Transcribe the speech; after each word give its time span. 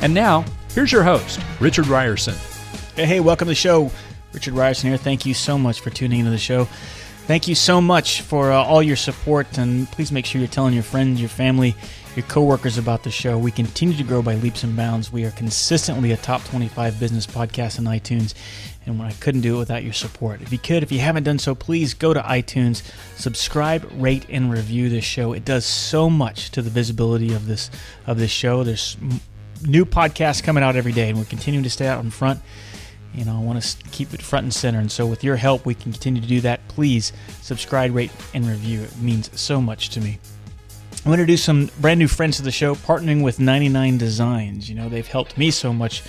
And 0.00 0.12
now, 0.12 0.44
here's 0.74 0.92
your 0.92 1.02
host, 1.02 1.40
Richard 1.60 1.86
Rierson. 1.86 2.34
Hey, 2.94 3.06
hey, 3.06 3.20
welcome 3.20 3.46
to 3.46 3.50
the 3.50 3.54
show. 3.54 3.90
Richard 4.32 4.54
Rierson 4.54 4.84
here. 4.84 4.96
Thank 4.96 5.24
you 5.24 5.34
so 5.34 5.56
much 5.56 5.80
for 5.80 5.90
tuning 5.90 6.20
into 6.20 6.30
the 6.30 6.38
show. 6.38 6.64
Thank 7.26 7.48
you 7.48 7.54
so 7.54 7.80
much 7.80 8.20
for 8.20 8.52
uh, 8.52 8.62
all 8.62 8.82
your 8.82 8.96
support, 8.96 9.56
and 9.56 9.90
please 9.92 10.12
make 10.12 10.26
sure 10.26 10.40
you're 10.40 10.48
telling 10.48 10.74
your 10.74 10.82
friends, 10.82 11.20
your 11.20 11.30
family, 11.30 11.74
your 12.16 12.26
coworkers 12.26 12.76
about 12.76 13.02
the 13.02 13.10
show. 13.10 13.38
We 13.38 13.50
continue 13.50 13.96
to 13.96 14.04
grow 14.04 14.20
by 14.20 14.34
leaps 14.34 14.62
and 14.62 14.76
bounds. 14.76 15.10
We 15.10 15.24
are 15.24 15.30
consistently 15.30 16.12
a 16.12 16.18
top 16.18 16.44
25 16.44 17.00
business 17.00 17.26
podcast 17.26 17.78
on 17.78 17.86
iTunes, 17.86 18.34
and 18.84 19.00
I 19.00 19.12
couldn't 19.12 19.40
do 19.40 19.56
it 19.56 19.58
without 19.58 19.82
your 19.84 19.94
support. 19.94 20.42
If 20.42 20.52
you 20.52 20.58
could, 20.58 20.82
if 20.82 20.92
you 20.92 20.98
haven't 20.98 21.22
done 21.22 21.38
so, 21.38 21.54
please 21.54 21.94
go 21.94 22.12
to 22.12 22.20
iTunes, 22.20 22.82
subscribe, 23.16 23.90
rate, 23.94 24.26
and 24.28 24.52
review 24.52 24.90
this 24.90 25.04
show. 25.04 25.32
It 25.32 25.46
does 25.46 25.64
so 25.64 26.10
much 26.10 26.50
to 26.50 26.60
the 26.60 26.70
visibility 26.70 27.32
of 27.32 27.46
this 27.46 27.70
of 28.06 28.18
this 28.18 28.30
show. 28.30 28.64
There's 28.64 28.98
new 29.66 29.84
podcasts 29.84 30.42
coming 30.42 30.62
out 30.62 30.76
every 30.76 30.92
day, 30.92 31.08
and 31.08 31.18
we're 31.18 31.24
continuing 31.24 31.64
to 31.64 31.70
stay 31.70 31.86
out 31.86 32.04
in 32.04 32.10
front 32.10 32.40
you 33.14 33.24
know, 33.24 33.36
I 33.36 33.40
want 33.40 33.62
to 33.62 33.76
keep 33.90 34.12
it 34.12 34.20
front 34.20 34.44
and 34.44 34.52
center. 34.52 34.80
And 34.80 34.90
so, 34.90 35.06
with 35.06 35.22
your 35.22 35.36
help, 35.36 35.64
we 35.64 35.74
can 35.74 35.92
continue 35.92 36.20
to 36.20 36.26
do 36.26 36.40
that. 36.40 36.66
Please 36.68 37.12
subscribe, 37.42 37.94
rate, 37.94 38.10
and 38.34 38.46
review. 38.46 38.82
It 38.82 38.98
means 38.98 39.30
so 39.40 39.60
much 39.60 39.90
to 39.90 40.00
me. 40.00 40.18
I'm 41.04 41.10
going 41.10 41.18
to 41.18 41.26
do 41.26 41.36
some 41.36 41.70
brand 41.80 42.00
new 42.00 42.08
friends 42.08 42.38
to 42.38 42.42
the 42.42 42.50
show, 42.50 42.74
partnering 42.74 43.22
with 43.22 43.38
99 43.38 43.98
Designs. 43.98 44.68
You 44.68 44.74
know, 44.74 44.88
they've 44.88 45.06
helped 45.06 45.38
me 45.38 45.50
so 45.50 45.72
much 45.72 46.02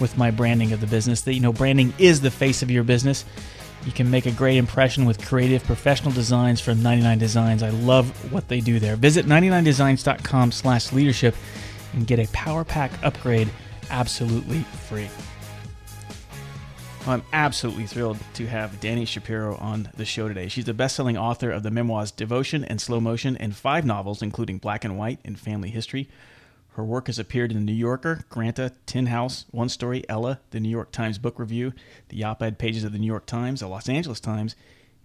with 0.00 0.16
my 0.16 0.30
branding 0.30 0.72
of 0.72 0.80
the 0.80 0.86
business 0.86 1.20
that, 1.22 1.34
you 1.34 1.40
know, 1.40 1.52
branding 1.52 1.92
is 1.98 2.22
the 2.22 2.30
face 2.30 2.62
of 2.62 2.70
your 2.70 2.82
business. 2.82 3.24
You 3.84 3.92
can 3.92 4.10
make 4.10 4.26
a 4.26 4.30
great 4.30 4.56
impression 4.56 5.04
with 5.04 5.24
creative 5.24 5.62
professional 5.64 6.12
designs 6.12 6.60
from 6.60 6.82
99 6.82 7.18
Designs. 7.18 7.62
I 7.62 7.70
love 7.70 8.32
what 8.32 8.48
they 8.48 8.60
do 8.60 8.78
there. 8.78 8.96
Visit 8.96 9.26
99designs.com 9.26 10.52
slash 10.52 10.92
leadership 10.92 11.34
and 11.92 12.06
get 12.06 12.18
a 12.18 12.26
Power 12.32 12.64
Pack 12.64 12.90
upgrade 13.02 13.48
absolutely 13.90 14.60
free. 14.88 15.08
I'm 17.06 17.22
absolutely 17.32 17.86
thrilled 17.86 18.18
to 18.34 18.46
have 18.46 18.78
Dani 18.80 19.06
Shapiro 19.06 19.56
on 19.56 19.88
the 19.96 20.04
show 20.04 20.28
today. 20.28 20.48
She's 20.48 20.66
the 20.66 20.74
best-selling 20.74 21.16
author 21.16 21.50
of 21.50 21.62
the 21.62 21.70
memoirs 21.70 22.10
Devotion 22.10 22.62
and 22.64 22.80
Slow 22.80 23.00
Motion 23.00 23.38
and 23.38 23.56
five 23.56 23.86
novels, 23.86 24.20
including 24.20 24.58
Black 24.58 24.84
and 24.84 24.98
White 24.98 25.18
and 25.24 25.38
Family 25.38 25.70
History. 25.70 26.08
Her 26.74 26.84
work 26.84 27.06
has 27.06 27.18
appeared 27.18 27.50
in 27.50 27.56
The 27.56 27.64
New 27.64 27.72
Yorker, 27.72 28.24
Granta, 28.28 28.72
Tin 28.86 29.06
House, 29.06 29.46
One 29.50 29.70
Story, 29.70 30.04
Elle, 30.08 30.38
the 30.50 30.60
New 30.60 30.68
York 30.68 30.92
Times 30.92 31.18
Book 31.18 31.38
Review, 31.38 31.72
the 32.10 32.22
op-ed 32.22 32.58
pages 32.58 32.84
of 32.84 32.92
the 32.92 32.98
New 32.98 33.06
York 33.06 33.26
Times, 33.26 33.60
the 33.60 33.66
Los 33.66 33.88
Angeles 33.88 34.20
Times, 34.20 34.54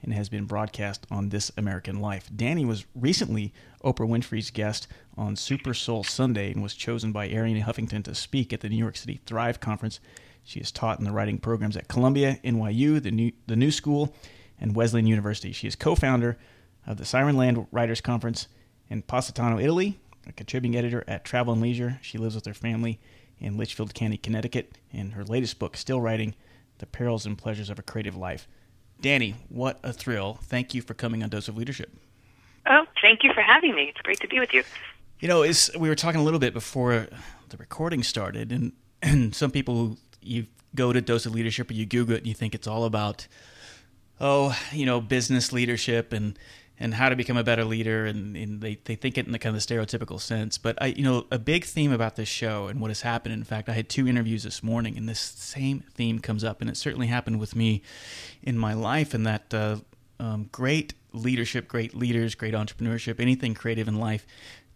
and 0.05 0.13
has 0.13 0.29
been 0.29 0.45
broadcast 0.45 1.05
on 1.11 1.29
This 1.29 1.51
American 1.57 1.99
Life. 1.99 2.29
Dani 2.33 2.65
was 2.65 2.85
recently 2.95 3.53
Oprah 3.83 4.07
Winfrey's 4.07 4.51
guest 4.51 4.87
on 5.17 5.35
Super 5.35 5.73
Soul 5.73 6.05
Sunday 6.05 6.51
and 6.53 6.63
was 6.63 6.75
chosen 6.75 7.11
by 7.11 7.27
Arianna 7.27 7.63
Huffington 7.63 8.03
to 8.05 8.15
speak 8.15 8.53
at 8.53 8.61
the 8.61 8.69
New 8.69 8.77
York 8.77 8.95
City 8.95 9.19
Thrive 9.25 9.59
Conference 9.59 9.99
she 10.45 10.59
is 10.59 10.71
taught 10.71 10.99
in 10.99 11.05
the 11.05 11.11
writing 11.11 11.39
programs 11.39 11.75
at 11.75 11.87
Columbia, 11.87 12.39
NYU, 12.43 13.01
the 13.01 13.09
New, 13.09 13.31
the 13.47 13.55
New 13.55 13.71
School, 13.71 14.15
and 14.59 14.75
Wesleyan 14.75 15.07
University. 15.07 15.51
She 15.51 15.67
is 15.67 15.75
co 15.75 15.95
founder 15.95 16.37
of 16.85 16.97
the 16.97 17.03
Sirenland 17.03 17.67
Writers 17.71 17.99
Conference 17.99 18.47
in 18.87 19.01
Positano, 19.01 19.57
Italy, 19.57 19.99
a 20.27 20.31
contributing 20.31 20.77
editor 20.77 21.03
at 21.07 21.25
Travel 21.25 21.53
and 21.53 21.61
Leisure. 21.63 21.99
She 22.03 22.19
lives 22.19 22.35
with 22.35 22.45
her 22.45 22.53
family 22.53 22.99
in 23.39 23.57
Litchfield 23.57 23.95
County, 23.95 24.17
Connecticut, 24.17 24.77
and 24.93 25.13
her 25.13 25.25
latest 25.25 25.57
book, 25.57 25.75
Still 25.75 25.99
Writing 25.99 26.35
The 26.77 26.85
Perils 26.85 27.25
and 27.25 27.35
Pleasures 27.35 27.71
of 27.71 27.79
a 27.79 27.83
Creative 27.83 28.15
Life. 28.15 28.47
Dani, 29.01 29.35
what 29.49 29.79
a 29.83 29.93
thrill. 29.93 30.39
Thank 30.43 30.73
you 30.73 30.81
for 30.81 30.93
coming 30.93 31.23
on 31.23 31.29
Dose 31.29 31.47
of 31.47 31.57
Leadership. 31.57 31.91
Oh, 32.67 32.85
thank 33.01 33.23
you 33.23 33.33
for 33.33 33.41
having 33.41 33.75
me. 33.75 33.89
It's 33.89 34.01
great 34.01 34.19
to 34.21 34.27
be 34.27 34.39
with 34.39 34.53
you. 34.53 34.63
You 35.19 35.27
know, 35.27 35.41
we 35.77 35.89
were 35.89 35.95
talking 35.95 36.19
a 36.19 36.23
little 36.23 36.39
bit 36.39 36.53
before 36.53 37.07
the 37.49 37.57
recording 37.57 38.03
started, 38.03 38.51
and, 38.51 38.71
and 39.01 39.35
some 39.35 39.51
people 39.51 39.97
you 40.21 40.47
go 40.73 40.91
to 40.91 41.01
Dose 41.01 41.25
of 41.25 41.33
Leadership 41.33 41.69
or 41.69 41.73
you 41.73 41.85
Google 41.85 42.15
it 42.15 42.19
and 42.19 42.27
you 42.27 42.33
think 42.33 42.53
it's 42.53 42.67
all 42.67 42.85
about, 42.85 43.27
oh, 44.19 44.57
you 44.71 44.85
know, 44.85 44.99
business 44.99 45.53
leadership 45.53 46.11
and 46.11 46.37
and 46.79 46.93
how 46.93 47.09
to 47.09 47.15
become 47.15 47.37
a 47.37 47.43
better 47.43 47.63
leader 47.63 48.05
and, 48.05 48.35
and, 48.35 48.61
they, 48.61 48.75
they 48.83 48.95
think 48.95 49.17
it 49.17 49.25
in 49.25 49.31
the 49.31 49.39
kind 49.39 49.55
of 49.55 49.61
stereotypical 49.61 50.19
sense 50.19 50.57
but 50.57 50.77
i 50.81 50.87
you 50.87 51.03
know 51.03 51.25
a 51.31 51.39
big 51.39 51.63
theme 51.63 51.91
about 51.91 52.15
this 52.15 52.29
show 52.29 52.67
and 52.67 52.79
what 52.79 52.89
has 52.89 53.01
happened 53.01 53.33
in 53.33 53.43
fact 53.43 53.69
i 53.69 53.73
had 53.73 53.89
two 53.89 54.07
interviews 54.07 54.43
this 54.43 54.63
morning 54.63 54.97
and 54.97 55.07
this 55.07 55.19
same 55.19 55.83
theme 55.93 56.19
comes 56.19 56.43
up 56.43 56.61
and 56.61 56.69
it 56.69 56.77
certainly 56.77 57.07
happened 57.07 57.39
with 57.39 57.55
me 57.55 57.81
in 58.41 58.57
my 58.57 58.73
life 58.73 59.13
and 59.13 59.25
that 59.25 59.53
uh, 59.53 59.77
um, 60.19 60.49
great 60.51 60.93
leadership 61.13 61.67
great 61.67 61.95
leaders 61.95 62.35
great 62.35 62.53
entrepreneurship 62.53 63.19
anything 63.19 63.53
creative 63.53 63.87
in 63.87 63.95
life 63.95 64.25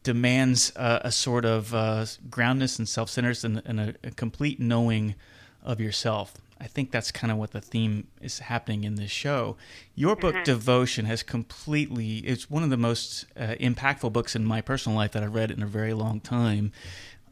demands 0.03 0.71
uh, 0.75 0.99
a 1.03 1.11
sort 1.11 1.45
of 1.45 1.73
uh, 1.73 2.05
groundness 2.29 2.79
and 2.79 2.88
self-centeredness 2.88 3.43
and, 3.43 3.61
and 3.65 3.79
a, 3.79 3.95
a 4.03 4.11
complete 4.11 4.59
knowing 4.59 5.15
of 5.63 5.79
yourself. 5.79 6.33
I 6.61 6.67
think 6.67 6.91
that's 6.91 7.11
kind 7.11 7.31
of 7.31 7.37
what 7.37 7.51
the 7.51 7.61
theme 7.61 8.07
is 8.21 8.39
happening 8.39 8.83
in 8.83 8.95
this 8.95 9.11
show. 9.11 9.55
Your 9.95 10.15
book, 10.15 10.35
mm-hmm. 10.35 10.43
Devotion, 10.43 11.05
has 11.05 11.23
completely, 11.23 12.17
it's 12.17 12.49
one 12.49 12.63
of 12.63 12.69
the 12.69 12.77
most 12.77 13.25
uh, 13.37 13.55
impactful 13.59 14.11
books 14.11 14.35
in 14.35 14.43
my 14.43 14.61
personal 14.61 14.97
life 14.97 15.11
that 15.13 15.23
I've 15.23 15.33
read 15.33 15.51
in 15.51 15.63
a 15.63 15.67
very 15.67 15.93
long 15.93 16.19
time. 16.19 16.71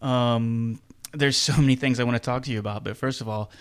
Um, 0.02 0.80
there's 1.12 1.38
so 1.38 1.58
many 1.58 1.76
things 1.76 2.00
I 2.00 2.04
want 2.04 2.16
to 2.16 2.24
talk 2.24 2.44
to 2.44 2.52
you 2.52 2.60
about, 2.60 2.84
but 2.84 2.96
first 2.96 3.20
of 3.20 3.28
all, 3.28 3.52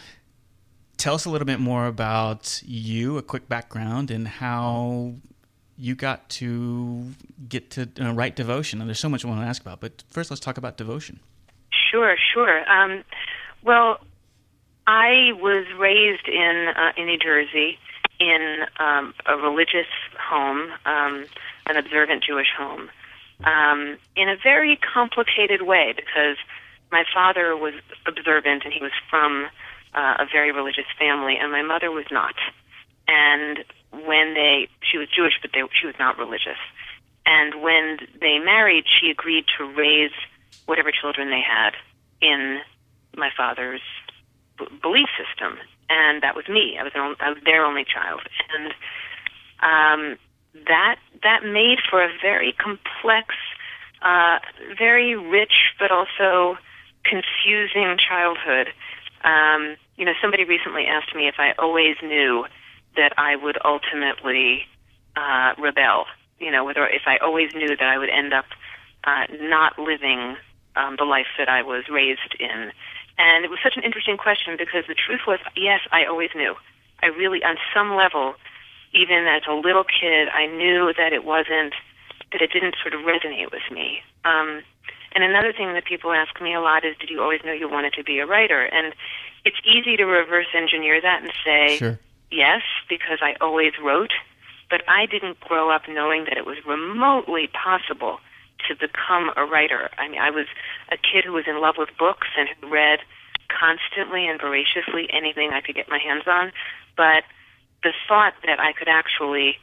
tell 0.96 1.14
us 1.14 1.24
a 1.24 1.30
little 1.30 1.46
bit 1.46 1.60
more 1.60 1.86
about 1.86 2.62
you, 2.64 3.18
a 3.18 3.22
quick 3.22 3.48
background, 3.48 4.10
and 4.10 4.28
how 4.28 5.14
you 5.78 5.94
got 5.94 6.28
to 6.28 7.10
get 7.48 7.70
to 7.70 7.88
uh, 8.00 8.12
write 8.12 8.36
devotion. 8.36 8.80
And 8.80 8.88
there's 8.88 9.00
so 9.00 9.08
much 9.08 9.24
I 9.24 9.28
want 9.28 9.40
to 9.40 9.46
ask 9.46 9.60
about, 9.60 9.80
but 9.80 10.04
first 10.08 10.30
let's 10.30 10.40
talk 10.40 10.58
about 10.58 10.76
devotion. 10.76 11.20
Sure, 11.70 12.16
sure. 12.32 12.70
Um, 12.70 13.04
well, 13.62 13.98
I 14.86 15.32
was 15.40 15.66
raised 15.78 16.28
in 16.28 16.72
uh, 16.76 16.92
in 16.96 17.06
New 17.06 17.18
Jersey 17.18 17.78
in 18.18 18.64
um, 18.78 19.14
a 19.26 19.36
religious 19.36 19.88
home, 20.18 20.70
um, 20.86 21.26
an 21.66 21.76
observant 21.76 22.24
Jewish 22.24 22.48
home, 22.56 22.88
um, 23.44 23.98
in 24.14 24.28
a 24.28 24.36
very 24.42 24.76
complicated 24.76 25.62
way 25.62 25.92
because 25.94 26.36
my 26.90 27.04
father 27.12 27.56
was 27.56 27.74
observant 28.06 28.64
and 28.64 28.72
he 28.72 28.80
was 28.80 28.92
from 29.10 29.46
uh, 29.94 30.14
a 30.18 30.26
very 30.30 30.52
religious 30.52 30.86
family, 30.98 31.36
and 31.40 31.50
my 31.50 31.62
mother 31.62 31.90
was 31.90 32.06
not. 32.10 32.34
And 33.08 33.64
when 33.92 34.34
they, 34.34 34.68
she 34.82 34.98
was 34.98 35.08
Jewish, 35.08 35.34
but 35.40 35.50
they, 35.52 35.62
she 35.78 35.86
was 35.86 35.96
not 35.98 36.18
religious. 36.18 36.58
And 37.24 37.62
when 37.62 37.98
they 38.20 38.38
married, 38.38 38.84
she 38.86 39.10
agreed 39.10 39.44
to 39.58 39.64
raise 39.64 40.12
whatever 40.66 40.90
children 40.90 41.30
they 41.30 41.42
had 41.42 41.74
in 42.20 42.60
my 43.16 43.30
father's 43.36 43.80
belief 44.82 45.08
system, 45.16 45.58
and 45.88 46.22
that 46.22 46.34
was 46.34 46.48
me. 46.48 46.76
I 46.78 46.82
was 46.82 46.92
an, 46.94 47.16
I 47.20 47.30
was 47.30 47.38
their 47.44 47.64
only 47.64 47.84
child, 47.84 48.22
and 48.54 48.72
um, 49.60 50.18
that 50.66 50.96
that 51.22 51.44
made 51.44 51.78
for 51.88 52.02
a 52.02 52.08
very 52.20 52.52
complex, 52.52 53.34
uh, 54.02 54.38
very 54.78 55.16
rich, 55.16 55.74
but 55.78 55.90
also 55.90 56.58
confusing 57.04 57.96
childhood. 57.98 58.68
Um, 59.24 59.76
you 59.96 60.04
know, 60.04 60.12
somebody 60.20 60.44
recently 60.44 60.84
asked 60.86 61.14
me 61.14 61.28
if 61.28 61.36
I 61.38 61.52
always 61.58 61.96
knew 62.02 62.44
that 62.96 63.12
I 63.16 63.36
would 63.36 63.58
ultimately 63.64 64.62
uh, 65.16 65.54
rebel. 65.58 66.04
You 66.38 66.50
know, 66.50 66.64
whether 66.64 66.86
if 66.86 67.02
I 67.06 67.16
always 67.18 67.54
knew 67.54 67.68
that 67.68 67.82
I 67.82 67.98
would 67.98 68.10
end 68.10 68.32
up 68.32 68.46
uh, 69.04 69.24
not 69.40 69.78
living 69.78 70.36
um, 70.76 70.96
the 70.98 71.04
life 71.04 71.26
that 71.38 71.48
I 71.48 71.62
was 71.62 71.84
raised 71.90 72.36
in. 72.38 72.72
And 73.18 73.44
it 73.44 73.50
was 73.50 73.58
such 73.62 73.76
an 73.76 73.82
interesting 73.82 74.16
question 74.16 74.56
because 74.58 74.84
the 74.88 74.94
truth 74.94 75.20
was, 75.26 75.38
yes, 75.56 75.80
I 75.90 76.04
always 76.04 76.30
knew. 76.34 76.54
I 77.02 77.06
really, 77.06 77.42
on 77.42 77.56
some 77.74 77.96
level, 77.96 78.34
even 78.92 79.26
as 79.26 79.42
a 79.48 79.54
little 79.54 79.84
kid, 79.84 80.28
I 80.28 80.46
knew 80.46 80.92
that 80.96 81.12
it 81.12 81.24
wasn't, 81.24 81.74
that 82.32 82.42
it 82.42 82.52
didn't 82.52 82.76
sort 82.82 82.94
of 82.94 83.00
resonate 83.00 83.50
with 83.52 83.64
me. 83.70 84.00
Um, 84.24 84.62
and 85.12 85.24
another 85.24 85.52
thing 85.52 85.72
that 85.72 85.84
people 85.84 86.12
ask 86.12 86.40
me 86.42 86.52
a 86.52 86.60
lot 86.60 86.84
is, 86.84 86.96
did 86.98 87.08
you 87.08 87.22
always 87.22 87.40
know 87.44 87.52
you 87.52 87.70
wanted 87.70 87.94
to 87.94 88.04
be 88.04 88.18
a 88.18 88.26
writer? 88.26 88.62
And 88.62 88.94
it's 89.44 89.56
easy 89.64 89.96
to 89.96 90.04
reverse 90.04 90.48
engineer 90.54 91.00
that 91.00 91.22
and 91.22 91.32
say, 91.44 91.78
sure. 91.78 91.98
yes, 92.30 92.62
because 92.88 93.18
I 93.22 93.36
always 93.40 93.72
wrote, 93.82 94.12
but 94.68 94.82
I 94.88 95.06
didn't 95.06 95.40
grow 95.40 95.70
up 95.70 95.82
knowing 95.88 96.24
that 96.24 96.36
it 96.36 96.44
was 96.44 96.58
remotely 96.66 97.48
possible 97.48 98.18
to 98.68 98.74
become 98.74 99.30
a 99.36 99.44
writer. 99.44 99.90
I 99.98 100.08
mean, 100.08 100.20
I 100.20 100.30
was 100.30 100.46
a 100.90 100.96
kid 100.96 101.24
who 101.24 101.32
was 101.32 101.44
in 101.46 101.60
love 101.60 101.76
with 101.78 101.90
books 101.98 102.28
and 102.38 102.48
who 102.48 102.68
read 102.72 103.00
constantly 103.48 104.26
and 104.26 104.40
voraciously 104.40 105.08
anything 105.12 105.50
I 105.52 105.60
could 105.60 105.74
get 105.74 105.88
my 105.88 105.98
hands 105.98 106.24
on. 106.26 106.52
But 106.96 107.24
the 107.82 107.92
thought 108.08 108.34
that 108.44 108.58
I 108.58 108.72
could 108.72 108.88
actually, 108.88 109.56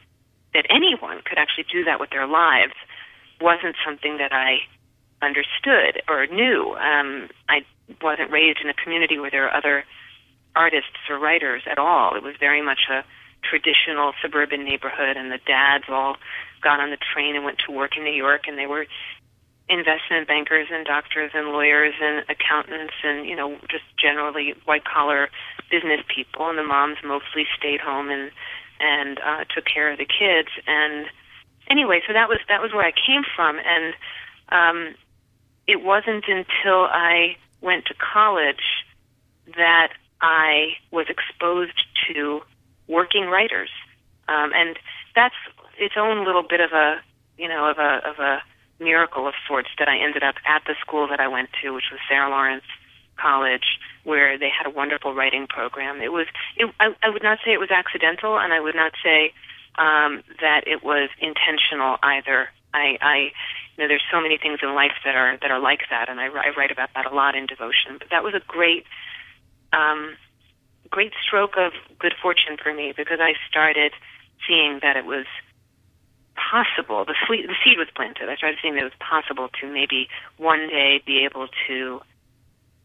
that 0.54 0.66
anyone 0.70 1.20
could 1.24 1.38
actually 1.38 1.66
do 1.70 1.84
that 1.84 2.00
with 2.00 2.10
their 2.10 2.26
lives 2.26 2.74
wasn't 3.40 3.76
something 3.84 4.18
that 4.18 4.32
I 4.32 4.58
understood 5.20 6.02
or 6.08 6.26
knew. 6.26 6.74
Um, 6.74 7.28
I 7.48 7.64
wasn't 8.02 8.30
raised 8.30 8.60
in 8.62 8.68
a 8.68 8.74
community 8.74 9.18
where 9.18 9.30
there 9.30 9.46
are 9.48 9.56
other 9.56 9.84
artists 10.56 11.10
or 11.10 11.18
writers 11.18 11.62
at 11.70 11.78
all. 11.78 12.14
It 12.14 12.22
was 12.22 12.34
very 12.38 12.62
much 12.62 12.88
a 12.90 13.04
traditional 13.42 14.12
suburban 14.22 14.64
neighborhood, 14.64 15.16
and 15.16 15.30
the 15.30 15.40
dads 15.46 15.84
all 15.88 16.16
got 16.64 16.80
on 16.80 16.90
the 16.90 16.96
train 16.96 17.36
and 17.36 17.44
went 17.44 17.58
to 17.66 17.72
work 17.72 17.96
in 17.96 18.04
New 18.04 18.16
York, 18.16 18.48
and 18.48 18.58
they 18.58 18.66
were 18.66 18.86
investment 19.68 20.28
bankers 20.28 20.68
and 20.70 20.84
doctors 20.84 21.30
and 21.34 21.48
lawyers 21.48 21.94
and 22.00 22.24
accountants 22.28 22.92
and 23.02 23.26
you 23.26 23.34
know 23.34 23.56
just 23.70 23.84
generally 23.98 24.54
white 24.64 24.84
collar 24.84 25.30
business 25.70 26.00
people. 26.14 26.48
And 26.48 26.58
the 26.58 26.62
moms 26.62 26.98
mostly 27.04 27.46
stayed 27.58 27.80
home 27.80 28.10
and 28.10 28.30
and 28.80 29.18
uh 29.20 29.44
took 29.54 29.64
care 29.64 29.90
of 29.90 29.98
the 29.98 30.04
kids. 30.04 30.48
And 30.66 31.06
anyway 31.68 32.02
so 32.06 32.12
that 32.12 32.28
was 32.28 32.38
that 32.48 32.60
was 32.60 32.72
where 32.72 32.84
I 32.84 32.92
came 32.92 33.22
from. 33.34 33.58
And 33.58 33.94
um 34.50 34.94
it 35.66 35.82
wasn't 35.82 36.24
until 36.28 36.84
I 36.84 37.36
went 37.62 37.86
to 37.86 37.94
college 37.94 38.84
that 39.56 39.92
I 40.20 40.76
was 40.90 41.06
exposed 41.08 41.80
to 42.08 42.42
working 42.86 43.26
writers. 43.26 43.70
Um 44.28 44.52
and 44.54 44.78
that's 45.14 45.34
its 45.78 45.94
own 45.96 46.24
little 46.24 46.42
bit 46.42 46.60
of 46.60 46.72
a 46.72 47.00
you 47.36 47.48
know 47.48 47.68
of 47.68 47.78
a 47.78 48.00
of 48.08 48.18
a 48.18 48.42
miracle 48.80 49.26
of 49.26 49.34
sorts 49.46 49.68
that 49.78 49.88
I 49.88 49.98
ended 49.98 50.22
up 50.22 50.36
at 50.46 50.62
the 50.66 50.74
school 50.80 51.06
that 51.08 51.20
I 51.20 51.28
went 51.28 51.50
to, 51.62 51.70
which 51.70 51.90
was 51.90 52.00
Sarah 52.08 52.30
Lawrence 52.30 52.64
College, 53.16 53.78
where 54.02 54.38
they 54.38 54.50
had 54.50 54.66
a 54.66 54.70
wonderful 54.70 55.14
writing 55.14 55.46
program. 55.46 56.00
It 56.00 56.12
was, 56.12 56.26
it, 56.56 56.72
I, 56.80 56.94
I 57.02 57.10
would 57.10 57.22
not 57.22 57.38
say 57.44 57.52
it 57.52 57.60
was 57.60 57.70
accidental, 57.70 58.38
and 58.38 58.52
I 58.52 58.60
would 58.60 58.74
not 58.74 58.92
say 59.02 59.32
um, 59.76 60.22
that 60.40 60.66
it 60.66 60.82
was 60.82 61.08
intentional 61.20 61.96
either. 62.02 62.48
I, 62.72 62.98
I, 63.00 63.16
you 63.76 63.84
know, 63.84 63.88
there's 63.88 64.02
so 64.10 64.20
many 64.20 64.36
things 64.36 64.58
in 64.62 64.74
life 64.74 64.98
that 65.04 65.14
are 65.14 65.36
that 65.38 65.50
are 65.50 65.60
like 65.60 65.82
that, 65.90 66.08
and 66.08 66.20
I, 66.20 66.26
I 66.26 66.50
write 66.56 66.72
about 66.72 66.90
that 66.94 67.06
a 67.06 67.14
lot 67.14 67.36
in 67.36 67.46
devotion. 67.46 67.98
But 67.98 68.08
that 68.10 68.24
was 68.24 68.34
a 68.34 68.42
great, 68.46 68.84
um, 69.72 70.16
great 70.90 71.12
stroke 71.22 71.56
of 71.56 71.72
good 71.98 72.14
fortune 72.20 72.56
for 72.60 72.74
me 72.74 72.92
because 72.96 73.18
I 73.20 73.34
started 73.48 73.92
seeing 74.46 74.80
that 74.82 74.96
it 74.96 75.06
was 75.06 75.26
possible. 76.36 77.04
The, 77.04 77.14
sweet, 77.26 77.46
the 77.46 77.54
seed 77.64 77.78
was 77.78 77.88
planted. 77.94 78.28
I 78.28 78.36
started 78.36 78.58
seeing 78.60 78.74
that 78.74 78.80
it 78.80 78.84
was 78.84 79.00
possible 79.00 79.48
to 79.60 79.72
maybe 79.72 80.08
one 80.36 80.68
day 80.68 81.02
be 81.04 81.24
able 81.24 81.48
to 81.68 82.00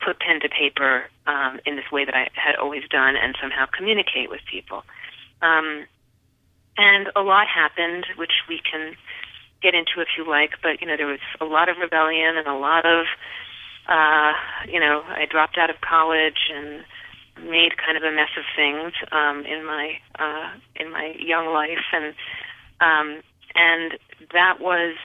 put 0.02 0.20
pen 0.20 0.40
to 0.42 0.50
paper 0.50 1.06
um, 1.28 1.60
in 1.66 1.76
this 1.76 1.92
way 1.92 2.06
that 2.06 2.16
I 2.16 2.30
had 2.34 2.56
always 2.56 2.84
done 2.90 3.16
and 3.16 3.36
somehow 3.42 3.66
communicate 3.66 4.30
with 4.30 4.42
people. 4.50 4.84
Um, 5.42 5.86
and 6.78 7.10
a 7.16 7.22
lot 7.22 7.48
happened, 7.48 8.06
which 8.16 8.32
we 8.48 8.60
can 8.60 8.96
get 9.62 9.76
into 9.76 10.00
if 10.00 10.08
you 10.18 10.28
like. 10.28 10.52
But 10.62 10.82
you 10.82 10.88
know, 10.88 10.96
there 10.96 11.08
was 11.08 11.20
a 11.42 11.46
lot 11.46 11.70
of 11.70 11.78
rebellion 11.78 12.38
and 12.38 12.48
a 12.48 12.56
lot 12.56 12.86
of, 12.86 13.06
uh, 13.88 14.34
you 14.68 14.80
know, 14.80 15.04
I 15.06 15.26
dropped 15.30 15.58
out 15.58 15.70
of 15.70 15.82
college 15.82 16.50
and 16.54 16.84
made 17.44 17.78
kind 17.78 17.98
of 17.98 18.04
a 18.04 18.12
mess 18.12 18.30
of 18.38 18.44
things 18.56 18.94
um, 19.12 19.46
in 19.46 19.66
my 19.66 20.00
uh, 20.18 20.52
in 20.76 20.92
my 20.92 21.16
young 21.20 21.48
life, 21.48 21.84
and 21.94 22.14
um, 22.80 23.22
and 23.56 23.98
that 24.34 24.60
was 24.60 24.96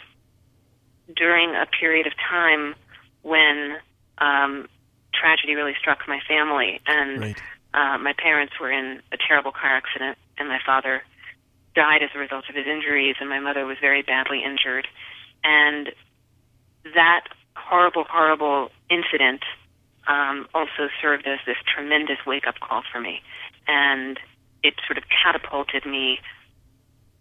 during 1.14 1.50
a 1.54 1.66
period 1.66 2.06
of 2.06 2.12
time 2.16 2.74
when 3.22 3.76
um, 4.18 4.68
tragedy 5.12 5.54
really 5.54 5.74
struck 5.78 6.00
my 6.08 6.20
family, 6.26 6.80
and 6.86 7.20
Right. 7.20 7.36
uh, 7.74 7.98
my 7.98 8.12
parents 8.12 8.54
were 8.60 8.70
in 8.70 9.02
a 9.12 9.16
terrible 9.16 9.52
car 9.52 9.76
accident, 9.76 10.18
and 10.38 10.48
my 10.48 10.60
father 10.64 11.02
died 11.74 12.02
as 12.02 12.10
a 12.14 12.18
result 12.18 12.44
of 12.48 12.54
his 12.54 12.66
injuries, 12.66 13.16
and 13.20 13.28
my 13.28 13.40
mother 13.40 13.66
was 13.66 13.76
very 13.80 14.02
badly 14.02 14.42
injured, 14.44 14.86
and 15.42 15.90
that 16.94 17.24
horrible, 17.56 18.04
horrible 18.08 18.70
incident 18.90 19.42
um, 20.06 20.46
also 20.54 20.88
served 21.00 21.26
as 21.26 21.38
this 21.46 21.56
tremendous 21.66 22.18
wake-up 22.26 22.60
call 22.60 22.82
for 22.92 23.00
me, 23.00 23.20
and 23.66 24.18
it 24.62 24.74
sort 24.86 24.98
of 24.98 25.04
catapulted 25.08 25.84
me 25.86 26.18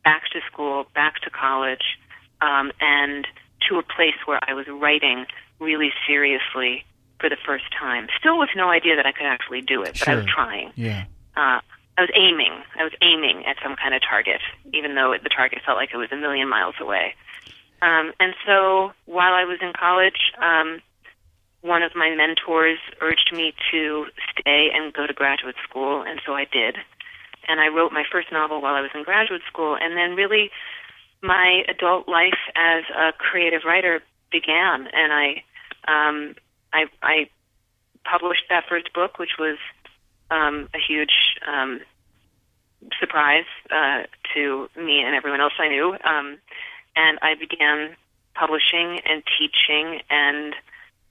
back 0.03 0.23
to 0.33 0.39
school, 0.51 0.85
back 0.93 1.21
to 1.21 1.29
college, 1.29 1.97
um, 2.41 2.71
and 2.79 3.27
to 3.69 3.77
a 3.77 3.83
place 3.83 4.15
where 4.25 4.39
I 4.47 4.53
was 4.53 4.67
writing 4.67 5.25
really 5.59 5.91
seriously 6.07 6.85
for 7.19 7.29
the 7.29 7.37
first 7.45 7.65
time. 7.79 8.07
Still 8.19 8.37
with 8.37 8.49
no 8.55 8.69
idea 8.69 8.95
that 8.97 9.05
I 9.05 9.11
could 9.11 9.25
actually 9.25 9.61
do 9.61 9.81
it, 9.83 9.97
but 9.99 10.07
I 10.07 10.15
was 10.15 10.25
trying. 10.25 10.71
Yeah. 10.75 11.05
Uh, 11.35 11.61
I 11.97 12.01
was 12.01 12.09
aiming. 12.15 12.51
I 12.77 12.83
was 12.83 12.93
aiming 13.01 13.45
at 13.45 13.57
some 13.63 13.75
kind 13.75 13.93
of 13.93 14.01
target, 14.01 14.41
even 14.73 14.95
though 14.95 15.15
the 15.21 15.29
target 15.29 15.61
felt 15.65 15.77
like 15.77 15.93
it 15.93 15.97
was 15.97 16.09
a 16.11 16.17
million 16.17 16.49
miles 16.49 16.75
away. 16.81 17.15
Um, 17.81 18.13
and 18.19 18.33
so 18.45 18.91
while 19.05 19.33
I 19.33 19.45
was 19.45 19.59
in 19.61 19.73
college, 19.73 20.31
um, 20.41 20.81
one 21.61 21.83
of 21.83 21.95
my 21.95 22.13
mentors 22.15 22.79
urged 23.01 23.31
me 23.31 23.53
to 23.71 24.07
stay 24.31 24.69
and 24.73 24.93
go 24.93 25.07
to 25.07 25.13
graduate 25.13 25.55
school, 25.67 26.01
and 26.01 26.19
so 26.25 26.33
I 26.33 26.45
did. 26.45 26.77
And 27.47 27.59
I 27.59 27.67
wrote 27.67 27.91
my 27.91 28.03
first 28.11 28.31
novel 28.31 28.61
while 28.61 28.75
I 28.75 28.81
was 28.81 28.91
in 28.93 29.03
graduate 29.03 29.41
school, 29.47 29.77
and 29.79 29.97
then 29.97 30.15
really 30.15 30.49
my 31.21 31.63
adult 31.67 32.07
life 32.07 32.39
as 32.55 32.83
a 32.95 33.13
creative 33.13 33.61
writer 33.65 34.01
began, 34.31 34.87
and 34.91 35.13
I, 35.13 35.43
um, 35.87 36.35
I, 36.73 36.85
I 37.01 37.29
published 38.03 38.43
that 38.49 38.65
first 38.67 38.93
book, 38.93 39.19
which 39.19 39.37
was 39.39 39.57
um, 40.31 40.69
a 40.73 40.79
huge 40.79 41.37
um, 41.47 41.79
surprise 42.99 43.45
uh, 43.71 44.03
to 44.33 44.67
me 44.75 45.01
and 45.01 45.15
everyone 45.15 45.41
else 45.41 45.53
I 45.59 45.69
knew. 45.69 45.95
Um, 46.03 46.37
and 46.95 47.17
I 47.21 47.35
began 47.35 47.95
publishing 48.35 48.99
and 49.05 49.23
teaching 49.37 50.01
and 50.09 50.53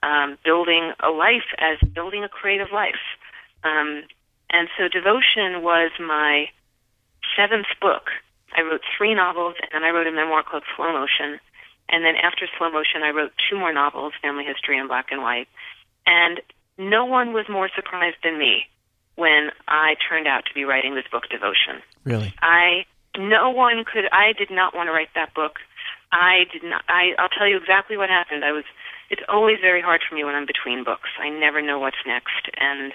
um, 0.02 0.38
building 0.44 0.92
a 1.00 1.10
life 1.10 1.46
as 1.58 1.78
building 1.94 2.24
a 2.24 2.28
creative 2.28 2.68
life. 2.72 3.02
Um, 3.64 4.04
and 4.52 4.68
so 4.78 4.88
Devotion 4.88 5.62
was 5.62 5.90
my 5.98 6.46
seventh 7.36 7.66
book. 7.80 8.10
I 8.54 8.62
wrote 8.62 8.82
three 8.96 9.14
novels, 9.14 9.54
and 9.62 9.70
then 9.72 9.82
I 9.82 9.90
wrote 9.90 10.06
a 10.06 10.12
memoir 10.12 10.42
called 10.42 10.64
Slow 10.76 10.92
Motion. 10.92 11.40
And 11.88 12.04
then 12.04 12.16
after 12.16 12.46
Slow 12.58 12.70
Motion, 12.70 13.02
I 13.02 13.10
wrote 13.10 13.32
two 13.48 13.58
more 13.58 13.72
novels, 13.72 14.12
Family 14.20 14.44
History 14.44 14.78
and 14.78 14.88
Black 14.88 15.06
and 15.10 15.22
White. 15.22 15.48
And 16.06 16.40
no 16.78 17.04
one 17.04 17.32
was 17.32 17.46
more 17.48 17.70
surprised 17.74 18.16
than 18.22 18.38
me 18.38 18.64
when 19.16 19.50
I 19.68 19.96
turned 20.08 20.26
out 20.26 20.44
to 20.46 20.54
be 20.54 20.64
writing 20.64 20.94
this 20.94 21.04
book, 21.10 21.28
Devotion. 21.30 21.82
Really. 22.04 22.34
I 22.40 22.84
no 23.16 23.50
one 23.50 23.84
could. 23.84 24.08
I 24.10 24.32
did 24.32 24.50
not 24.50 24.74
want 24.74 24.88
to 24.88 24.92
write 24.92 25.10
that 25.14 25.34
book. 25.34 25.58
I 26.10 26.44
did 26.52 26.62
not. 26.62 26.82
I 26.88 27.12
I'll 27.18 27.28
tell 27.28 27.46
you 27.46 27.56
exactly 27.56 27.96
what 27.96 28.08
happened. 28.08 28.44
I 28.44 28.52
was. 28.52 28.64
It's 29.10 29.22
always 29.28 29.58
very 29.60 29.82
hard 29.82 30.00
for 30.08 30.14
me 30.14 30.24
when 30.24 30.34
I'm 30.34 30.46
between 30.46 30.84
books. 30.84 31.10
I 31.20 31.28
never 31.28 31.60
know 31.60 31.78
what's 31.78 32.00
next, 32.06 32.48
and 32.56 32.92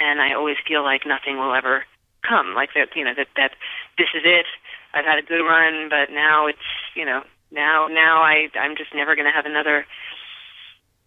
and 0.00 0.20
I 0.20 0.32
always 0.32 0.56
feel 0.66 0.82
like 0.82 1.06
nothing 1.06 1.36
will 1.36 1.54
ever 1.54 1.84
come. 2.26 2.54
Like 2.54 2.70
that, 2.74 2.88
you 2.96 3.04
know, 3.04 3.14
that 3.14 3.28
that 3.36 3.52
this 3.98 4.08
is 4.14 4.22
it. 4.24 4.46
I've 4.92 5.04
had 5.04 5.18
a 5.18 5.22
good 5.22 5.44
run, 5.44 5.88
but 5.88 6.10
now 6.10 6.46
it's 6.46 6.58
you 6.94 7.04
know 7.04 7.22
now 7.52 7.86
now 7.88 8.22
I 8.22 8.48
I'm 8.54 8.76
just 8.76 8.94
never 8.94 9.14
going 9.14 9.26
to 9.26 9.32
have 9.32 9.46
another 9.46 9.86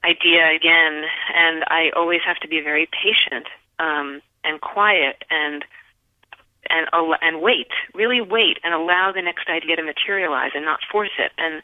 idea 0.03 0.51
again, 0.55 1.03
and 1.35 1.63
I 1.67 1.91
always 1.95 2.21
have 2.25 2.37
to 2.37 2.47
be 2.47 2.61
very 2.61 2.87
patient 2.87 3.47
um, 3.79 4.21
and 4.43 4.61
quiet 4.61 5.23
and 5.29 5.65
and 6.69 6.87
and 7.21 7.41
wait, 7.41 7.71
really 7.93 8.21
wait, 8.21 8.59
and 8.63 8.73
allow 8.73 9.11
the 9.11 9.21
next 9.21 9.49
idea 9.49 9.75
to 9.75 9.83
materialize 9.83 10.51
and 10.55 10.65
not 10.65 10.79
force 10.91 11.11
it. 11.17 11.31
And 11.37 11.61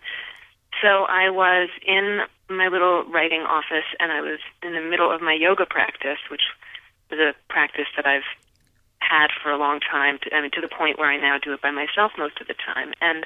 so 0.82 1.06
I 1.06 1.30
was 1.30 1.70
in 1.86 2.22
my 2.50 2.68
little 2.68 3.04
writing 3.06 3.42
office, 3.42 3.88
and 4.00 4.12
I 4.12 4.22
was 4.22 4.40
in 4.64 4.74
the 4.74 4.82
middle 4.82 5.12
of 5.12 5.22
my 5.22 5.34
yoga 5.34 5.66
practice, 5.66 6.20
which 6.30 6.44
was 7.10 7.20
a 7.20 7.34
practice 7.52 7.88
that 7.96 8.06
I've 8.06 8.28
had 9.00 9.28
for 9.42 9.52
a 9.52 9.58
long 9.58 9.80
time. 9.80 10.20
To, 10.24 10.36
I 10.36 10.42
mean, 10.42 10.52
to 10.52 10.62
the 10.62 10.68
point 10.68 11.00
where 11.00 11.10
I 11.10 11.18
now 11.18 11.38
do 11.38 11.54
it 11.54 11.62
by 11.62 11.72
myself 11.72 12.12
most 12.18 12.40
of 12.42 12.48
the 12.48 12.54
time. 12.54 12.94
And 13.02 13.26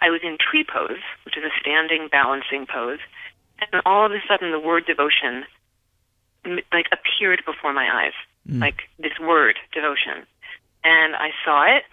I 0.00 0.10
was 0.10 0.20
in 0.22 0.36
tree 0.38 0.64
pose, 0.64 1.02
which 1.24 1.36
is 1.36 1.44
a 1.44 1.60
standing 1.60 2.08
balancing 2.10 2.66
pose, 2.66 2.98
and 3.60 3.82
all 3.86 4.04
of 4.04 4.12
a 4.12 4.18
sudden 4.28 4.50
the 4.50 4.60
word 4.60 4.84
devotion 4.86 5.44
like 6.72 6.86
appeared 6.90 7.42
before 7.46 7.72
my 7.72 7.88
eyes, 8.04 8.12
mm. 8.48 8.60
like 8.60 8.82
this 8.98 9.12
word 9.20 9.58
devotion. 9.72 10.26
And 10.82 11.14
I 11.14 11.30
saw 11.44 11.64
it, 11.64 11.84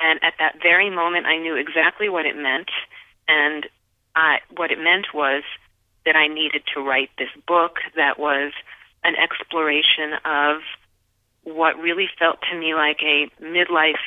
and 0.00 0.22
at 0.22 0.34
that 0.38 0.56
very 0.62 0.90
moment, 0.90 1.24
I 1.24 1.38
knew 1.38 1.56
exactly 1.56 2.10
what 2.10 2.26
it 2.26 2.36
meant, 2.36 2.68
and 3.26 3.66
I, 4.14 4.40
what 4.54 4.70
it 4.70 4.78
meant 4.78 5.14
was 5.14 5.42
that 6.04 6.16
I 6.16 6.26
needed 6.26 6.62
to 6.74 6.80
write 6.80 7.10
this 7.16 7.30
book 7.46 7.78
that 7.96 8.18
was 8.18 8.52
an 9.06 9.14
exploration 9.14 10.18
of 10.24 10.62
what 11.44 11.78
really 11.78 12.08
felt 12.18 12.38
to 12.50 12.58
me 12.58 12.74
like 12.74 12.98
a 13.02 13.30
midlife 13.40 14.02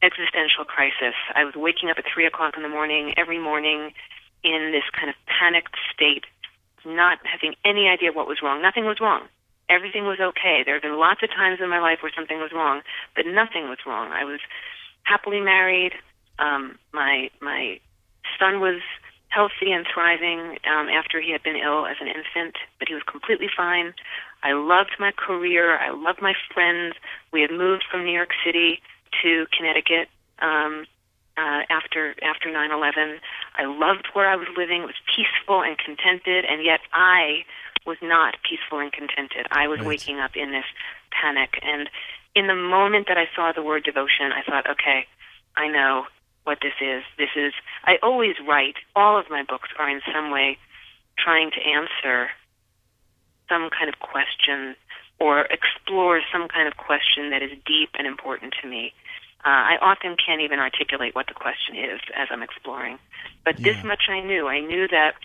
existential 0.00 0.64
crisis. 0.64 1.14
I 1.34 1.44
was 1.44 1.54
waking 1.54 1.90
up 1.90 1.98
at 1.98 2.04
three 2.12 2.26
o'clock 2.26 2.54
in 2.56 2.62
the 2.62 2.68
morning 2.68 3.14
every 3.16 3.38
morning 3.38 3.92
in 4.42 4.72
this 4.72 4.86
kind 4.96 5.10
of 5.10 5.16
panicked 5.26 5.76
state 5.92 6.24
not 6.86 7.18
having 7.24 7.54
any 7.64 7.88
idea 7.88 8.12
what 8.12 8.26
was 8.26 8.38
wrong. 8.42 8.62
Nothing 8.62 8.86
was 8.86 8.98
wrong. 9.00 9.28
Everything 9.68 10.04
was 10.04 10.18
okay. 10.20 10.62
There 10.64 10.74
have 10.74 10.82
been 10.82 10.98
lots 10.98 11.22
of 11.22 11.28
times 11.28 11.58
in 11.60 11.68
my 11.68 11.80
life 11.80 11.98
where 12.00 12.12
something 12.16 12.38
was 12.38 12.52
wrong, 12.52 12.80
but 13.14 13.26
nothing 13.26 13.68
was 13.68 13.78
wrong. 13.84 14.10
I 14.12 14.24
was 14.24 14.40
happily 15.02 15.40
married. 15.40 15.92
Um, 16.38 16.78
my 16.92 17.28
my 17.42 17.80
son 18.38 18.60
was 18.60 18.80
healthy 19.28 19.72
and 19.72 19.86
thriving 19.92 20.58
um, 20.66 20.88
after 20.88 21.20
he 21.20 21.32
had 21.32 21.42
been 21.42 21.56
ill 21.56 21.86
as 21.86 21.96
an 22.00 22.08
infant, 22.08 22.56
but 22.78 22.88
he 22.88 22.94
was 22.94 23.02
completely 23.04 23.48
fine. 23.54 23.94
I 24.42 24.52
loved 24.52 24.96
my 24.98 25.12
career. 25.12 25.78
I 25.78 25.90
loved 25.90 26.22
my 26.22 26.34
friends. 26.52 26.94
We 27.32 27.42
had 27.42 27.50
moved 27.50 27.84
from 27.90 28.04
New 28.04 28.12
York 28.12 28.30
City 28.44 28.80
to 29.22 29.46
Connecticut 29.56 30.08
um, 30.40 30.86
uh, 31.36 31.62
after 31.70 32.14
after 32.22 32.48
9/11. 32.48 33.18
I 33.56 33.64
loved 33.64 34.08
where 34.12 34.28
I 34.28 34.36
was 34.36 34.48
living. 34.56 34.82
It 34.82 34.86
was 34.86 35.02
peaceful 35.14 35.62
and 35.62 35.76
contented, 35.78 36.44
and 36.44 36.64
yet 36.64 36.80
I 36.92 37.44
was 37.86 37.98
not 38.02 38.36
peaceful 38.48 38.78
and 38.78 38.92
contented. 38.92 39.46
I 39.50 39.68
was 39.68 39.80
right. 39.80 39.88
waking 39.88 40.20
up 40.20 40.36
in 40.36 40.52
this 40.52 40.66
panic, 41.10 41.58
and 41.62 41.88
in 42.34 42.46
the 42.46 42.54
moment 42.54 43.08
that 43.08 43.18
I 43.18 43.28
saw 43.34 43.52
the 43.52 43.62
word 43.62 43.84
devotion, 43.84 44.32
I 44.32 44.42
thought, 44.42 44.68
okay, 44.70 45.06
I 45.56 45.68
know 45.68 46.06
what 46.48 46.58
this 46.62 46.72
is. 46.80 47.04
This 47.18 47.28
is. 47.36 47.52
I 47.84 47.98
always 48.02 48.36
write. 48.48 48.76
All 48.96 49.18
of 49.18 49.26
my 49.28 49.42
books 49.42 49.68
are 49.78 49.88
in 49.88 50.00
some 50.10 50.30
way 50.30 50.56
trying 51.18 51.50
to 51.50 51.60
answer 51.60 52.30
some 53.50 53.68
kind 53.68 53.92
of 53.92 54.00
question 54.00 54.74
or 55.20 55.42
explore 55.52 56.22
some 56.32 56.48
kind 56.48 56.66
of 56.66 56.78
question 56.78 57.28
that 57.30 57.42
is 57.42 57.50
deep 57.66 57.90
and 57.98 58.06
important 58.06 58.54
to 58.62 58.66
me. 58.66 58.94
Uh, 59.44 59.76
I 59.76 59.78
often 59.82 60.16
can't 60.16 60.40
even 60.40 60.58
articulate 60.58 61.14
what 61.14 61.26
the 61.26 61.34
question 61.34 61.76
is 61.76 62.00
as 62.16 62.28
I'm 62.30 62.42
exploring. 62.42 62.98
But 63.44 63.60
yeah. 63.60 63.72
this 63.72 63.84
much 63.84 64.04
I 64.08 64.20
knew. 64.20 64.48
I 64.48 64.60
knew 64.60 64.88
that 64.88 65.16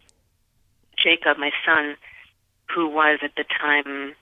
Jacob, 0.97 1.37
my 1.37 1.51
son, 1.65 1.95
who 2.75 2.89
was 2.89 3.19
at 3.23 3.35
the 3.37 3.45
time, 3.45 4.13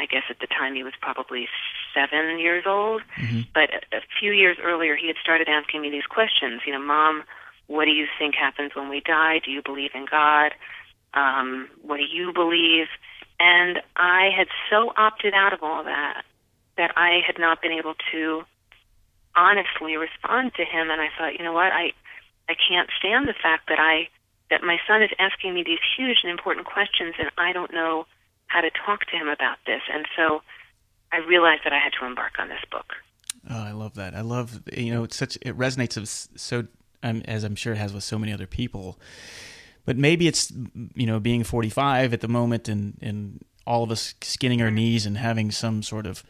I 0.00 0.06
guess 0.06 0.22
at 0.30 0.40
the 0.40 0.46
time 0.46 0.74
he 0.74 0.82
was 0.82 0.94
probably 1.00 1.46
seven 1.94 2.38
years 2.38 2.64
old, 2.66 3.02
mm-hmm. 3.18 3.42
but 3.52 3.70
a, 3.70 3.98
a 3.98 4.00
few 4.18 4.32
years 4.32 4.56
earlier 4.62 4.96
he 4.96 5.06
had 5.06 5.16
started 5.22 5.48
asking 5.48 5.82
me 5.82 5.90
these 5.90 6.06
questions. 6.06 6.62
You 6.66 6.72
know, 6.72 6.80
Mom, 6.80 7.24
what 7.66 7.84
do 7.84 7.90
you 7.90 8.06
think 8.18 8.34
happens 8.34 8.74
when 8.74 8.88
we 8.88 9.00
die? 9.00 9.40
Do 9.44 9.50
you 9.50 9.62
believe 9.62 9.90
in 9.94 10.06
God? 10.10 10.52
Um, 11.12 11.68
what 11.82 11.98
do 11.98 12.04
you 12.04 12.32
believe? 12.32 12.86
And 13.38 13.80
I 13.94 14.30
had 14.36 14.48
so 14.70 14.92
opted 14.96 15.34
out 15.34 15.52
of 15.52 15.62
all 15.62 15.84
that 15.84 16.22
that 16.76 16.92
I 16.96 17.20
had 17.26 17.38
not 17.38 17.60
been 17.60 17.72
able 17.72 17.94
to 18.12 18.44
honestly 19.36 19.96
respond 19.96 20.54
to 20.54 20.64
him. 20.64 20.90
And 20.90 21.00
I 21.00 21.08
thought, 21.16 21.38
you 21.38 21.44
know 21.44 21.52
what, 21.52 21.72
I 21.72 21.92
I 22.48 22.54
can't 22.54 22.88
stand 22.98 23.28
the 23.28 23.34
fact 23.34 23.68
that 23.68 23.78
I 23.78 24.08
that 24.50 24.62
my 24.62 24.78
son 24.88 25.02
is 25.02 25.10
asking 25.18 25.54
me 25.54 25.62
these 25.62 25.78
huge 25.96 26.18
and 26.22 26.30
important 26.30 26.66
questions, 26.66 27.14
and 27.18 27.30
I 27.36 27.52
don't 27.52 27.72
know 27.72 28.06
how 28.50 28.60
to 28.60 28.70
talk 28.70 29.06
to 29.06 29.16
him 29.16 29.28
about 29.28 29.58
this. 29.64 29.80
And 29.92 30.06
so 30.16 30.42
I 31.12 31.18
realized 31.18 31.62
that 31.64 31.72
I 31.72 31.78
had 31.78 31.92
to 32.00 32.06
embark 32.06 32.38
on 32.38 32.48
this 32.48 32.60
book. 32.70 32.94
Oh, 33.48 33.62
I 33.62 33.72
love 33.72 33.94
that. 33.94 34.14
I 34.14 34.20
love 34.20 34.62
you 34.72 34.92
know 34.92 35.04
it's 35.04 35.16
such 35.16 35.36
it 35.36 35.56
resonates 35.56 36.28
so 36.36 36.66
um, 37.02 37.22
as 37.24 37.44
I'm 37.44 37.56
sure 37.56 37.72
it 37.72 37.78
has 37.78 37.94
with 37.94 38.04
so 38.04 38.18
many 38.18 38.32
other 38.32 38.46
people 38.46 38.98
but 39.86 39.96
maybe 39.96 40.28
it's 40.28 40.52
you 40.94 41.06
know 41.06 41.18
being 41.18 41.42
45 41.42 42.12
at 42.12 42.20
the 42.20 42.28
moment 42.28 42.68
and 42.68 42.98
and 43.00 43.44
all 43.66 43.82
of 43.82 43.90
us 43.90 44.14
skinning 44.22 44.60
our 44.62 44.70
knees 44.70 45.06
and 45.06 45.16
having 45.16 45.50
some 45.50 45.82
sort 45.82 46.06
of 46.06 46.22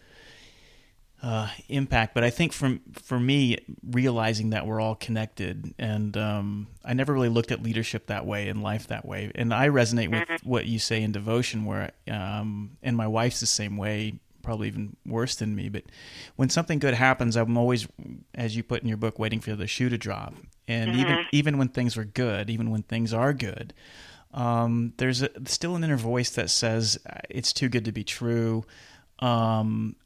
uh, 1.22 1.48
impact. 1.68 2.14
But 2.14 2.24
I 2.24 2.30
think 2.30 2.52
from 2.52 2.80
for 3.02 3.20
me, 3.20 3.58
realizing 3.90 4.50
that 4.50 4.66
we're 4.66 4.80
all 4.80 4.94
connected, 4.94 5.74
and 5.78 6.16
um, 6.16 6.66
I 6.84 6.94
never 6.94 7.12
really 7.12 7.28
looked 7.28 7.52
at 7.52 7.62
leadership 7.62 8.06
that 8.06 8.26
way 8.26 8.48
and 8.48 8.62
life 8.62 8.88
that 8.88 9.04
way. 9.04 9.30
And 9.34 9.52
I 9.52 9.68
resonate 9.68 10.10
with 10.10 10.28
mm-hmm. 10.28 10.48
what 10.48 10.66
you 10.66 10.78
say 10.78 11.02
in 11.02 11.12
devotion, 11.12 11.64
where 11.64 11.92
um, 12.10 12.76
and 12.82 12.96
my 12.96 13.06
wife's 13.06 13.40
the 13.40 13.46
same 13.46 13.76
way 13.76 14.14
probably 14.42 14.68
even 14.68 14.96
worse 15.06 15.36
than 15.36 15.54
me. 15.54 15.68
But 15.68 15.84
when 16.36 16.48
something 16.48 16.78
good 16.78 16.94
happens, 16.94 17.36
I'm 17.36 17.56
always, 17.56 17.86
as 18.34 18.56
you 18.56 18.62
put 18.62 18.82
in 18.82 18.88
your 18.88 18.96
book, 18.96 19.18
waiting 19.18 19.40
for 19.40 19.54
the 19.54 19.66
shoe 19.66 19.88
to 19.88 19.98
drop. 19.98 20.34
And 20.66 20.90
mm-hmm. 20.90 21.00
even 21.00 21.26
even 21.32 21.58
when 21.58 21.68
things 21.68 21.96
are 21.96 22.04
good, 22.04 22.50
even 22.50 22.70
when 22.70 22.82
things 22.82 23.12
are 23.12 23.32
good, 23.32 23.74
um, 24.32 24.92
there's 24.96 25.22
a, 25.22 25.30
still 25.46 25.76
an 25.76 25.84
inner 25.84 25.96
voice 25.96 26.30
that 26.30 26.50
says 26.50 26.98
it's 27.28 27.52
too 27.52 27.68
good 27.68 27.84
to 27.84 27.92
be 27.92 28.04
true. 28.04 28.64
Um, 29.18 29.96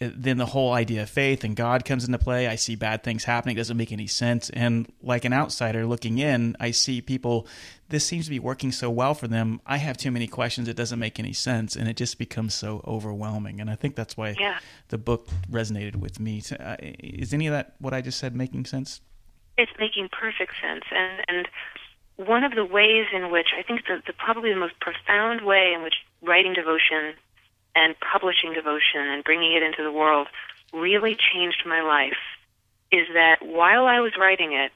then 0.00 0.38
the 0.38 0.46
whole 0.46 0.72
idea 0.72 1.02
of 1.02 1.10
faith 1.10 1.44
and 1.44 1.54
God 1.54 1.84
comes 1.84 2.06
into 2.06 2.18
play. 2.18 2.48
I 2.48 2.56
see 2.56 2.74
bad 2.74 3.02
things 3.02 3.24
happening. 3.24 3.56
It 3.56 3.60
doesn't 3.60 3.76
make 3.76 3.92
any 3.92 4.06
sense. 4.06 4.48
And 4.50 4.90
like 5.02 5.26
an 5.26 5.34
outsider 5.34 5.84
looking 5.84 6.18
in, 6.18 6.56
I 6.58 6.70
see 6.70 7.02
people, 7.02 7.46
this 7.90 8.06
seems 8.06 8.24
to 8.24 8.30
be 8.30 8.38
working 8.38 8.72
so 8.72 8.88
well 8.88 9.12
for 9.12 9.28
them. 9.28 9.60
I 9.66 9.76
have 9.76 9.98
too 9.98 10.10
many 10.10 10.26
questions. 10.26 10.68
It 10.68 10.76
doesn't 10.76 10.98
make 10.98 11.20
any 11.20 11.34
sense. 11.34 11.76
And 11.76 11.86
it 11.86 11.98
just 11.98 12.16
becomes 12.16 12.54
so 12.54 12.82
overwhelming. 12.86 13.60
And 13.60 13.68
I 13.68 13.74
think 13.74 13.94
that's 13.94 14.16
why 14.16 14.36
yeah. 14.40 14.60
the 14.88 14.96
book 14.96 15.28
resonated 15.50 15.96
with 15.96 16.18
me. 16.18 16.42
Uh, 16.58 16.76
is 16.80 17.34
any 17.34 17.46
of 17.46 17.52
that, 17.52 17.74
what 17.78 17.92
I 17.92 18.00
just 18.00 18.18
said, 18.18 18.34
making 18.34 18.64
sense? 18.64 19.02
It's 19.58 19.72
making 19.78 20.08
perfect 20.08 20.54
sense. 20.62 20.84
And, 20.90 21.24
and 21.28 21.48
one 22.16 22.42
of 22.42 22.54
the 22.54 22.64
ways 22.64 23.04
in 23.12 23.30
which 23.30 23.48
I 23.54 23.62
think 23.62 23.82
the, 23.86 24.00
the 24.06 24.14
probably 24.14 24.48
the 24.48 24.58
most 24.58 24.80
profound 24.80 25.44
way 25.44 25.74
in 25.76 25.82
which 25.82 25.96
writing 26.22 26.54
devotion 26.54 27.16
and 27.74 27.94
publishing 28.00 28.52
devotion 28.52 29.06
and 29.08 29.24
bringing 29.24 29.54
it 29.54 29.62
into 29.62 29.82
the 29.82 29.92
world 29.92 30.28
really 30.72 31.16
changed 31.16 31.62
my 31.66 31.82
life 31.82 32.18
is 32.92 33.06
that 33.14 33.38
while 33.42 33.86
I 33.86 34.00
was 34.00 34.12
writing 34.18 34.52
it, 34.52 34.72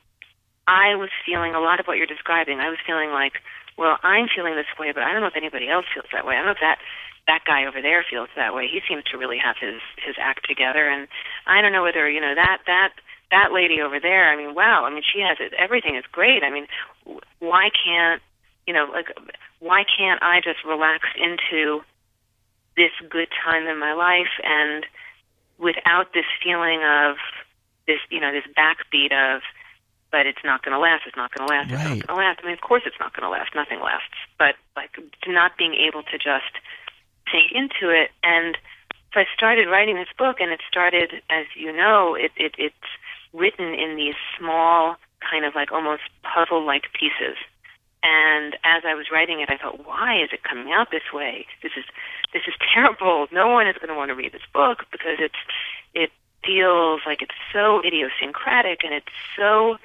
I 0.67 0.95
was 0.95 1.11
feeling 1.27 1.55
a 1.55 1.61
lot 1.61 1.81
of 1.81 1.87
what 1.87 1.99
you're 1.99 2.07
describing. 2.07 2.61
I 2.61 2.71
was 2.71 2.79
feeling 2.87 3.11
like, 3.11 3.35
well, 3.77 3.99
I'm 4.03 4.29
feeling 4.35 4.55
this 4.55 4.71
way, 4.79 4.93
but 4.93 5.03
I 5.03 5.13
don't 5.13 5.21
know 5.21 5.29
if 5.29 5.37
anybody 5.37 5.69
else 5.69 5.85
feels 5.93 6.07
that 6.13 6.25
way. 6.25 6.35
I 6.35 6.39
don't 6.39 6.47
know 6.47 6.53
if 6.53 6.63
that 6.63 6.79
that 7.27 7.45
guy 7.47 7.65
over 7.65 7.81
there 7.81 8.05
feels 8.09 8.29
that 8.37 8.55
way. 8.55 8.69
He 8.69 8.81
seems 8.87 9.03
to 9.05 9.19
really 9.19 9.39
have 9.39 9.57
his 9.61 9.81
his 10.05 10.15
act 10.19 10.47
together, 10.49 10.89
and 10.89 11.09
I 11.47 11.61
don't 11.61 11.73
know 11.73 11.83
whether 11.83 12.09
you 12.09 12.21
know 12.21 12.35
that 12.35 12.59
that 12.67 12.93
that 13.31 13.53
lady 13.53 13.81
over 13.81 13.99
there. 13.99 14.31
I 14.31 14.37
mean, 14.37 14.55
wow. 14.55 14.85
I 14.85 14.91
mean, 14.91 15.03
she 15.03 15.21
has 15.21 15.39
it. 15.41 15.53
Everything 15.55 15.97
is 15.97 16.05
great. 16.13 16.43
I 16.45 16.51
mean, 16.51 16.67
why 17.41 17.71
can't 17.73 18.23
you 18.67 18.75
know 18.75 18.87
like 18.93 19.09
why 19.61 19.85
can't 19.85 20.23
I 20.23 20.41
just 20.41 20.65
relax 20.65 21.09
into 21.17 21.83
this 22.77 22.91
good 23.09 23.29
time 23.45 23.67
in 23.67 23.79
my 23.79 23.93
life 23.93 24.33
and 24.43 24.87
without 25.59 26.13
this 26.13 26.27
feeling 26.43 26.83
of 26.83 27.17
this, 27.87 28.01
you 28.11 28.21
know, 28.21 28.33
this 28.33 28.45
backbeat 28.57 29.13
of, 29.13 29.43
but 30.11 30.27
it's 30.27 30.45
not 30.45 30.63
going 30.63 30.75
to 30.75 30.79
last, 30.79 31.03
it's 31.07 31.17
not 31.17 31.33
going 31.35 31.47
to 31.47 31.53
last, 31.53 31.71
it's 31.71 31.83
not 31.83 32.07
going 32.07 32.07
to 32.07 32.15
last. 32.15 32.41
I 32.43 32.47
mean, 32.47 32.55
of 32.55 32.61
course 32.61 32.83
it's 32.87 32.99
not 32.99 33.15
going 33.15 33.25
to 33.25 33.31
last, 33.31 33.55
nothing 33.55 33.81
lasts. 33.81 34.19
But 34.39 34.55
like 34.77 34.91
not 35.27 35.57
being 35.59 35.75
able 35.75 36.03
to 36.05 36.19
just 36.19 36.55
sink 37.31 37.53
into 37.53 37.91
it. 37.91 38.11
And 38.23 38.57
so 39.13 39.21
I 39.21 39.27
started 39.37 39.69
writing 39.69 39.97
this 39.97 40.13
book, 40.19 40.37
and 40.41 40.51
it 40.51 40.61
started, 40.69 41.23
as 41.31 41.47
you 41.57 41.73
know, 41.73 42.15
it, 42.15 42.33
it 42.37 42.55
it's 42.59 42.91
written 43.33 43.75
in 43.75 43.97
these 43.97 44.15
small, 44.39 44.97
kind 45.21 45.45
of 45.45 45.55
like 45.55 45.73
almost 45.73 46.03
puzzle-like 46.23 46.93
pieces. 46.93 47.37
And 48.05 48.55
as 48.65 48.83
I 48.87 48.95
was 48.95 49.07
writing 49.11 49.41
it, 49.41 49.49
I 49.49 49.57
thought, 49.57 49.87
why 49.87 50.23
is 50.23 50.29
it 50.31 50.45
coming 50.45 50.73
out 50.73 50.91
this 50.91 51.09
way? 51.13 51.47
This 51.63 51.73
is 51.77 51.85
this 52.33 52.43
is 52.47 52.55
terrible. 52.75 53.27
No 53.33 53.49
one 53.49 53.67
is 53.67 53.77
going 53.77 53.89
to 53.89 53.97
want 53.97 54.11
to 54.11 54.15
read 54.15 54.33
this 54.33 54.47
book 54.53 54.85
because 54.93 55.17
it's 55.19 55.41
it 55.95 56.11
feels 56.45 57.01
like 57.07 57.23
it's 57.23 57.35
so 57.51 57.81
idiosyncratic 57.83 58.85
and 58.85 58.93
it's 58.93 59.15
so 59.37 59.79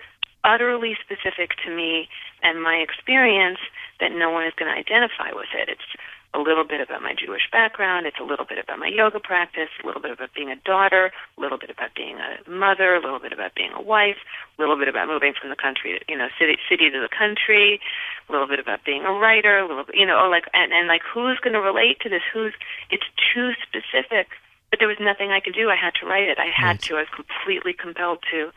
utterly 0.43 0.97
specific 0.99 1.51
to 1.63 1.73
me 1.73 2.09
and 2.43 2.61
my 2.61 2.75
experience 2.75 3.59
that 3.99 4.11
no 4.11 4.29
one 4.29 4.45
is 4.45 4.53
going 4.57 4.71
to 4.71 4.77
identify 4.77 5.31
with 5.31 5.47
it. 5.55 5.69
It's 5.69 5.89
a 6.33 6.39
little 6.39 6.63
bit 6.63 6.79
about 6.79 7.01
my 7.01 7.15
Jewish 7.17 7.49
background. 7.51 8.05
It's 8.05 8.19
a 8.19 8.23
little 8.23 8.45
bit 8.45 8.59
about 8.59 8.77
my 8.77 8.87
yoga 8.87 9.19
practice, 9.19 9.69
a 9.83 9.87
little 9.87 10.01
bit 10.01 10.11
about 10.11 10.29
being 10.33 10.51
a 10.51 10.55
daughter, 10.57 11.11
a 11.37 11.41
little 11.41 11.57
bit 11.57 11.71
about 11.71 11.95
being 11.95 12.17
a 12.17 12.49
mother, 12.49 12.93
a 12.93 13.01
little 13.01 13.19
bit 13.19 13.33
about 13.33 13.55
being 13.55 13.71
a 13.73 13.81
wife, 13.81 14.17
a 14.57 14.61
little 14.61 14.77
bit 14.77 14.87
about 14.87 15.07
moving 15.07 15.33
from 15.33 15.49
the 15.49 15.55
country, 15.55 15.97
to, 15.97 16.05
you 16.07 16.17
know, 16.17 16.27
city 16.37 16.57
city 16.69 16.89
to 16.91 16.99
the 17.01 17.09
country, 17.09 17.81
a 18.27 18.31
little 18.31 18.47
bit 18.47 18.59
about 18.59 18.85
being 18.85 19.05
a 19.05 19.11
writer, 19.11 19.57
a 19.57 19.67
little 19.67 19.85
bit, 19.85 19.95
you 19.95 20.05
know, 20.05 20.29
like 20.29 20.45
and, 20.53 20.71
and 20.71 20.87
like 20.87 21.01
who's 21.01 21.39
going 21.39 21.53
to 21.53 21.61
relate 21.61 21.99
to 22.01 22.09
this? 22.09 22.21
Who's? 22.31 22.53
It's 22.91 23.09
too 23.33 23.51
specific. 23.65 24.29
But 24.69 24.77
there 24.77 24.87
was 24.87 25.01
nothing 25.01 25.31
I 25.31 25.39
could 25.39 25.55
do. 25.55 25.71
I 25.71 25.75
had 25.75 25.95
to 25.97 26.05
write 26.05 26.29
it. 26.29 26.37
I 26.37 26.53
had 26.53 26.77
right. 26.77 26.81
to. 26.81 26.97
I 26.97 26.99
was 26.99 27.09
completely 27.09 27.73
compelled 27.73 28.21
to. 28.29 28.51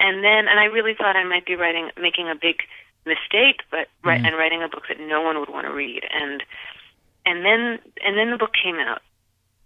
And 0.00 0.24
then, 0.24 0.48
and 0.48 0.58
I 0.58 0.64
really 0.64 0.94
thought 0.94 1.14
I 1.14 1.24
might 1.24 1.44
be 1.44 1.56
writing, 1.56 1.90
making 2.00 2.30
a 2.30 2.34
big 2.34 2.64
mistake, 3.04 3.60
but 3.70 3.88
mm-hmm. 4.02 4.24
and 4.24 4.36
writing 4.36 4.62
a 4.62 4.68
book 4.68 4.84
that 4.88 4.98
no 4.98 5.20
one 5.20 5.38
would 5.38 5.50
want 5.50 5.66
to 5.66 5.74
read. 5.74 6.04
And 6.10 6.42
and 7.24 7.44
then 7.44 7.78
and 8.04 8.16
then 8.16 8.30
the 8.30 8.36
book 8.36 8.52
came 8.52 8.76
out 8.76 9.00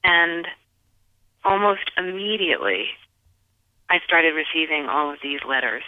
and 0.04 0.46
almost 1.44 1.90
immediately 1.96 2.86
I 3.88 3.98
started 4.04 4.34
receiving 4.34 4.86
all 4.86 5.12
of 5.12 5.18
these 5.22 5.40
letters 5.48 5.84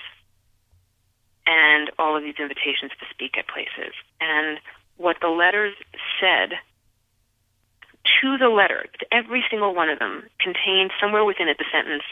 and 1.46 1.90
all 1.98 2.16
of 2.16 2.22
these 2.22 2.36
invitations 2.38 2.92
to 3.00 3.06
speak 3.10 3.36
at 3.38 3.48
places. 3.48 3.92
And 4.20 4.58
what 4.96 5.16
the 5.20 5.28
letters 5.28 5.74
said 6.20 6.50
to 8.20 8.38
the 8.38 8.48
letter, 8.48 8.86
every 9.10 9.42
single 9.50 9.74
one 9.74 9.88
of 9.88 9.98
them 9.98 10.24
contained 10.38 10.92
somewhere 11.00 11.24
within 11.24 11.48
it 11.48 11.58
the 11.58 11.64
sentence, 11.72 12.04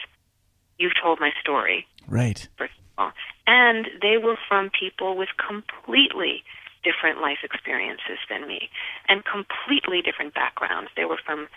You've 0.77 0.93
told 1.01 1.19
my 1.19 1.31
story. 1.41 1.87
Right. 2.07 2.47
First 2.57 2.73
of 2.77 3.05
all. 3.05 3.11
And 3.47 3.87
they 4.01 4.17
were 4.17 4.37
from 4.47 4.69
people 4.69 5.17
with 5.17 5.29
completely 5.37 6.43
different 6.87 7.19
life 7.19 7.39
experiences 7.43 8.19
than 8.29 8.47
me 8.47 8.69
and 9.09 9.23
completely 9.25 10.01
different 10.01 10.33
backgrounds. 10.33 10.89
They 10.95 11.03
were 11.03 11.19
from 11.25 11.47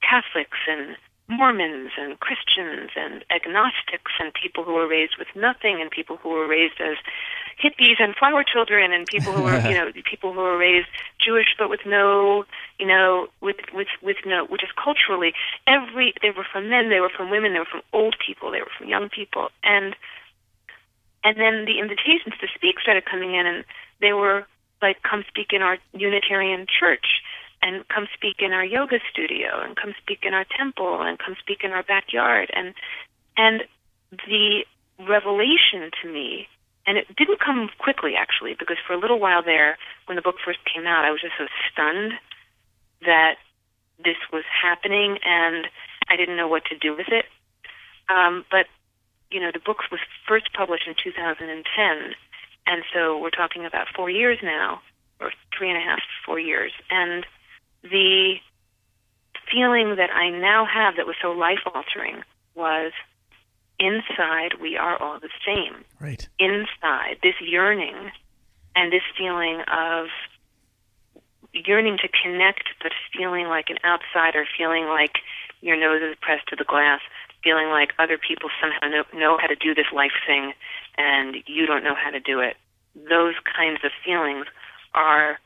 Catholics 0.00 0.58
and 0.68 0.96
Mormons 1.28 1.90
and 1.98 2.18
Christians 2.20 2.90
and 2.96 3.24
agnostics 3.30 4.12
and 4.18 4.32
people 4.32 4.64
who 4.64 4.72
were 4.72 4.88
raised 4.88 5.16
with 5.18 5.28
nothing 5.34 5.78
and 5.80 5.90
people 5.90 6.16
who 6.16 6.30
were 6.30 6.46
raised 6.46 6.80
as 6.80 6.96
hippies 7.62 8.00
and 8.00 8.14
flower 8.16 8.42
children 8.42 8.92
and 8.92 9.06
people 9.06 9.34
who 9.34 9.42
were 9.42 9.60
you 9.68 9.74
know 9.74 9.92
people 10.08 10.32
who 10.32 10.40
were 10.40 10.56
raised 10.56 10.88
Jewish 11.20 11.54
but 11.58 11.68
with 11.68 11.84
no 11.84 12.46
you 12.78 12.86
know 12.86 13.28
with 13.42 13.56
with 13.74 13.88
with 14.00 14.16
no 14.24 14.46
which 14.46 14.62
is 14.62 14.70
culturally 14.82 15.34
every 15.66 16.14
they 16.22 16.30
were 16.30 16.46
from 16.50 16.70
men 16.70 16.88
they 16.88 17.00
were 17.00 17.12
from 17.14 17.28
women 17.28 17.52
they 17.52 17.58
were 17.58 17.72
from 17.76 17.82
old 17.92 18.16
people 18.24 18.50
they 18.50 18.60
were 18.60 18.72
from 18.78 18.88
young 18.88 19.10
people 19.10 19.48
and 19.62 19.94
and 21.24 21.36
then 21.36 21.66
the 21.66 21.78
invitations 21.78 22.34
to 22.40 22.46
speak 22.54 22.80
started 22.80 23.04
coming 23.04 23.34
in 23.34 23.44
and 23.46 23.64
they 24.00 24.14
were 24.14 24.46
like 24.80 25.02
come 25.02 25.24
speak 25.28 25.48
in 25.52 25.62
our 25.62 25.78
Unitarian 25.92 26.66
church 26.66 27.22
and 27.62 27.86
come 27.88 28.06
speak 28.14 28.36
in 28.38 28.52
our 28.52 28.64
yoga 28.64 28.98
studio 29.10 29.60
and 29.62 29.76
come 29.76 29.94
speak 30.00 30.20
in 30.22 30.34
our 30.34 30.46
temple 30.56 31.02
and 31.02 31.18
come 31.18 31.36
speak 31.40 31.64
in 31.64 31.72
our 31.72 31.82
backyard. 31.82 32.50
And 32.52 32.74
and 33.36 33.64
the 34.26 34.64
revelation 35.06 35.90
to 36.02 36.12
me 36.12 36.48
and 36.86 36.96
it 36.98 37.06
didn't 37.16 37.40
come 37.40 37.68
quickly 37.78 38.14
actually 38.16 38.54
because 38.58 38.78
for 38.86 38.94
a 38.94 38.98
little 38.98 39.20
while 39.20 39.42
there 39.42 39.78
when 40.06 40.16
the 40.16 40.22
book 40.22 40.36
first 40.44 40.58
came 40.64 40.86
out 40.86 41.04
I 41.04 41.10
was 41.12 41.20
just 41.20 41.34
so 41.38 41.46
stunned 41.70 42.14
that 43.04 43.36
this 44.02 44.16
was 44.32 44.44
happening 44.50 45.18
and 45.24 45.68
I 46.08 46.16
didn't 46.16 46.36
know 46.36 46.48
what 46.48 46.64
to 46.66 46.78
do 46.78 46.96
with 46.96 47.08
it. 47.08 47.26
Um, 48.08 48.44
but 48.50 48.66
you 49.30 49.40
know 49.40 49.50
the 49.52 49.60
book 49.60 49.78
was 49.90 50.00
first 50.26 50.52
published 50.52 50.86
in 50.86 50.94
2010 51.02 52.14
and 52.68 52.84
so 52.94 53.18
we're 53.18 53.30
talking 53.30 53.64
about 53.64 53.88
four 53.96 54.08
years 54.08 54.38
now 54.42 54.80
or 55.20 55.32
three 55.56 55.68
and 55.68 55.78
a 55.78 55.80
half 55.80 55.98
four 56.24 56.38
years 56.38 56.70
and 56.90 57.26
the 57.82 58.34
feeling 59.50 59.96
that 59.96 60.10
I 60.10 60.30
now 60.30 60.66
have 60.66 60.96
that 60.96 61.06
was 61.06 61.16
so 61.20 61.32
life 61.32 61.60
altering 61.66 62.22
was 62.54 62.92
inside 63.78 64.60
we 64.60 64.76
are 64.76 65.00
all 65.00 65.18
the 65.20 65.30
same. 65.46 65.84
Right. 66.00 66.28
Inside 66.38 67.18
this 67.22 67.34
yearning 67.40 68.10
and 68.74 68.92
this 68.92 69.02
feeling 69.16 69.62
of 69.72 70.06
yearning 71.52 71.98
to 71.98 72.08
connect, 72.22 72.68
but 72.82 72.92
feeling 73.16 73.46
like 73.46 73.70
an 73.70 73.78
outsider, 73.84 74.46
feeling 74.56 74.84
like 74.84 75.18
your 75.60 75.76
nose 75.76 76.02
is 76.02 76.16
pressed 76.20 76.46
to 76.48 76.56
the 76.56 76.64
glass, 76.64 77.00
feeling 77.42 77.68
like 77.68 77.92
other 77.98 78.18
people 78.18 78.50
somehow 78.60 78.88
know, 78.88 79.04
know 79.18 79.38
how 79.40 79.46
to 79.46 79.56
do 79.56 79.74
this 79.74 79.86
life 79.94 80.12
thing 80.26 80.52
and 80.96 81.36
you 81.46 81.66
don't 81.66 81.84
know 81.84 81.94
how 81.94 82.10
to 82.10 82.20
do 82.20 82.40
it. 82.40 82.56
Those 82.94 83.34
kinds 83.56 83.80
of 83.84 83.90
feelings 84.04 84.46
are 84.94 85.38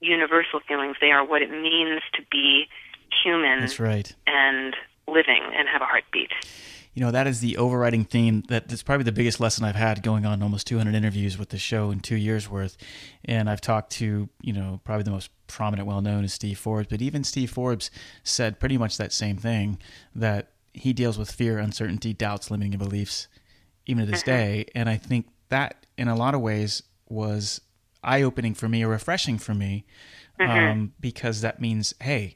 universal 0.00 0.60
feelings. 0.66 0.96
They 1.00 1.10
are 1.10 1.24
what 1.24 1.42
it 1.42 1.50
means 1.50 2.02
to 2.14 2.22
be 2.30 2.68
human. 3.22 3.60
That's 3.60 3.80
right. 3.80 4.12
And 4.26 4.76
living 5.08 5.42
and 5.54 5.68
have 5.68 5.82
a 5.82 5.86
heartbeat. 5.86 6.30
You 6.94 7.02
know, 7.04 7.12
that 7.12 7.26
is 7.26 7.40
the 7.40 7.56
overriding 7.56 8.04
theme. 8.04 8.42
that 8.48 8.68
That 8.68 8.72
is 8.72 8.82
probably 8.82 9.04
the 9.04 9.12
biggest 9.12 9.38
lesson 9.38 9.64
I've 9.64 9.76
had 9.76 10.02
going 10.02 10.26
on 10.26 10.42
almost 10.42 10.66
200 10.66 10.94
interviews 10.94 11.38
with 11.38 11.50
the 11.50 11.58
show 11.58 11.90
in 11.90 12.00
two 12.00 12.16
years 12.16 12.50
worth. 12.50 12.76
And 13.24 13.48
I've 13.48 13.60
talked 13.60 13.92
to, 13.92 14.28
you 14.42 14.52
know, 14.52 14.80
probably 14.84 15.04
the 15.04 15.12
most 15.12 15.30
prominent, 15.46 15.86
well 15.86 16.00
known 16.00 16.24
is 16.24 16.32
Steve 16.32 16.58
Forbes. 16.58 16.88
But 16.90 17.00
even 17.00 17.22
Steve 17.22 17.50
Forbes 17.50 17.90
said 18.24 18.58
pretty 18.58 18.76
much 18.76 18.96
that 18.96 19.12
same 19.12 19.36
thing 19.36 19.78
that 20.14 20.48
he 20.72 20.92
deals 20.92 21.18
with 21.18 21.30
fear, 21.30 21.58
uncertainty, 21.58 22.12
doubts, 22.12 22.50
limiting 22.50 22.78
beliefs, 22.78 23.28
even 23.86 24.04
to 24.04 24.10
this 24.10 24.20
mm-hmm. 24.20 24.30
day. 24.30 24.66
And 24.74 24.88
I 24.88 24.96
think 24.96 25.26
that, 25.48 25.86
in 25.96 26.08
a 26.08 26.16
lot 26.16 26.34
of 26.34 26.40
ways, 26.40 26.82
was 27.08 27.60
eye 28.02 28.22
opening 28.22 28.54
for 28.54 28.68
me 28.68 28.82
or 28.82 28.88
refreshing 28.88 29.38
for 29.38 29.54
me 29.54 29.84
mm-hmm. 30.38 30.50
um, 30.50 30.92
because 31.00 31.40
that 31.42 31.60
means, 31.60 31.94
hey, 32.00 32.34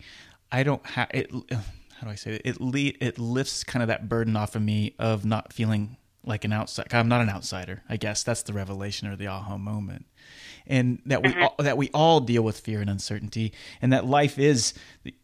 I 0.52 0.62
don't 0.62 0.84
have 0.86 1.10
it. 1.12 1.30
How 1.98 2.08
do 2.08 2.10
I 2.10 2.16
say 2.16 2.34
it? 2.34 2.42
It, 2.44 2.60
le- 2.60 2.92
it 3.00 3.18
lifts 3.18 3.62
kind 3.62 3.82
of 3.82 3.86
that 3.86 4.08
burden 4.08 4.36
off 4.36 4.56
of 4.56 4.62
me 4.62 4.94
of 4.98 5.24
not 5.24 5.52
feeling 5.52 5.96
like 6.24 6.44
an 6.44 6.52
outsider. 6.52 6.88
I'm 6.96 7.08
not 7.08 7.20
an 7.20 7.30
outsider. 7.30 7.82
I 7.88 7.96
guess 7.96 8.22
that's 8.22 8.42
the 8.42 8.52
revelation 8.52 9.08
or 9.08 9.16
the 9.16 9.28
aha 9.28 9.56
moment, 9.56 10.06
and 10.66 11.00
that 11.06 11.22
we 11.22 11.30
mm-hmm. 11.30 11.42
all, 11.42 11.54
that 11.58 11.76
we 11.76 11.90
all 11.92 12.20
deal 12.20 12.42
with 12.42 12.60
fear 12.60 12.80
and 12.80 12.90
uncertainty, 12.90 13.52
and 13.82 13.92
that 13.92 14.06
life 14.06 14.38
is, 14.38 14.74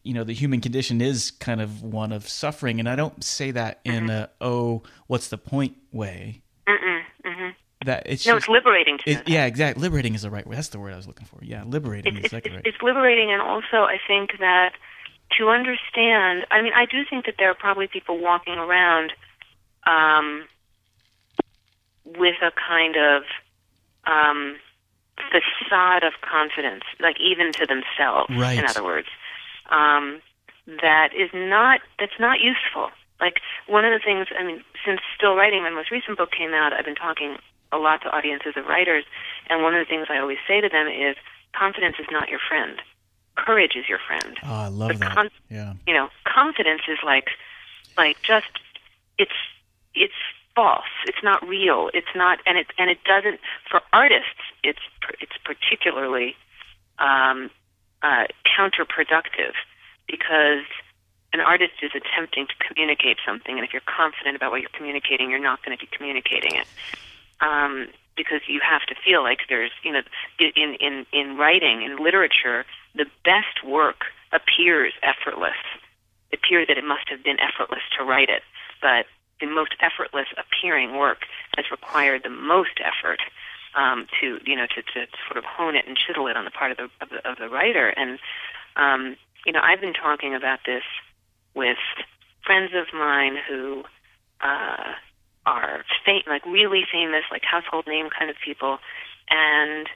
you 0.02 0.14
know, 0.14 0.24
the 0.24 0.34
human 0.34 0.60
condition 0.60 1.00
is 1.00 1.30
kind 1.30 1.60
of 1.60 1.82
one 1.82 2.12
of 2.12 2.28
suffering. 2.28 2.78
And 2.80 2.88
I 2.88 2.96
don't 2.96 3.22
say 3.24 3.50
that 3.52 3.80
in 3.84 4.04
mm-hmm. 4.04 4.10
a 4.10 4.30
oh, 4.40 4.82
what's 5.06 5.28
the 5.28 5.38
point 5.38 5.76
way. 5.92 6.42
Mm-hmm 6.68 7.00
that 7.84 8.02
it's 8.06 8.26
no, 8.26 8.34
just, 8.34 8.44
it's 8.44 8.48
liberating 8.48 8.98
to 8.98 9.10
it, 9.10 9.28
yeah, 9.28 9.46
exactly. 9.46 9.80
Liberating 9.82 10.14
is 10.14 10.22
the 10.22 10.30
right 10.30 10.46
word. 10.46 10.56
That's 10.56 10.68
the 10.68 10.78
word 10.78 10.92
I 10.92 10.96
was 10.96 11.06
looking 11.06 11.26
for. 11.26 11.38
Yeah, 11.42 11.64
liberating 11.64 12.16
it's, 12.16 12.20
is 12.20 12.24
exactly 12.26 12.52
right. 12.52 12.62
It's 12.64 12.82
liberating, 12.82 13.32
and 13.32 13.40
also 13.40 13.84
I 13.84 13.98
think 14.06 14.32
that 14.38 14.72
to 15.38 15.48
understand. 15.48 16.46
I 16.50 16.60
mean, 16.60 16.72
I 16.74 16.84
do 16.84 17.02
think 17.08 17.26
that 17.26 17.36
there 17.38 17.50
are 17.50 17.54
probably 17.54 17.86
people 17.86 18.18
walking 18.18 18.54
around 18.54 19.12
um, 19.86 20.44
with 22.04 22.36
a 22.42 22.50
kind 22.68 22.96
of 22.96 23.22
um, 24.06 24.56
facade 25.30 26.04
of 26.04 26.14
confidence, 26.22 26.84
like 27.00 27.16
even 27.20 27.52
to 27.52 27.66
themselves. 27.66 28.30
Right. 28.30 28.58
In 28.58 28.64
other 28.64 28.84
words, 28.84 29.08
um, 29.70 30.20
that 30.80 31.10
is 31.14 31.30
not 31.34 31.80
that's 31.98 32.18
not 32.18 32.40
useful. 32.40 32.90
Like 33.20 33.40
one 33.66 33.84
of 33.84 33.92
the 33.92 34.02
things, 34.02 34.28
I 34.38 34.44
mean, 34.44 34.62
since 34.84 35.00
still 35.16 35.34
writing, 35.36 35.62
my 35.62 35.70
most 35.70 35.90
recent 35.90 36.16
book 36.16 36.30
came 36.32 36.54
out. 36.54 36.72
I've 36.72 36.84
been 36.84 36.94
talking 36.94 37.36
a 37.72 37.78
lot 37.78 38.02
to 38.02 38.08
audiences 38.16 38.54
of 38.56 38.66
writers, 38.66 39.04
and 39.48 39.62
one 39.62 39.74
of 39.74 39.80
the 39.80 39.88
things 39.88 40.06
I 40.10 40.18
always 40.18 40.38
say 40.48 40.60
to 40.60 40.68
them 40.68 40.88
is 40.88 41.16
confidence 41.52 41.96
is 41.98 42.06
not 42.10 42.28
your 42.28 42.40
friend. 42.48 42.80
Courage 43.36 43.76
is 43.76 43.88
your 43.88 43.98
friend. 44.06 44.38
Oh, 44.42 44.54
I 44.54 44.68
love 44.68 44.98
that. 44.98 45.14
Con- 45.14 45.30
yeah. 45.48 45.74
You 45.86 45.94
know, 45.94 46.08
confidence 46.24 46.82
is 46.88 46.98
like, 47.04 47.28
like 47.96 48.20
just 48.22 48.58
it's 49.18 49.32
it's 49.94 50.14
false. 50.54 50.90
It's 51.06 51.22
not 51.22 51.46
real. 51.46 51.90
It's 51.94 52.14
not, 52.14 52.38
and 52.46 52.58
it 52.58 52.66
and 52.78 52.90
it 52.90 52.98
doesn't. 53.04 53.40
For 53.70 53.80
artists, 53.92 54.42
it's 54.62 54.82
it's 55.20 55.36
particularly 55.44 56.36
um, 56.98 57.50
uh, 58.02 58.26
counterproductive 58.46 59.54
because 60.06 60.66
an 61.32 61.40
artist 61.40 61.74
is 61.82 61.92
attempting 61.94 62.46
to 62.46 62.54
communicate 62.66 63.18
something, 63.24 63.56
and 63.56 63.64
if 63.64 63.72
you're 63.72 63.86
confident 63.86 64.36
about 64.36 64.50
what 64.50 64.60
you're 64.60 64.76
communicating, 64.76 65.30
you're 65.30 65.38
not 65.38 65.64
going 65.64 65.76
to 65.76 65.80
be 65.80 65.88
communicating 65.90 66.56
it 66.56 66.66
um, 67.40 67.88
because 68.16 68.40
you 68.48 68.60
have 68.62 68.82
to 68.88 68.94
feel 69.04 69.22
like 69.22 69.40
there's, 69.48 69.70
you 69.82 69.92
know, 69.92 70.02
in 70.38 70.74
in 70.80 71.06
in 71.12 71.36
writing 71.36 71.82
in 71.82 72.02
literature, 72.02 72.64
the 72.94 73.06
best 73.24 73.64
work 73.64 74.06
appears 74.32 74.92
effortless. 75.02 75.58
It 76.30 76.40
appears 76.42 76.68
that 76.68 76.78
it 76.78 76.84
must 76.84 77.08
have 77.08 77.24
been 77.24 77.38
effortless 77.40 77.82
to 77.98 78.04
write 78.04 78.28
it, 78.28 78.42
but 78.82 79.06
the 79.40 79.46
most 79.46 79.74
effortless 79.80 80.26
appearing 80.36 80.96
work 80.96 81.24
has 81.56 81.66
required 81.70 82.22
the 82.22 82.30
most 82.30 82.80
effort 82.80 83.20
um, 83.74 84.06
to, 84.20 84.38
you 84.44 84.56
know, 84.56 84.66
to, 84.66 84.82
to 84.82 85.06
sort 85.26 85.38
of 85.38 85.44
hone 85.44 85.76
it 85.76 85.86
and 85.86 85.96
chisel 85.96 86.26
it 86.26 86.36
on 86.36 86.44
the 86.44 86.50
part 86.50 86.72
of 86.72 86.76
the 86.76 86.88
of 87.00 87.08
the, 87.10 87.30
of 87.30 87.38
the 87.38 87.48
writer. 87.48 87.88
And 87.88 88.18
um, 88.76 89.16
you 89.46 89.52
know, 89.52 89.60
I've 89.62 89.80
been 89.80 89.94
talking 89.94 90.34
about 90.34 90.60
this 90.66 90.82
with 91.54 91.78
friends 92.44 92.72
of 92.74 92.86
mine 92.92 93.36
who 93.48 93.84
uh, 94.40 94.94
are 95.46 95.84
fam- 96.04 96.22
like 96.26 96.44
really 96.46 96.84
famous, 96.90 97.24
like 97.30 97.42
household 97.44 97.86
name 97.86 98.08
kind 98.16 98.30
of 98.30 98.36
people, 98.44 98.78
and 99.28 99.88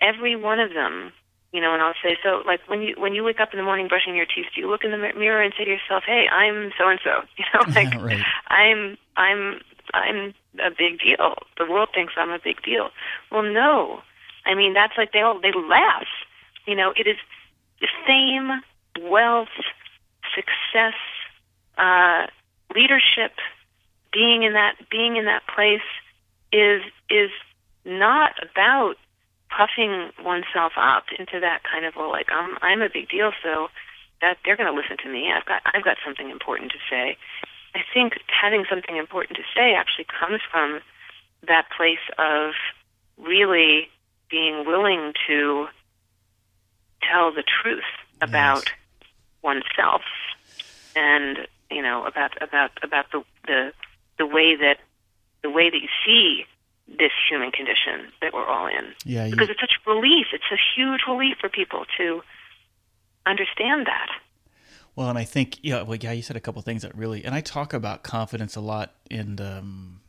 every 0.00 0.36
one 0.36 0.60
of 0.60 0.72
them, 0.74 1.12
you 1.52 1.60
know, 1.60 1.72
and 1.72 1.82
I'll 1.82 1.94
say, 2.02 2.16
so 2.22 2.42
like 2.46 2.60
when 2.68 2.82
you 2.82 2.94
when 2.98 3.14
you 3.14 3.24
wake 3.24 3.40
up 3.40 3.52
in 3.52 3.58
the 3.58 3.64
morning 3.64 3.88
brushing 3.88 4.14
your 4.14 4.26
teeth, 4.26 4.46
do 4.54 4.60
you 4.60 4.68
look 4.68 4.84
in 4.84 4.90
the 4.90 4.98
mirror 4.98 5.42
and 5.42 5.52
say 5.56 5.64
to 5.64 5.70
yourself, 5.70 6.04
hey, 6.06 6.26
I'm 6.30 6.72
so 6.78 6.88
and 6.88 7.00
so, 7.02 7.22
you 7.36 7.44
know, 7.54 7.64
like 7.74 7.94
right. 8.02 8.22
I'm 8.48 8.98
I'm 9.16 9.60
I'm 9.94 10.34
a 10.60 10.70
big 10.70 11.00
deal. 11.00 11.34
The 11.56 11.66
world 11.70 11.88
thinks 11.94 12.14
I'm 12.16 12.30
a 12.30 12.38
big 12.38 12.62
deal. 12.62 12.90
Well, 13.32 13.42
no, 13.42 14.00
I 14.44 14.54
mean 14.54 14.74
that's 14.74 14.94
like 14.98 15.12
they 15.12 15.20
all 15.20 15.40
they 15.40 15.52
laugh. 15.52 16.08
You 16.66 16.74
know, 16.74 16.92
it 16.96 17.06
is 17.06 17.16
fame, 18.06 18.60
wealth, 19.00 19.48
success, 20.34 20.94
uh, 21.78 22.26
leadership, 22.74 23.32
being 24.12 24.42
in 24.42 24.52
that 24.52 24.74
being 24.90 25.16
in 25.16 25.24
that 25.24 25.42
place 25.46 25.80
is 26.52 26.82
is 27.08 27.30
not 27.84 28.32
about 28.42 28.96
puffing 29.48 30.10
oneself 30.22 30.72
up 30.76 31.04
into 31.18 31.40
that 31.40 31.62
kind 31.64 31.84
of 31.84 31.96
well 31.96 32.10
like 32.10 32.28
I'm 32.30 32.56
I'm 32.62 32.82
a 32.82 32.88
big 32.92 33.08
deal 33.08 33.32
so 33.42 33.68
that 34.20 34.38
they're 34.44 34.56
going 34.56 34.72
to 34.72 34.78
listen 34.78 34.96
to 35.04 35.08
me 35.08 35.30
I've 35.32 35.46
got 35.46 35.62
I've 35.64 35.84
got 35.84 35.96
something 36.04 36.30
important 36.30 36.72
to 36.72 36.78
say 36.90 37.16
I 37.74 37.80
think 37.92 38.14
having 38.28 38.64
something 38.68 38.96
important 38.96 39.36
to 39.36 39.44
say 39.54 39.74
actually 39.74 40.06
comes 40.06 40.40
from 40.50 40.80
that 41.46 41.66
place 41.76 42.02
of 42.18 42.52
really 43.18 43.88
being 44.30 44.64
willing 44.66 45.12
to 45.26 45.66
tell 47.02 47.32
the 47.32 47.42
truth 47.42 47.84
about 48.20 48.66
yes. 48.66 48.74
oneself 49.42 50.02
and 50.96 51.46
you 51.70 51.82
know 51.82 52.04
about 52.04 52.40
about 52.42 52.70
about 52.82 53.06
the 53.12 53.22
the 53.46 53.72
the 54.18 54.26
way 54.26 54.56
that 54.56 54.78
the 55.42 55.50
way 55.50 55.70
that 55.70 55.80
you 55.80 55.88
see 56.04 56.44
this 56.88 57.12
human 57.28 57.50
condition 57.50 58.12
that 58.22 58.32
we're 58.32 58.46
all 58.46 58.66
in. 58.66 58.94
Yeah, 59.04 59.26
you, 59.26 59.32
Because 59.32 59.50
it's 59.50 59.60
such 59.60 59.74
relief. 59.86 60.28
It's 60.32 60.50
a 60.50 60.58
huge 60.76 61.00
relief 61.06 61.36
for 61.40 61.48
people 61.48 61.84
to 61.98 62.22
understand 63.26 63.86
that. 63.86 64.08
Well, 64.96 65.08
and 65.08 65.18
I 65.18 65.24
think 65.24 65.58
yeah, 65.62 65.82
well, 65.82 65.98
yeah, 66.00 66.12
you 66.12 66.22
said 66.22 66.36
a 66.36 66.40
couple 66.40 66.60
things 66.62 66.82
that 66.82 66.96
really, 66.96 67.24
and 67.24 67.34
I 67.34 67.40
talk 67.40 67.72
about 67.72 68.02
confidence 68.02 68.56
a 68.56 68.60
lot 68.60 68.94
in 69.08 69.40
um, 69.40 70.00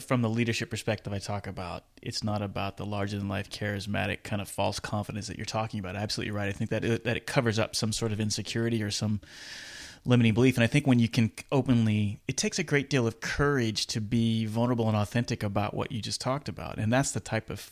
from 0.00 0.22
the 0.22 0.28
leadership 0.28 0.70
perspective. 0.70 1.12
I 1.12 1.18
talk 1.18 1.46
about 1.46 1.84
it's 2.02 2.24
not 2.24 2.42
about 2.42 2.76
the 2.78 2.86
larger 2.86 3.18
than 3.18 3.28
life, 3.28 3.50
charismatic 3.50 4.22
kind 4.24 4.42
of 4.42 4.48
false 4.48 4.80
confidence 4.80 5.28
that 5.28 5.36
you're 5.36 5.44
talking 5.44 5.78
about. 5.78 5.94
Absolutely 5.94 6.32
right. 6.32 6.48
I 6.48 6.52
think 6.52 6.70
that 6.70 6.84
it, 6.84 7.04
that 7.04 7.16
it 7.16 7.26
covers 7.26 7.58
up 7.58 7.76
some 7.76 7.92
sort 7.92 8.10
of 8.10 8.18
insecurity 8.18 8.82
or 8.82 8.90
some 8.90 9.20
limiting 10.04 10.34
belief, 10.34 10.56
and 10.56 10.64
I 10.64 10.66
think 10.66 10.86
when 10.86 10.98
you 10.98 11.08
can 11.08 11.30
openly, 11.52 12.20
it 12.26 12.36
takes 12.36 12.58
a 12.58 12.62
great 12.62 12.88
deal 12.90 13.06
of 13.06 13.20
courage 13.20 13.86
to 13.88 14.00
be 14.00 14.46
vulnerable 14.46 14.88
and 14.88 14.96
authentic 14.96 15.42
about 15.42 15.74
what 15.74 15.92
you 15.92 16.00
just 16.00 16.20
talked 16.20 16.48
about, 16.48 16.78
and 16.78 16.92
that's 16.92 17.12
the 17.12 17.20
type 17.20 17.50
of 17.50 17.70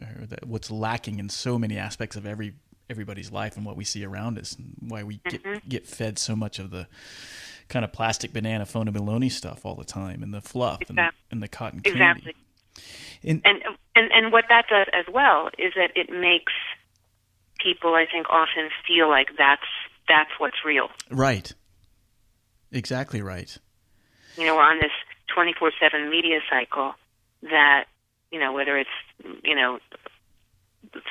or 0.00 0.26
that 0.26 0.46
what's 0.46 0.70
lacking 0.70 1.18
in 1.20 1.28
so 1.28 1.58
many 1.58 1.76
aspects 1.78 2.16
of 2.16 2.26
every 2.26 2.54
everybody's 2.90 3.30
life 3.32 3.56
and 3.56 3.64
what 3.64 3.76
we 3.76 3.84
see 3.84 4.04
around 4.04 4.38
us 4.38 4.54
and 4.56 4.74
why 4.88 5.02
we 5.02 5.18
Mm-hmm. 5.18 5.52
get 5.52 5.68
get 5.68 5.86
fed 5.86 6.18
so 6.18 6.34
much 6.36 6.58
of 6.58 6.70
the 6.70 6.86
kind 7.68 7.84
of 7.84 7.92
plastic 7.92 8.32
banana 8.32 8.66
phone 8.66 8.88
and 8.88 8.96
baloney 8.96 9.30
stuff 9.30 9.64
all 9.64 9.74
the 9.74 9.84
time 9.84 10.22
and 10.22 10.34
the 10.34 10.40
fluff 10.42 10.80
and, 10.88 10.98
Exactly. 10.98 11.18
and 11.30 11.42
the 11.42 11.48
cotton 11.48 11.80
candy. 11.80 11.98
Exactly. 12.00 12.34
And, 13.22 13.40
And 13.44 13.62
and 13.96 14.12
and 14.12 14.32
what 14.32 14.44
that 14.48 14.66
does 14.68 14.86
as 14.92 15.06
well 15.12 15.48
is 15.58 15.72
that 15.76 15.92
it 15.96 16.10
makes 16.10 16.52
people, 17.58 17.94
I 17.94 18.04
think, 18.10 18.28
often 18.28 18.68
feel 18.86 19.08
like 19.08 19.28
that's 19.38 19.62
that's 20.08 20.30
what's 20.38 20.64
real. 20.64 20.88
right. 21.10 21.52
Exactly 22.74 23.22
right. 23.22 23.56
You 24.36 24.46
know, 24.46 24.56
we're 24.56 24.62
on 24.62 24.78
this 24.78 24.90
twenty 25.32 25.54
four 25.56 25.70
seven 25.80 26.10
media 26.10 26.40
cycle 26.50 26.94
that 27.42 27.84
you 28.32 28.40
know 28.40 28.52
whether 28.52 28.76
it's 28.76 28.90
you 29.44 29.54
know 29.54 29.78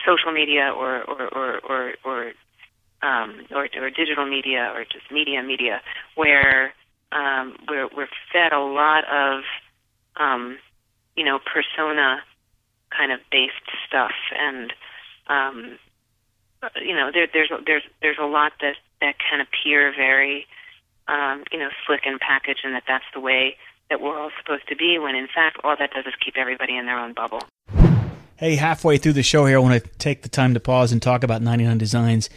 social 0.05 0.31
media 0.31 0.73
or 0.75 1.03
or 1.03 1.27
or 1.33 1.59
or, 1.65 1.93
or 2.03 2.31
um, 3.01 3.45
or, 3.51 3.67
or 3.81 3.89
digital 3.89 4.25
media 4.25 4.71
or 4.75 4.83
just 4.83 5.09
media 5.09 5.41
media 5.41 5.81
where 6.15 6.73
um, 7.13 7.55
we're 7.69 7.87
we're 7.95 8.09
fed 8.31 8.51
a 8.51 8.59
lot 8.59 9.05
of 9.05 9.43
um, 10.17 10.57
you 11.15 11.23
know 11.23 11.39
persona 11.39 12.21
kind 12.89 13.11
of 13.11 13.19
based 13.31 13.53
stuff 13.87 14.11
and 14.37 14.73
um, 15.27 15.77
you 16.81 16.93
know 16.93 17.09
there, 17.13 17.27
there's 17.31 17.51
there's 17.65 17.83
there's 18.01 18.17
a 18.19 18.25
lot 18.25 18.51
that 18.59 18.75
that 18.99 19.15
can 19.17 19.39
appear 19.39 19.93
very 19.95 20.45
um, 21.07 21.43
you 21.51 21.59
know 21.59 21.69
slick 21.85 22.01
and 22.05 22.19
packaged 22.19 22.61
and 22.63 22.73
that 22.75 22.83
that's 22.87 23.05
the 23.13 23.19
way 23.19 23.57
that 23.89 24.01
we're 24.01 24.19
all 24.19 24.31
supposed 24.39 24.67
to 24.69 24.75
be 24.75 24.97
when 24.99 25.15
in 25.15 25.27
fact 25.27 25.57
all 25.63 25.75
that 25.77 25.91
does 25.91 26.05
is 26.05 26.13
keep 26.23 26.35
everybody 26.37 26.77
in 26.77 26.85
their 26.85 26.99
own 26.99 27.13
bubble. 27.13 27.41
Hey, 28.35 28.55
halfway 28.55 28.97
through 28.97 29.13
the 29.13 29.23
show 29.23 29.45
here, 29.45 29.57
I 29.57 29.61
want 29.61 29.81
to 29.81 29.89
take 29.99 30.23
the 30.23 30.27
time 30.27 30.55
to 30.55 30.59
pause 30.59 30.91
and 30.91 30.99
talk 30.99 31.23
about 31.23 31.43
99 31.43 31.77
Designs, 31.77 32.31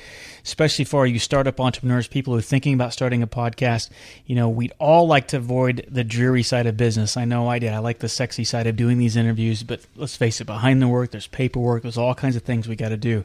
especially 0.44 0.84
for 0.84 1.06
you 1.06 1.18
startup 1.18 1.58
entrepreneurs, 1.58 2.06
people 2.06 2.34
who 2.34 2.38
are 2.38 2.42
thinking 2.42 2.74
about 2.74 2.92
starting 2.92 3.22
a 3.22 3.26
podcast. 3.26 3.88
You 4.26 4.36
know, 4.36 4.48
we'd 4.48 4.74
all 4.78 5.08
like 5.08 5.28
to 5.28 5.38
avoid 5.38 5.86
the 5.90 6.04
dreary 6.04 6.42
side 6.42 6.66
of 6.66 6.76
business. 6.76 7.16
I 7.16 7.24
know 7.24 7.48
I 7.48 7.58
did. 7.58 7.72
I 7.72 7.78
like 7.78 8.00
the 8.00 8.10
sexy 8.10 8.44
side 8.44 8.66
of 8.66 8.76
doing 8.76 8.98
these 8.98 9.16
interviews, 9.16 9.62
but 9.62 9.80
let's 9.96 10.14
face 10.14 10.38
it, 10.40 10.44
behind 10.44 10.82
the 10.82 10.86
work, 10.86 11.12
there's 11.12 11.26
paperwork, 11.26 11.82
there's 11.82 11.98
all 11.98 12.14
kinds 12.14 12.36
of 12.36 12.42
things 12.42 12.68
we 12.68 12.76
got 12.76 12.90
to 12.90 12.98
do. 12.98 13.24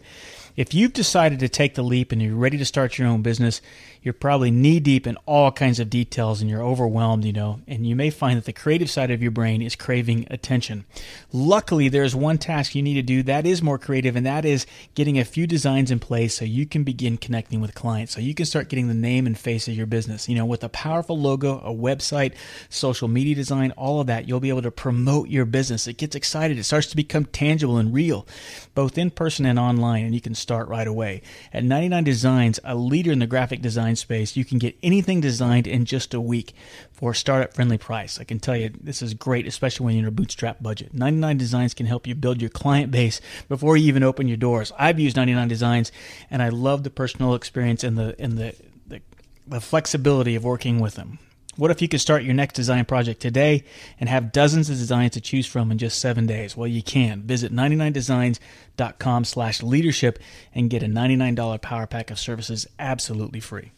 If 0.56 0.74
you've 0.74 0.94
decided 0.94 1.40
to 1.42 1.50
take 1.50 1.76
the 1.76 1.84
leap 1.84 2.12
and 2.12 2.22
you're 2.22 2.36
ready 2.36 2.58
to 2.58 2.66
start 2.66 2.98
your 2.98 3.08
own 3.08 3.22
business, 3.22 3.62
you're 4.02 4.14
probably 4.14 4.50
knee 4.50 4.80
deep 4.80 5.06
in 5.06 5.16
all 5.26 5.52
kinds 5.52 5.80
of 5.80 5.90
details 5.90 6.42
and 6.42 6.50
you're 6.50 6.64
overwhelmed, 6.64 7.24
you 7.24 7.34
know, 7.34 7.62
and 7.68 7.86
you 7.86 7.96
may 7.96 8.10
find 8.10 8.38
that 8.38 8.46
the 8.46 8.54
creative 8.54 8.90
side 8.90 9.12
of 9.12 9.22
your 9.22 9.32
brain 9.32 9.62
is 9.62 9.76
craving 9.76 10.26
attention. 10.32 10.86
Luckily, 11.32 11.88
there's 11.88 12.16
one 12.16 12.40
task 12.40 12.74
you 12.74 12.82
need 12.82 12.96
to 12.96 13.04
do 13.04 13.22
that 13.24 13.46
is 13.46 13.62
more 13.62 13.78
creative, 13.78 14.16
and 14.16 14.26
that 14.26 14.44
is 14.44 14.66
getting 14.96 15.20
a 15.20 15.26
few 15.26 15.46
designs 15.46 15.92
in 15.92 16.00
place 16.00 16.36
so 16.36 16.46
you 16.46 16.66
can 16.66 16.84
begin 16.84 17.18
connecting 17.18 17.62
with 17.62 17.76
clients, 17.76 18.14
so 18.14 18.22
you 18.22 18.34
can 18.34 18.46
start 18.46 18.70
getting 18.70 18.88
the 18.88 18.94
name 18.94 19.28
and 19.28 19.38
face 19.38 19.68
of 19.68 19.76
your 19.76 19.86
business. 19.86 20.28
You 20.28 20.36
know, 20.36 20.46
with 20.46 20.64
a 20.64 20.70
powerful 20.70 21.18
logo, 21.18 21.60
a 21.60 21.74
website, 21.74 22.34
social 22.70 23.08
media 23.08 23.36
design, 23.36 23.72
all 23.72 24.02
of 24.02 24.08
that, 24.08 24.28
you'll 24.28 24.40
be 24.40 24.50
able 24.50 24.64
to 24.64 24.72
promote 24.72 25.30
your 25.30 25.46
business. 25.46 25.88
It 25.88 25.98
gets 25.98 26.16
excited, 26.16 26.58
it 26.58 26.64
starts 26.64 26.88
to 26.88 26.96
become 26.96 27.26
tangible 27.26 27.78
and 27.78 27.94
real, 27.94 28.28
both 28.74 28.98
in 28.98 29.12
person 29.12 29.46
and 29.46 29.60
online, 29.60 30.06
and 30.06 30.16
you 30.16 30.22
can 30.22 30.34
start 30.34 30.68
right 30.68 30.88
away. 30.88 31.22
At 31.54 31.64
99 31.64 32.04
Designs, 32.04 32.60
a 32.64 32.76
leader 32.76 33.12
in 33.12 33.20
the 33.20 33.28
graphic 33.28 33.62
design 33.62 33.91
space, 33.96 34.36
you 34.36 34.46
can 34.46 34.58
get 34.58 34.78
anything 34.84 35.22
designed 35.22 35.68
in 35.68 35.86
just 35.86 36.14
a 36.14 36.22
week 36.22 36.54
for 36.92 37.12
a 37.12 37.16
startup 37.16 37.54
friendly 37.54 37.78
price. 37.78 38.20
I 38.20 38.24
can 38.24 38.40
tell 38.40 38.56
you 38.56 38.72
this 38.82 39.02
is 39.02 39.14
great, 39.14 39.48
especially 39.48 39.86
when 39.86 39.96
you're 39.96 40.04
in 40.04 40.08
a 40.08 40.12
bootstrap 40.12 40.62
budget. 40.62 40.94
99 40.94 41.38
Designs 41.38 41.74
can 41.74 41.86
help 41.86 42.08
you 42.08 42.16
build 42.16 42.42
your 42.42 42.50
client 42.50 42.92
base 42.92 43.22
before 43.50 43.78
you 43.78 43.88
even 43.88 44.04
open 44.04 44.28
your 44.28 44.38
doors. 44.38 44.72
I've 44.78 45.00
used 45.00 45.16
99 45.16 45.48
Designs 45.48 45.92
and 46.30 46.42
I 46.42 46.50
love 46.50 46.84
the 46.84 46.90
personal 46.90 47.36
experience 47.36 47.84
and 47.84 47.98
the 47.98 48.16
and 48.20 48.38
the, 48.38 48.56
the, 48.88 49.02
the 49.48 49.62
flexibility 49.62 50.36
of 50.36 50.44
working 50.44 50.80
with 50.80 50.96
them. 50.96 51.20
What 51.58 51.70
if 51.70 51.82
you 51.82 51.90
could 51.90 52.00
start 52.00 52.24
your 52.24 52.34
next 52.34 52.56
design 52.56 52.86
project 52.86 53.22
today 53.22 53.66
and 54.00 54.08
have 54.08 54.32
dozens 54.32 54.70
of 54.70 54.78
designs 54.78 55.12
to 55.12 55.22
choose 55.22 55.46
from 55.46 55.70
in 55.70 55.78
just 55.78 56.00
seven 56.00 56.26
days? 56.26 56.56
Well, 56.56 56.68
you 56.68 56.82
can. 56.82 57.24
Visit 57.24 57.52
99designs.com 57.52 59.26
slash 59.26 59.62
leadership 59.62 60.18
and 60.56 60.70
get 60.70 60.82
a 60.82 60.88
$99 60.88 61.62
power 61.62 61.88
pack 61.88 62.10
of 62.10 62.20
services 62.20 62.68
absolutely 62.80 63.42
free. 63.42 63.72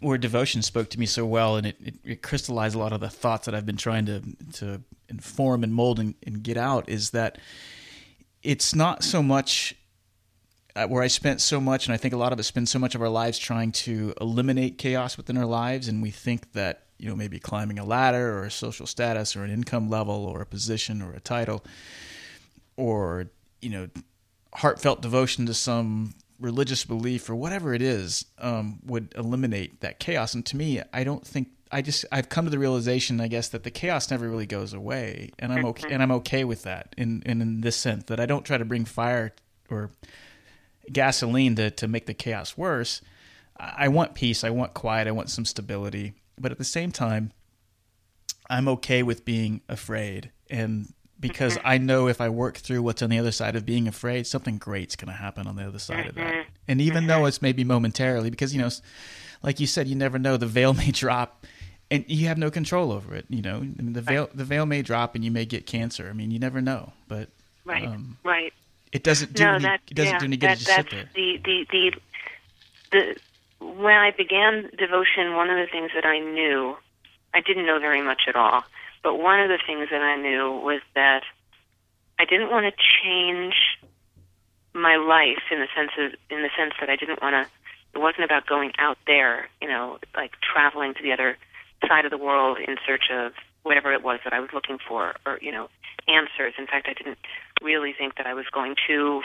Where 0.00 0.18
devotion 0.18 0.62
spoke 0.62 0.90
to 0.90 1.00
me 1.00 1.06
so 1.06 1.26
well, 1.26 1.56
and 1.56 1.66
it, 1.66 1.76
it, 1.84 1.94
it 2.04 2.22
crystallized 2.22 2.76
a 2.76 2.78
lot 2.78 2.92
of 2.92 3.00
the 3.00 3.10
thoughts 3.10 3.46
that 3.46 3.54
I've 3.54 3.66
been 3.66 3.76
trying 3.76 4.06
to 4.06 4.22
to 4.54 4.82
inform 5.08 5.64
and 5.64 5.74
mold 5.74 5.98
and, 5.98 6.14
and 6.24 6.42
get 6.42 6.56
out, 6.56 6.88
is 6.88 7.10
that 7.10 7.38
it's 8.42 8.74
not 8.74 9.02
so 9.02 9.22
much 9.22 9.74
uh, 10.76 10.86
where 10.86 11.02
I 11.02 11.08
spent 11.08 11.40
so 11.40 11.60
much, 11.60 11.86
and 11.86 11.94
I 11.94 11.96
think 11.96 12.14
a 12.14 12.16
lot 12.16 12.32
of 12.32 12.38
us 12.38 12.46
spend 12.46 12.68
so 12.68 12.78
much 12.78 12.94
of 12.94 13.02
our 13.02 13.08
lives 13.08 13.38
trying 13.38 13.72
to 13.72 14.14
eliminate 14.20 14.78
chaos 14.78 15.16
within 15.16 15.36
our 15.36 15.46
lives, 15.46 15.88
and 15.88 16.00
we 16.00 16.10
think 16.10 16.52
that 16.52 16.84
you 16.98 17.08
know 17.08 17.16
maybe 17.16 17.38
climbing 17.38 17.78
a 17.78 17.84
ladder 17.84 18.38
or 18.38 18.44
a 18.44 18.50
social 18.50 18.86
status 18.86 19.34
or 19.34 19.42
an 19.42 19.50
income 19.50 19.88
level 19.88 20.24
or 20.26 20.40
a 20.40 20.46
position 20.46 21.02
or 21.02 21.12
a 21.12 21.20
title 21.20 21.64
or 22.76 23.26
you 23.60 23.70
know 23.70 23.88
heartfelt 24.54 25.02
devotion 25.02 25.46
to 25.46 25.54
some 25.54 26.14
religious 26.40 26.84
belief 26.84 27.28
or 27.28 27.34
whatever 27.34 27.74
it 27.74 27.82
is 27.82 28.24
um, 28.38 28.78
would 28.84 29.12
eliminate 29.16 29.80
that 29.80 29.98
chaos. 29.98 30.34
And 30.34 30.44
to 30.46 30.56
me, 30.56 30.80
I 30.92 31.04
don't 31.04 31.26
think 31.26 31.48
I 31.70 31.82
just 31.82 32.04
I've 32.10 32.28
come 32.28 32.44
to 32.44 32.50
the 32.50 32.58
realization, 32.58 33.20
I 33.20 33.28
guess, 33.28 33.48
that 33.48 33.62
the 33.62 33.70
chaos 33.70 34.10
never 34.10 34.28
really 34.28 34.46
goes 34.46 34.72
away, 34.72 35.30
and 35.38 35.52
I'm 35.52 35.64
okay, 35.66 35.92
and 35.92 36.02
I'm 36.02 36.12
okay 36.12 36.44
with 36.44 36.62
that. 36.62 36.94
In 36.96 37.22
in, 37.26 37.42
in 37.42 37.60
this 37.60 37.76
sense, 37.76 38.04
that 38.04 38.20
I 38.20 38.26
don't 38.26 38.44
try 38.44 38.58
to 38.58 38.64
bring 38.64 38.84
fire 38.84 39.34
or 39.70 39.90
gasoline 40.90 41.56
to 41.56 41.70
to 41.72 41.88
make 41.88 42.06
the 42.06 42.14
chaos 42.14 42.56
worse. 42.56 43.02
I 43.58 43.74
I 43.78 43.88
want 43.88 44.14
peace. 44.14 44.44
I 44.44 44.50
want 44.50 44.74
quiet. 44.74 45.08
I 45.08 45.12
want 45.12 45.30
some 45.30 45.44
stability. 45.44 46.14
But 46.38 46.52
at 46.52 46.58
the 46.58 46.64
same 46.64 46.92
time, 46.92 47.32
I'm 48.48 48.68
okay 48.68 49.02
with 49.02 49.24
being 49.24 49.60
afraid, 49.68 50.30
and 50.48 50.92
because 51.20 51.56
mm-hmm. 51.56 51.66
I 51.66 51.78
know 51.78 52.08
if 52.08 52.20
I 52.20 52.28
work 52.28 52.56
through 52.56 52.82
what's 52.82 53.02
on 53.02 53.10
the 53.10 53.18
other 53.18 53.32
side 53.32 53.56
of 53.56 53.66
being 53.66 53.88
afraid, 53.88 54.26
something 54.26 54.58
great's 54.58 54.96
going 54.96 55.08
to 55.08 55.18
happen 55.18 55.46
on 55.46 55.56
the 55.56 55.66
other 55.66 55.78
side 55.78 56.06
of 56.06 56.14
that. 56.14 56.32
Mm-hmm. 56.32 56.50
And 56.68 56.80
even 56.80 57.06
though 57.06 57.18
mm-hmm. 57.18 57.28
it's 57.28 57.42
maybe 57.42 57.64
momentarily, 57.64 58.30
because 58.30 58.54
you 58.54 58.60
know, 58.60 58.70
like 59.42 59.60
you 59.60 59.66
said, 59.66 59.88
you 59.88 59.96
never 59.96 60.18
know 60.18 60.36
the 60.36 60.46
veil 60.46 60.74
may 60.74 60.90
drop, 60.90 61.46
and 61.90 62.04
you 62.08 62.28
have 62.28 62.38
no 62.38 62.50
control 62.50 62.92
over 62.92 63.14
it. 63.14 63.26
You 63.28 63.42
know, 63.42 63.56
I 63.56 63.60
mean, 63.82 63.92
the 63.92 64.02
veil 64.02 64.28
the 64.34 64.44
veil 64.44 64.66
may 64.66 64.82
drop, 64.82 65.14
and 65.14 65.24
you 65.24 65.30
may 65.30 65.44
get 65.44 65.66
cancer. 65.66 66.08
I 66.08 66.12
mean, 66.12 66.30
you 66.30 66.38
never 66.38 66.60
know, 66.60 66.92
but 67.08 67.28
Right. 67.68 67.86
um, 67.86 68.16
right. 68.24 68.52
it 68.92 69.04
doesn't 69.04 69.34
do 69.34 69.44
no, 69.44 69.54
any, 69.54 69.64
that 69.64 69.80
it 69.90 69.94
doesn't 69.94 70.14
yeah, 70.14 70.18
do 70.18 70.24
any 70.24 70.36
good 70.38 70.50
that, 70.50 70.58
to 70.58 70.64
just 70.64 70.76
sit 70.76 70.90
there. 70.90 71.10
The, 71.14 71.40
the 71.44 71.66
the 71.70 71.92
the 73.60 73.66
when 73.74 73.94
I 73.94 74.10
began 74.10 74.70
devotion, 74.78 75.34
one 75.34 75.50
of 75.50 75.56
the 75.58 75.66
things 75.70 75.90
that 75.94 76.06
I 76.06 76.18
knew, 76.18 76.76
I 77.34 77.40
didn't 77.42 77.66
know 77.66 77.78
very 77.78 78.00
much 78.00 78.22
at 78.26 78.36
all, 78.36 78.64
but 79.02 79.18
one 79.18 79.40
of 79.40 79.48
the 79.48 79.58
things 79.66 79.88
that 79.90 80.02
I 80.02 80.16
knew 80.16 80.60
was 80.62 80.80
that 80.94 81.22
I 82.18 82.24
didn't 82.24 82.50
want 82.50 82.66
to 82.66 82.82
change 83.02 83.54
my 84.74 84.96
life 84.96 85.42
in 85.50 85.60
the 85.60 85.68
sense 85.74 85.92
of 85.98 86.12
in 86.30 86.42
the 86.42 86.50
sense 86.56 86.74
that 86.80 86.90
I 86.90 86.96
didn't 86.96 87.22
want 87.22 87.34
to. 87.34 87.50
It 87.94 87.98
wasn't 87.98 88.24
about 88.24 88.46
going 88.46 88.72
out 88.78 88.98
there, 89.06 89.48
you 89.62 89.68
know, 89.68 89.98
like 90.14 90.32
traveling 90.40 90.94
to 90.94 91.02
the 91.02 91.12
other 91.12 91.38
side 91.86 92.04
of 92.04 92.10
the 92.10 92.18
world 92.18 92.58
in 92.58 92.76
search 92.86 93.10
of 93.10 93.32
whatever 93.62 93.92
it 93.92 94.02
was 94.02 94.20
that 94.24 94.32
I 94.32 94.40
was 94.40 94.50
looking 94.52 94.78
for, 94.86 95.14
or 95.26 95.38
you 95.40 95.52
know, 95.52 95.68
answers. 96.06 96.54
In 96.58 96.66
fact, 96.66 96.86
I 96.88 96.94
didn't 96.94 97.18
really 97.62 97.92
think 97.92 98.16
that 98.16 98.26
I 98.26 98.34
was 98.34 98.46
going 98.52 98.74
to 98.88 99.22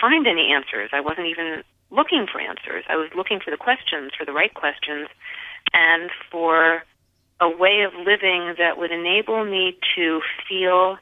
find 0.00 0.26
any 0.26 0.52
answers. 0.52 0.90
I 0.92 1.00
wasn't 1.00 1.28
even 1.28 1.62
looking 1.90 2.26
for 2.30 2.40
answers. 2.40 2.84
I 2.88 2.96
was 2.96 3.10
looking 3.16 3.40
for 3.40 3.50
the 3.50 3.56
questions, 3.56 4.12
for 4.18 4.24
the 4.24 4.32
right 4.32 4.52
questions, 4.52 5.08
and 5.72 6.10
for 6.30 6.84
a 7.40 7.48
way 7.48 7.82
of 7.82 7.92
living 7.94 8.54
that 8.58 8.78
would 8.78 8.90
enable 8.90 9.44
me 9.44 9.76
to 9.96 10.20
feel 10.48 10.96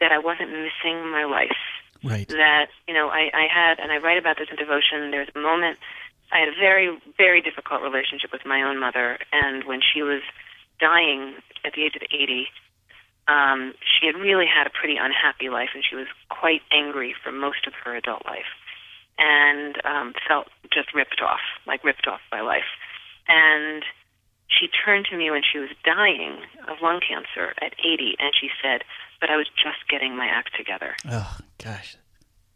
that 0.00 0.10
I 0.10 0.18
wasn't 0.18 0.50
missing 0.50 1.10
my 1.10 1.24
life. 1.24 1.56
Right. 2.02 2.26
That, 2.28 2.66
you 2.88 2.94
know, 2.94 3.08
I, 3.08 3.30
I 3.32 3.46
had, 3.46 3.78
and 3.78 3.92
I 3.92 3.98
write 3.98 4.18
about 4.18 4.36
this 4.36 4.48
in 4.50 4.56
Devotion, 4.56 5.12
there's 5.12 5.28
a 5.34 5.38
moment, 5.38 5.78
I 6.32 6.40
had 6.40 6.48
a 6.48 6.58
very, 6.58 6.98
very 7.16 7.40
difficult 7.42 7.82
relationship 7.82 8.32
with 8.32 8.44
my 8.44 8.62
own 8.62 8.80
mother, 8.80 9.18
and 9.30 9.64
when 9.64 9.80
she 9.80 10.02
was 10.02 10.22
dying 10.80 11.34
at 11.64 11.74
the 11.74 11.84
age 11.84 11.94
of 11.94 12.02
80, 12.02 12.48
um, 13.28 13.74
she 13.84 14.06
had 14.06 14.16
really 14.16 14.46
had 14.46 14.66
a 14.66 14.70
pretty 14.70 14.96
unhappy 14.96 15.48
life, 15.48 15.70
and 15.74 15.84
she 15.88 15.94
was 15.94 16.06
quite 16.28 16.62
angry 16.72 17.14
for 17.22 17.30
most 17.30 17.66
of 17.68 17.74
her 17.84 17.94
adult 17.94 18.24
life, 18.26 18.50
and 19.18 19.76
um, 19.84 20.14
felt 20.26 20.48
just 20.72 20.92
ripped 20.94 21.20
off, 21.22 21.44
like 21.66 21.84
ripped 21.84 22.08
off 22.08 22.20
by 22.30 22.40
life. 22.40 22.66
And 23.28 23.84
she 24.58 24.68
turned 24.68 25.06
to 25.10 25.16
me 25.16 25.30
when 25.30 25.42
she 25.42 25.58
was 25.58 25.70
dying 25.84 26.38
of 26.68 26.76
lung 26.82 27.00
cancer 27.00 27.54
at 27.60 27.74
80, 27.78 28.16
and 28.18 28.32
she 28.38 28.48
said, 28.62 28.82
"But 29.20 29.30
I 29.30 29.36
was 29.36 29.48
just 29.56 29.88
getting 29.88 30.16
my 30.16 30.26
act 30.26 30.54
together." 30.56 30.94
Oh 31.10 31.36
gosh. 31.62 31.96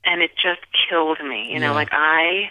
and 0.05 0.23
it 0.23 0.31
just 0.37 0.61
killed 0.89 1.19
me. 1.25 1.53
You 1.53 1.59
know, 1.61 1.73
like 1.75 1.89
I, 1.93 2.51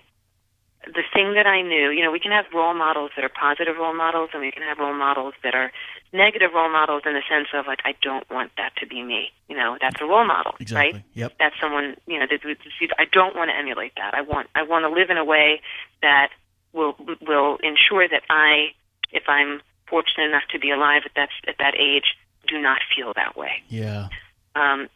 the 0.85 1.03
thing 1.13 1.33
that 1.35 1.47
I 1.47 1.61
knew, 1.61 1.89
you 1.89 2.03
know, 2.03 2.11
we 2.11 2.19
can 2.19 2.31
have 2.31 2.45
role 2.53 2.73
models 2.73 3.11
that 3.15 3.23
are 3.25 3.29
positive 3.29 3.77
role 3.77 3.93
models, 3.95 4.29
and 4.33 4.41
we 4.41 4.51
can 4.51 4.61
have 4.63 4.77
role 4.77 4.93
models 4.93 5.33
that 5.43 5.55
are 5.55 5.71
negative 6.13 6.51
role 6.53 6.69
models 6.71 7.03
in 7.05 7.13
the 7.13 7.23
sense 7.29 7.47
of 7.53 7.65
like, 7.65 7.79
I 7.85 7.95
don't 8.01 8.29
want 8.29 8.51
that 8.57 8.75
to 8.77 8.85
be 8.85 9.01
me. 9.03 9.29
You 9.49 9.55
know, 9.57 9.77
that's 9.81 9.99
a 10.01 10.05
role 10.05 10.25
model, 10.25 10.53
Exactly. 10.59 10.93
right? 10.93 11.03
Yep. 11.13 11.33
That's 11.39 11.55
someone, 11.59 11.95
you 12.07 12.19
know, 12.19 12.25
that, 12.29 12.41
that- 12.43 12.99
I 12.99 13.05
don't 13.11 13.35
want 13.35 13.49
to 13.51 13.55
emulate 13.57 13.93
that. 13.97 14.13
I 14.13 14.21
want, 14.21 14.47
I 14.55 14.63
want 14.63 14.83
to 14.83 14.89
live 14.89 15.09
in 15.09 15.17
a 15.17 15.25
way 15.25 15.61
that 16.01 16.29
will 16.73 16.95
will 17.25 17.57
ensure 17.63 18.07
that 18.07 18.23
I, 18.29 18.73
if 19.11 19.23
I'm 19.27 19.61
fortunate 19.87 20.25
enough 20.29 20.43
to 20.51 20.59
be 20.59 20.71
alive 20.71 21.03
at 21.05 21.11
that 21.15 21.29
at 21.47 21.55
that 21.59 21.75
age, 21.75 22.15
do 22.47 22.61
not 22.61 22.79
feel 22.95 23.13
that 23.15 23.37
way. 23.37 23.63
Yeah. 23.69 24.09
Um, 24.55 24.87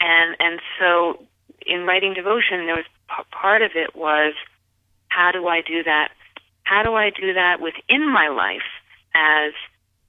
and 0.00 0.36
and 0.38 0.60
so 0.78 1.24
in 1.66 1.86
writing 1.86 2.14
devotion, 2.14 2.66
there 2.66 2.76
was 2.76 2.86
p- 3.08 3.24
part 3.30 3.62
of 3.62 3.72
it 3.74 3.94
was 3.94 4.34
how 5.08 5.30
do 5.32 5.46
I 5.46 5.60
do 5.60 5.82
that? 5.82 6.08
How 6.64 6.82
do 6.82 6.94
I 6.94 7.10
do 7.10 7.34
that 7.34 7.60
within 7.60 8.08
my 8.10 8.28
life 8.28 8.62
as 9.14 9.52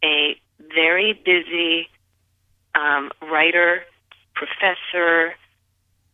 a 0.03 0.35
very 0.73 1.13
busy 1.13 1.89
um, 2.75 3.11
writer, 3.21 3.83
professor, 4.33 5.33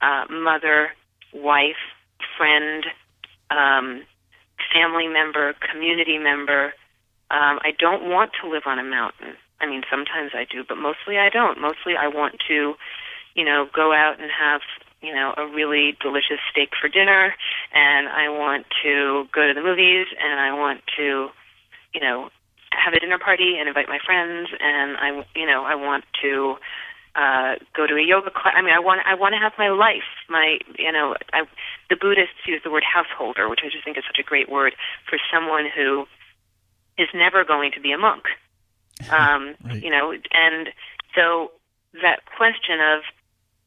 uh, 0.02 0.26
mother, 0.30 0.90
wife, 1.34 1.76
friend, 2.38 2.86
um, 3.52 4.04
family 4.74 5.08
member, 5.08 5.56
community 5.72 6.18
member. 6.18 6.74
Um, 7.32 7.60
I 7.62 7.72
don't 7.78 8.10
want 8.10 8.32
to 8.42 8.50
live 8.50 8.64
on 8.66 8.80
a 8.80 8.84
mountain. 8.84 9.36
I 9.62 9.68
mean, 9.68 9.84
sometimes 9.90 10.32
I 10.34 10.46
do, 10.50 10.64
but 10.68 10.76
mostly 10.78 11.18
I 11.18 11.30
don't. 11.30 11.60
Mostly 11.62 11.94
I 12.00 12.08
want 12.08 12.36
to, 12.48 12.74
you 13.36 13.46
know, 13.46 13.68
go 13.76 13.94
out 13.94 14.20
and 14.20 14.32
have, 14.32 14.62
you 15.02 15.14
know, 15.14 15.34
a 15.38 15.46
really 15.46 15.98
delicious 16.02 16.40
steak 16.52 16.70
for 16.80 16.88
dinner, 16.88 17.36
and 17.74 18.08
I 18.08 18.30
want 18.30 18.66
to 18.84 19.26
go 19.34 19.48
to 19.48 19.54
the 19.54 19.62
movies, 19.62 20.08
and 20.20 20.40
I 20.40 20.54
want 20.54 20.82
to, 20.98 21.30
you 21.94 22.02
know, 22.02 22.30
have 22.72 22.94
a 22.94 23.00
dinner 23.00 23.20
party 23.20 23.58
and 23.60 23.68
invite 23.68 23.90
my 23.90 24.00
friends, 24.06 24.50
and 24.60 24.98
I, 24.98 25.26
you 25.36 25.46
know, 25.46 25.64
I 25.64 25.76
want 25.76 26.06
to 26.22 26.56
uh, 27.16 27.56
go 27.76 27.86
to 27.86 27.96
a 27.96 28.06
yoga 28.06 28.32
class. 28.32 28.54
I 28.56 28.62
mean, 28.62 28.74
I 28.74 28.80
want 28.80 29.02
I 29.06 29.16
want 29.16 29.34
to 29.34 29.40
have 29.40 29.54
my 29.58 29.70
life. 29.70 30.08
My 30.30 30.58
you 30.78 30.92
know, 30.92 31.16
I, 31.34 31.44
the 31.90 31.98
Buddhists 32.00 32.48
use 32.48 32.62
the 32.64 32.72
word 32.72 32.84
householder, 32.86 33.50
which 33.50 33.60
I 33.64 33.70
just 33.70 33.84
think 33.84 33.98
is 33.98 34.04
such 34.08 34.20
a 34.20 34.28
great 34.28 34.50
word 34.50 34.74
for 35.10 35.18
someone 35.34 35.66
who 35.68 36.06
is 37.00 37.08
never 37.14 37.44
going 37.44 37.72
to 37.72 37.82
be 37.82 37.92
a 37.92 37.98
monk. 37.98 38.26
Um, 39.10 39.56
Right. 39.64 39.82
You 39.82 39.90
know, 39.90 40.12
and 40.12 40.70
so 41.16 41.52
that 42.04 42.20
question 42.38 42.80
of 42.80 43.02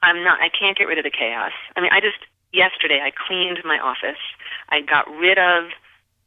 I'm 0.03 0.23
not 0.23 0.41
I 0.41 0.51
can't 0.51 0.77
get 0.77 0.85
rid 0.85 0.99
of 0.99 1.05
the 1.05 1.11
chaos. 1.11 1.53
I 1.75 1.81
mean, 1.81 1.91
I 1.91 2.01
just 2.01 2.19
yesterday 2.53 3.01
I 3.03 3.11
cleaned 3.11 3.59
my 3.65 3.79
office. 3.79 4.21
I 4.69 4.83
got 4.83 5.09
rid 5.09 5.39
of 5.39 5.71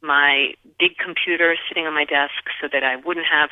my 0.02 0.54
big 0.78 0.98
computer 0.98 1.56
sitting 1.68 1.86
on 1.86 1.94
my 1.94 2.04
desk 2.04 2.44
so 2.60 2.68
that 2.72 2.82
I 2.82 2.96
wouldn't 2.96 3.26
have 3.26 3.50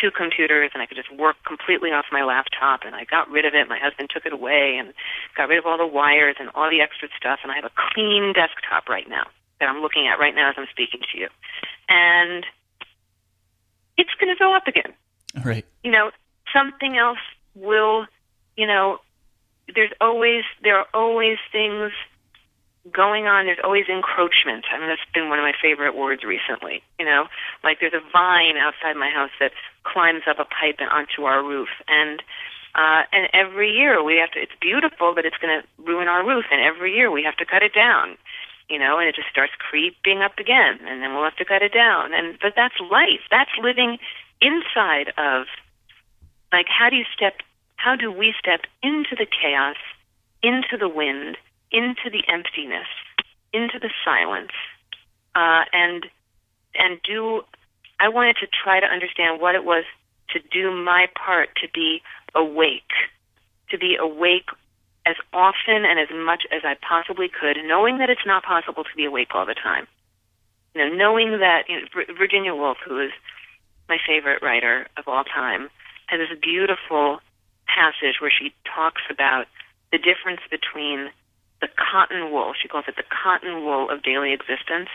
two 0.00 0.10
computers 0.10 0.70
and 0.74 0.82
I 0.82 0.86
could 0.86 0.96
just 0.96 1.12
work 1.14 1.36
completely 1.46 1.90
off 1.90 2.04
my 2.12 2.22
laptop 2.22 2.80
and 2.84 2.94
I 2.94 3.04
got 3.04 3.30
rid 3.30 3.44
of 3.44 3.54
it. 3.54 3.68
My 3.68 3.78
husband 3.78 4.10
took 4.12 4.26
it 4.26 4.32
away 4.32 4.76
and 4.78 4.92
got 5.36 5.48
rid 5.48 5.58
of 5.58 5.66
all 5.66 5.78
the 5.78 5.86
wires 5.86 6.36
and 6.38 6.50
all 6.54 6.68
the 6.68 6.80
extra 6.82 7.08
stuff 7.16 7.40
and 7.42 7.50
I 7.50 7.56
have 7.56 7.64
a 7.64 7.72
clean 7.94 8.34
desktop 8.34 8.88
right 8.88 9.08
now 9.08 9.24
that 9.60 9.68
I'm 9.68 9.80
looking 9.80 10.06
at 10.06 10.18
right 10.18 10.34
now 10.34 10.50
as 10.50 10.56
I'm 10.58 10.68
speaking 10.70 11.00
to 11.12 11.18
you. 11.18 11.28
And 11.88 12.44
it's 13.96 14.14
going 14.20 14.34
to 14.34 14.38
go 14.38 14.54
up 14.54 14.66
again 14.66 14.92
Right. 15.44 15.64
you 15.84 15.90
know, 15.90 16.10
something 16.52 16.96
else 16.96 17.18
will, 17.54 18.06
you 18.56 18.66
know, 18.66 18.98
there's 19.74 19.92
always 20.00 20.44
there 20.62 20.78
are 20.78 20.86
always 20.94 21.38
things 21.50 21.92
going 22.92 23.26
on. 23.26 23.46
There's 23.46 23.58
always 23.64 23.86
encroachment. 23.88 24.64
I 24.72 24.78
mean, 24.78 24.88
that's 24.88 25.00
been 25.12 25.28
one 25.28 25.38
of 25.38 25.42
my 25.42 25.54
favorite 25.60 25.96
words 25.96 26.22
recently. 26.22 26.82
You 26.98 27.04
know, 27.06 27.26
like 27.64 27.80
there's 27.80 27.94
a 27.94 28.00
vine 28.12 28.56
outside 28.56 28.96
my 28.96 29.10
house 29.10 29.30
that 29.40 29.52
climbs 29.82 30.22
up 30.28 30.38
a 30.38 30.44
pipe 30.44 30.76
and 30.78 30.88
onto 30.88 31.24
our 31.24 31.42
roof, 31.42 31.68
and 31.88 32.22
uh, 32.74 33.02
and 33.12 33.28
every 33.32 33.70
year 33.70 34.02
we 34.02 34.16
have 34.16 34.30
to. 34.32 34.40
It's 34.40 34.52
beautiful, 34.60 35.14
but 35.14 35.24
it's 35.24 35.36
going 35.38 35.60
to 35.60 35.66
ruin 35.82 36.08
our 36.08 36.24
roof, 36.24 36.44
and 36.50 36.60
every 36.60 36.94
year 36.94 37.10
we 37.10 37.22
have 37.24 37.36
to 37.36 37.44
cut 37.44 37.62
it 37.62 37.74
down. 37.74 38.16
You 38.68 38.78
know, 38.80 38.98
and 38.98 39.08
it 39.08 39.14
just 39.14 39.28
starts 39.28 39.52
creeping 39.58 40.22
up 40.22 40.38
again, 40.38 40.80
and 40.86 41.00
then 41.00 41.14
we'll 41.14 41.24
have 41.24 41.36
to 41.36 41.44
cut 41.44 41.62
it 41.62 41.72
down. 41.72 42.12
And 42.12 42.36
but 42.40 42.54
that's 42.56 42.74
life. 42.90 43.22
That's 43.30 43.50
living 43.62 43.98
inside 44.40 45.12
of 45.16 45.46
like 46.52 46.66
how 46.68 46.90
do 46.90 46.96
you 46.96 47.04
step 47.14 47.34
how 47.76 47.96
do 47.96 48.10
we 48.10 48.34
step 48.38 48.62
into 48.82 49.14
the 49.16 49.26
chaos 49.26 49.76
into 50.42 50.76
the 50.78 50.88
wind 50.88 51.36
into 51.72 52.10
the 52.10 52.22
emptiness 52.28 52.88
into 53.52 53.78
the 53.78 53.90
silence 54.04 54.52
uh, 55.34 55.64
and 55.72 56.06
and 56.74 57.00
do 57.02 57.42
i 58.00 58.08
wanted 58.08 58.36
to 58.36 58.46
try 58.46 58.80
to 58.80 58.86
understand 58.86 59.40
what 59.40 59.54
it 59.54 59.64
was 59.64 59.84
to 60.28 60.40
do 60.50 60.70
my 60.70 61.08
part 61.14 61.48
to 61.56 61.68
be 61.72 62.02
awake 62.34 62.92
to 63.70 63.78
be 63.78 63.96
awake 63.96 64.48
as 65.06 65.16
often 65.32 65.84
and 65.84 65.98
as 65.98 66.08
much 66.12 66.44
as 66.52 66.62
i 66.64 66.74
possibly 66.86 67.28
could 67.28 67.56
knowing 67.64 67.98
that 67.98 68.10
it's 68.10 68.26
not 68.26 68.42
possible 68.42 68.84
to 68.84 68.96
be 68.96 69.04
awake 69.04 69.28
all 69.34 69.46
the 69.46 69.54
time 69.54 69.86
you 70.74 70.82
know 70.82 70.94
knowing 70.94 71.38
that 71.38 71.64
you 71.68 71.80
know, 71.80 71.86
virginia 72.18 72.54
woolf 72.54 72.78
who 72.86 73.00
is 73.00 73.12
my 73.88 73.98
favorite 74.06 74.42
writer 74.42 74.86
of 74.96 75.04
all 75.06 75.24
time, 75.24 75.68
has 76.06 76.20
this 76.20 76.38
beautiful 76.40 77.18
passage 77.66 78.20
where 78.20 78.30
she 78.30 78.52
talks 78.64 79.02
about 79.10 79.46
the 79.92 79.98
difference 79.98 80.40
between 80.50 81.10
the 81.60 81.68
cotton 81.78 82.30
wool, 82.30 82.52
she 82.60 82.68
calls 82.68 82.84
it 82.86 82.96
the 82.96 83.06
cotton 83.10 83.64
wool 83.64 83.88
of 83.90 84.02
daily 84.02 84.32
existence, 84.32 84.90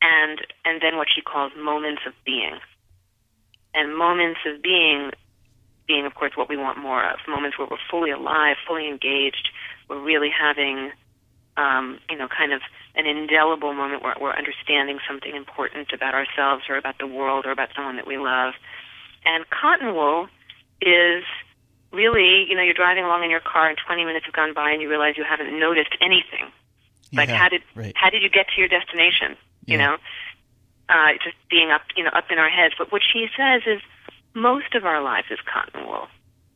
and 0.00 0.40
and 0.64 0.80
then 0.80 0.96
what 0.96 1.08
she 1.12 1.20
calls 1.20 1.52
moments 1.56 2.02
of 2.06 2.12
being. 2.24 2.58
And 3.74 3.96
moments 3.96 4.40
of 4.46 4.62
being 4.62 5.10
being 5.88 6.06
of 6.06 6.14
course 6.14 6.32
what 6.36 6.48
we 6.48 6.56
want 6.56 6.78
more 6.78 7.04
of, 7.04 7.18
moments 7.28 7.58
where 7.58 7.68
we're 7.70 7.78
fully 7.90 8.10
alive, 8.10 8.56
fully 8.66 8.88
engaged, 8.88 9.50
we're 9.88 10.02
really 10.02 10.30
having 10.30 10.92
um, 11.56 11.98
you 12.10 12.16
know, 12.16 12.28
kind 12.28 12.52
of 12.52 12.60
an 12.94 13.06
indelible 13.06 13.72
moment 13.72 14.02
where 14.02 14.14
we're 14.20 14.32
understanding 14.32 14.98
something 15.08 15.34
important 15.34 15.92
about 15.92 16.14
ourselves 16.14 16.64
or 16.68 16.76
about 16.76 16.98
the 16.98 17.06
world 17.06 17.46
or 17.46 17.50
about 17.50 17.70
someone 17.74 17.96
that 17.96 18.06
we 18.06 18.18
love. 18.18 18.54
And 19.24 19.44
cotton 19.50 19.94
wool 19.94 20.28
is 20.80 21.24
really, 21.92 22.44
you 22.48 22.54
know, 22.54 22.62
you're 22.62 22.74
driving 22.74 23.04
along 23.04 23.24
in 23.24 23.30
your 23.30 23.40
car 23.40 23.68
and 23.68 23.78
20 23.86 24.04
minutes 24.04 24.26
have 24.26 24.34
gone 24.34 24.54
by 24.54 24.70
and 24.70 24.82
you 24.82 24.88
realize 24.88 25.16
you 25.16 25.24
haven't 25.24 25.58
noticed 25.58 25.96
anything. 26.00 26.52
Like 27.12 27.28
Yeah, 27.28 27.38
how 27.38 27.48
did 27.48 27.62
right. 27.74 27.92
how 27.96 28.10
did 28.10 28.22
you 28.22 28.28
get 28.28 28.46
to 28.54 28.60
your 28.60 28.68
destination? 28.68 29.36
You 29.64 29.78
Yeah. 29.78 29.86
know, 29.86 29.96
uh, 30.88 31.12
just 31.22 31.36
being 31.48 31.70
up, 31.70 31.82
you 31.96 32.04
know, 32.04 32.10
up 32.10 32.30
in 32.30 32.38
our 32.38 32.50
heads. 32.50 32.74
But 32.76 32.92
what 32.92 33.02
she 33.02 33.28
says 33.36 33.62
is 33.66 33.80
most 34.36 34.74
of 34.74 34.84
our 34.84 35.02
lives 35.02 35.28
is 35.30 35.38
cotton 35.52 35.88
wool. 35.88 36.06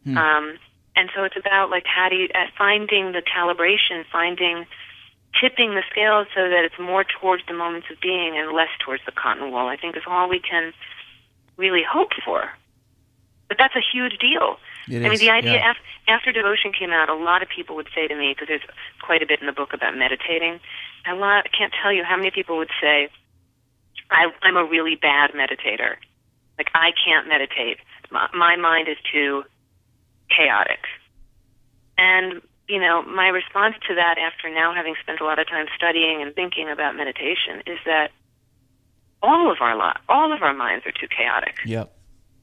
Hmm. 0.05 0.19
Um, 0.19 0.59
and 0.95 1.09
so 1.17 1.25
it's 1.25 1.37
about 1.37 1.71
like 1.71 1.87
how 1.87 2.09
do 2.09 2.17
you 2.17 2.29
uh, 2.35 2.47
finding 2.57 3.13
the 3.13 3.23
calibration, 3.23 4.05
finding 4.13 4.67
tipping 5.41 5.75
the 5.75 5.83
scales 5.91 6.27
so 6.35 6.51
that 6.51 6.65
it's 6.65 6.79
more 6.79 7.05
towards 7.05 7.43
the 7.49 7.55
moments 7.55 7.87
of 7.91 8.01
being 8.01 8.37
and 8.37 8.53
less 8.53 8.69
towards 8.85 9.03
the 9.07 9.13
cotton 9.13 9.51
wool. 9.51 9.67
I 9.67 9.77
think 9.77 9.97
is 9.97 10.03
all 10.07 10.29
we 10.29 10.41
can 10.41 10.73
really 11.57 11.83
hope 11.83 12.11
for. 12.25 12.51
But 13.49 13.57
that's 13.59 13.75
a 13.75 13.83
huge 13.83 14.19
deal. 14.19 14.59
It 14.89 14.97
I 14.97 15.01
mean, 15.01 15.13
is, 15.13 15.21
the 15.21 15.31
idea 15.31 15.55
yeah. 15.55 15.73
af- 15.73 15.87
after 16.07 16.33
devotion 16.33 16.73
came 16.73 16.91
out, 16.91 17.09
a 17.09 17.15
lot 17.15 17.43
of 17.43 17.49
people 17.49 17.77
would 17.77 17.89
say 17.95 18.07
to 18.07 18.15
me 18.15 18.33
because 18.33 18.49
there's 18.49 18.63
quite 19.03 19.23
a 19.23 19.27
bit 19.27 19.41
in 19.41 19.47
the 19.47 19.53
book 19.53 19.73
about 19.73 19.97
meditating. 19.97 20.61
A 21.09 21.15
lot, 21.15 21.47
I 21.47 21.57
can't 21.57 21.73
tell 21.83 21.93
you 21.93 22.05
how 22.05 22.17
many 22.17 22.31
people 22.31 22.59
would 22.59 22.71
say, 22.81 23.09
I, 24.11 24.27
"I'm 24.43 24.57
a 24.57 24.65
really 24.65 24.95
bad 24.95 25.33
meditator. 25.33 25.97
Like 26.61 26.71
I 26.75 26.93
can't 27.05 27.27
meditate. 27.27 27.79
My, 28.11 28.29
my 28.35 28.55
mind 28.57 28.87
is 28.89 28.99
too 29.13 29.45
chaotic." 30.29 30.83
And 31.97 32.43
you 32.69 32.79
know, 32.79 33.03
my 33.03 33.29
response 33.29 33.75
to 33.89 33.95
that, 33.97 34.17
after 34.19 34.49
now 34.49 34.73
having 34.75 34.95
spent 35.03 35.21
a 35.21 35.25
lot 35.25 35.39
of 35.41 35.49
time 35.49 35.67
studying 35.75 36.23
and 36.23 36.35
thinking 36.35 36.69
about 36.69 36.95
meditation, 36.95 37.55
is 37.67 37.79
that 37.85 38.11
all 39.23 39.51
of 39.51 39.59
our 39.61 39.75
li- 39.77 40.01
all 40.09 40.33
of 40.33 40.43
our 40.43 40.55
minds 40.55 40.87
are 40.87 40.93
too 40.93 41.09
chaotic 41.09 41.57
Yep. 41.67 41.91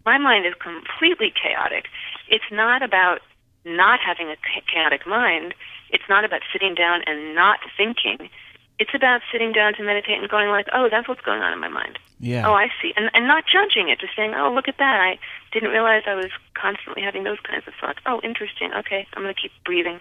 my 0.05 0.17
mind 0.17 0.45
is 0.45 0.53
completely 0.69 1.31
chaotic. 1.41 1.85
It's 2.29 2.49
not 2.51 2.83
about 2.83 3.19
not 3.65 3.99
having 3.99 4.27
a 4.29 4.35
cha- 4.35 4.65
chaotic 4.71 5.07
mind. 5.07 5.53
It's 5.89 6.07
not 6.09 6.23
about 6.25 6.41
sitting 6.53 6.75
down 6.75 7.01
and 7.07 7.33
not 7.35 7.59
thinking. 7.77 8.29
It's 8.79 8.91
about 8.93 9.21
sitting 9.31 9.51
down 9.51 9.73
to 9.75 9.83
meditate 9.83 10.19
and 10.19 10.29
going 10.29 10.49
like, 10.49 10.67
oh, 10.73 10.87
that's 10.89 11.07
what's 11.07 11.21
going 11.21 11.41
on 11.41 11.51
in 11.53 11.59
my 11.59 11.67
mind. 11.67 11.97
Yeah. 12.19 12.47
Oh, 12.47 12.53
I 12.53 12.67
see, 12.81 12.93
and 12.95 13.09
and 13.13 13.27
not 13.27 13.43
judging 13.51 13.89
it, 13.89 13.99
just 13.99 14.15
saying, 14.15 14.33
oh, 14.35 14.51
look 14.53 14.67
at 14.67 14.77
that. 14.79 14.99
I 14.99 15.19
didn't 15.51 15.69
realize 15.69 16.03
I 16.07 16.15
was 16.15 16.31
constantly 16.55 17.01
having 17.03 17.23
those 17.23 17.39
kinds 17.41 17.67
of 17.67 17.73
thoughts. 17.79 17.99
Oh, 18.05 18.19
interesting. 18.23 18.71
Okay, 18.73 19.07
I'm 19.13 19.23
going 19.23 19.33
to 19.33 19.39
keep 19.41 19.51
breathing. 19.65 19.99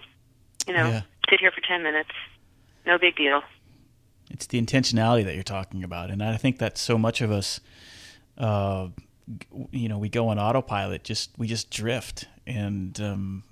You 0.67 0.73
know, 0.73 0.87
Yeah. 0.87 1.01
sit 1.29 1.39
here 1.39 1.51
for 1.51 1.61
ten 1.61 1.83
minutes. 1.83 2.09
No 2.85 2.97
big 2.97 3.15
deal. 3.15 3.41
It's 4.29 4.45
the 4.47 4.61
intentionality 4.61 5.23
that 5.25 5.35
you're 5.35 5.43
talking 5.43 5.83
about, 5.83 6.09
and 6.09 6.21
I 6.23 6.37
think 6.37 6.57
that 6.59 6.77
so 6.77 6.97
much 6.97 7.21
of 7.21 7.31
us, 7.31 7.59
uh, 8.37 8.87
you 9.71 9.87
know, 9.87 9.97
we 9.97 10.09
go 10.09 10.27
on 10.29 10.37
autopilot. 10.39 11.03
Just 11.03 11.31
we 11.37 11.47
just 11.47 11.69
drift, 11.69 12.25
and 12.45 12.99
um, 12.99 13.43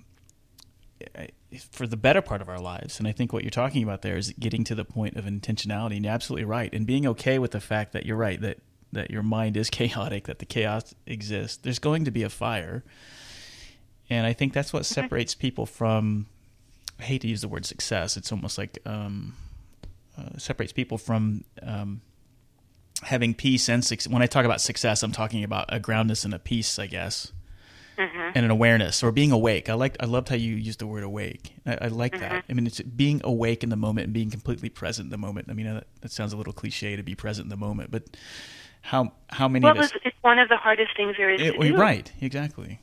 for 1.70 1.86
the 1.86 1.96
better 1.96 2.20
part 2.20 2.42
of 2.42 2.48
our 2.48 2.58
lives. 2.58 2.98
And 2.98 3.06
I 3.06 3.12
think 3.12 3.32
what 3.32 3.44
you're 3.44 3.50
talking 3.50 3.82
about 3.82 4.02
there 4.02 4.16
is 4.16 4.32
getting 4.38 4.64
to 4.64 4.74
the 4.74 4.84
point 4.84 5.16
of 5.16 5.24
intentionality. 5.24 5.96
And 5.96 6.04
you're 6.04 6.14
absolutely 6.14 6.44
right, 6.44 6.72
and 6.72 6.86
being 6.86 7.06
okay 7.06 7.38
with 7.38 7.52
the 7.52 7.60
fact 7.60 7.92
that 7.92 8.06
you're 8.06 8.16
right 8.16 8.40
that 8.40 8.58
that 8.92 9.10
your 9.10 9.22
mind 9.22 9.56
is 9.56 9.70
chaotic, 9.70 10.24
that 10.24 10.38
the 10.38 10.46
chaos 10.46 10.94
exists. 11.06 11.56
There's 11.56 11.78
going 11.78 12.04
to 12.04 12.10
be 12.10 12.22
a 12.22 12.30
fire, 12.30 12.84
and 14.10 14.26
I 14.26 14.32
think 14.32 14.52
that's 14.52 14.72
what 14.72 14.86
separates 14.86 15.34
people 15.34 15.66
from. 15.66 16.26
I 16.98 17.02
hate 17.02 17.20
to 17.22 17.28
use 17.28 17.42
the 17.42 17.48
word 17.48 17.66
success. 17.66 18.16
It's 18.16 18.32
almost 18.32 18.56
like 18.56 18.78
um, 18.86 19.34
uh, 20.16 20.38
separates 20.38 20.72
people 20.72 20.96
from 20.96 21.44
um, 21.62 22.00
having 23.02 23.34
peace 23.34 23.68
and 23.68 23.84
success. 23.84 24.10
When 24.10 24.22
I 24.22 24.26
talk 24.26 24.44
about 24.44 24.60
success, 24.60 25.02
I'm 25.02 25.12
talking 25.12 25.44
about 25.44 25.66
a 25.68 25.78
groundness 25.78 26.24
and 26.24 26.32
a 26.32 26.38
peace, 26.38 26.78
I 26.78 26.86
guess, 26.86 27.32
and 27.98 28.44
an 28.44 28.50
awareness 28.50 29.02
or 29.02 29.10
being 29.12 29.32
awake. 29.32 29.68
I 29.68 29.74
liked, 29.74 29.96
I 30.00 30.06
loved 30.06 30.28
how 30.28 30.36
you 30.36 30.54
used 30.56 30.80
the 30.80 30.86
word 30.86 31.02
awake. 31.02 31.54
I, 31.64 31.78
I 31.82 31.88
like 31.88 32.18
that. 32.20 32.44
I 32.48 32.52
mean, 32.52 32.66
it's 32.66 32.80
being 32.80 33.20
awake 33.24 33.62
in 33.62 33.70
the 33.70 33.76
moment 33.76 34.04
and 34.06 34.12
being 34.14 34.30
completely 34.30 34.68
present 34.68 35.06
in 35.06 35.10
the 35.10 35.18
moment. 35.18 35.48
I 35.50 35.54
mean, 35.54 35.66
that, 35.66 35.86
that 36.02 36.12
sounds 36.12 36.32
a 36.32 36.36
little 36.36 36.52
cliche 36.52 36.96
to 36.96 37.02
be 37.02 37.14
present 37.14 37.46
in 37.46 37.50
the 37.50 37.56
moment, 37.56 37.90
but 37.90 38.04
how 38.82 39.12
how 39.28 39.48
many 39.48 39.64
Well, 39.64 39.72
of 39.72 39.78
us? 39.80 39.90
it's, 39.94 40.06
it's 40.06 40.16
one 40.22 40.38
of 40.38 40.48
the 40.48 40.56
hardest 40.56 40.96
things 40.96 41.16
there 41.16 41.30
is 41.30 41.40
It- 41.40 41.52
to 41.58 41.68
do. 41.68 41.76
right, 41.76 42.12
exactly. 42.20 42.78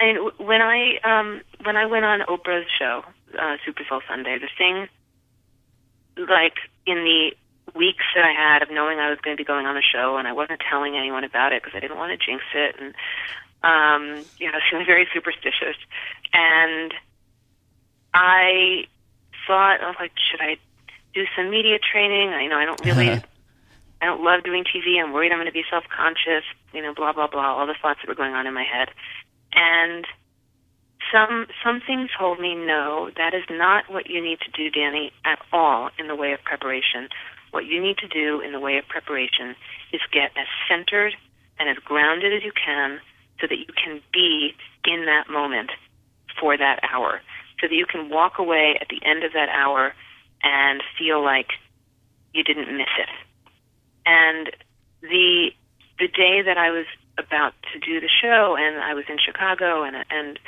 And 0.00 0.30
when 0.38 0.62
I 0.62 0.98
um 1.04 1.42
when 1.64 1.76
I 1.76 1.84
went 1.86 2.04
on 2.04 2.20
Oprah's 2.20 2.66
show, 2.78 3.02
uh, 3.38 3.56
Super 3.66 3.82
Soul 3.88 4.00
Sunday, 4.08 4.38
the 4.38 4.48
thing, 4.56 4.86
like 6.28 6.54
in 6.86 6.96
the 7.04 7.32
weeks 7.74 8.04
that 8.14 8.24
I 8.24 8.32
had 8.32 8.62
of 8.62 8.70
knowing 8.70 8.98
I 8.98 9.10
was 9.10 9.18
going 9.20 9.36
to 9.36 9.40
be 9.40 9.44
going 9.44 9.66
on 9.66 9.74
the 9.74 9.82
show, 9.82 10.16
and 10.16 10.26
I 10.26 10.32
wasn't 10.32 10.60
telling 10.70 10.96
anyone 10.96 11.24
about 11.24 11.52
it 11.52 11.62
because 11.62 11.76
I 11.76 11.80
didn't 11.80 11.98
want 11.98 12.18
to 12.18 12.24
jinx 12.24 12.42
it, 12.54 12.76
and 12.80 12.94
um, 13.62 14.24
you 14.38 14.50
know, 14.50 14.58
she 14.68 14.76
was 14.76 14.86
very 14.86 15.08
superstitious, 15.12 15.76
and 16.32 16.94
I 18.14 18.86
thought, 19.46 19.80
I 19.80 19.86
was 19.86 19.96
like, 19.98 20.12
should 20.30 20.40
I 20.40 20.56
do 21.14 21.24
some 21.36 21.50
media 21.50 21.78
training? 21.78 22.30
I, 22.30 22.42
you 22.42 22.48
know, 22.48 22.58
I 22.58 22.64
don't 22.64 22.84
really. 22.84 23.22
I 24.00 24.06
don't 24.06 24.22
love 24.22 24.44
doing 24.44 24.62
TV. 24.62 25.02
I'm 25.02 25.12
worried 25.12 25.32
I'm 25.32 25.38
going 25.38 25.46
to 25.46 25.52
be 25.52 25.64
self-conscious. 25.68 26.44
You 26.72 26.82
know, 26.82 26.94
blah 26.94 27.12
blah 27.12 27.26
blah. 27.26 27.58
All 27.58 27.66
the 27.66 27.74
thoughts 27.80 27.98
that 28.00 28.08
were 28.08 28.14
going 28.14 28.34
on 28.34 28.46
in 28.46 28.54
my 28.54 28.62
head, 28.62 28.90
and 29.52 30.06
some 31.12 31.46
something 31.64 32.08
told 32.18 32.38
me 32.38 32.54
no. 32.54 33.10
That 33.16 33.34
is 33.34 33.44
not 33.50 33.90
what 33.90 34.08
you 34.08 34.22
need 34.22 34.38
to 34.40 34.50
do, 34.50 34.70
Dani, 34.70 35.10
at 35.24 35.38
all 35.52 35.90
in 35.98 36.06
the 36.06 36.14
way 36.14 36.32
of 36.32 36.42
preparation. 36.44 37.08
What 37.50 37.64
you 37.64 37.80
need 37.80 37.98
to 37.98 38.08
do 38.08 38.40
in 38.40 38.52
the 38.52 38.60
way 38.60 38.76
of 38.78 38.86
preparation 38.88 39.56
is 39.92 40.00
get 40.12 40.30
as 40.36 40.46
centered 40.68 41.14
and 41.58 41.68
as 41.68 41.76
grounded 41.78 42.32
as 42.32 42.44
you 42.44 42.52
can, 42.52 43.00
so 43.40 43.46
that 43.46 43.58
you 43.58 43.72
can 43.82 44.00
be 44.12 44.54
in 44.84 45.06
that 45.06 45.30
moment 45.30 45.70
for 46.40 46.56
that 46.56 46.80
hour, 46.82 47.20
so 47.60 47.68
that 47.68 47.74
you 47.74 47.86
can 47.86 48.08
walk 48.10 48.38
away 48.38 48.78
at 48.80 48.88
the 48.88 49.00
end 49.04 49.24
of 49.24 49.32
that 49.32 49.48
hour 49.48 49.94
and 50.42 50.82
feel 50.98 51.22
like 51.22 51.48
you 52.32 52.44
didn't 52.44 52.76
miss 52.76 52.92
it. 52.98 53.08
And 54.06 54.50
the 55.02 55.50
the 55.98 56.08
day 56.08 56.42
that 56.42 56.56
I 56.56 56.70
was 56.70 56.86
about 57.18 57.52
to 57.72 57.78
do 57.80 58.00
the 58.00 58.08
show, 58.08 58.56
and 58.56 58.78
I 58.78 58.94
was 58.94 59.04
in 59.08 59.18
Chicago, 59.18 59.82
and 59.82 59.96
and 60.10 60.38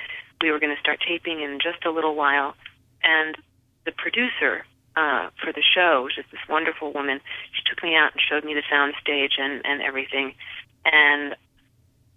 we 0.40 0.50
were 0.50 0.59
going 0.59 0.74
to 0.74 0.81
start 0.81 1.00
taping 1.07 1.40
in 1.40 1.59
just 1.62 1.85
a 1.85 1.90
little 1.90 2.14
while, 2.14 2.55
and 3.03 3.37
the 3.85 3.92
producer 3.92 4.64
uh, 4.96 5.29
for 5.42 5.53
the 5.53 5.62
show 5.62 6.03
was 6.05 6.14
just 6.14 6.31
this 6.31 6.40
wonderful 6.48 6.92
woman. 6.92 7.20
She 7.53 7.62
took 7.68 7.83
me 7.83 7.96
out 7.96 8.12
and 8.12 8.20
showed 8.20 8.44
me 8.44 8.55
the 8.55 8.62
sound 8.70 8.94
stage 9.00 9.37
and 9.38 9.61
and 9.64 9.83
everything, 9.83 10.35
and 10.85 11.35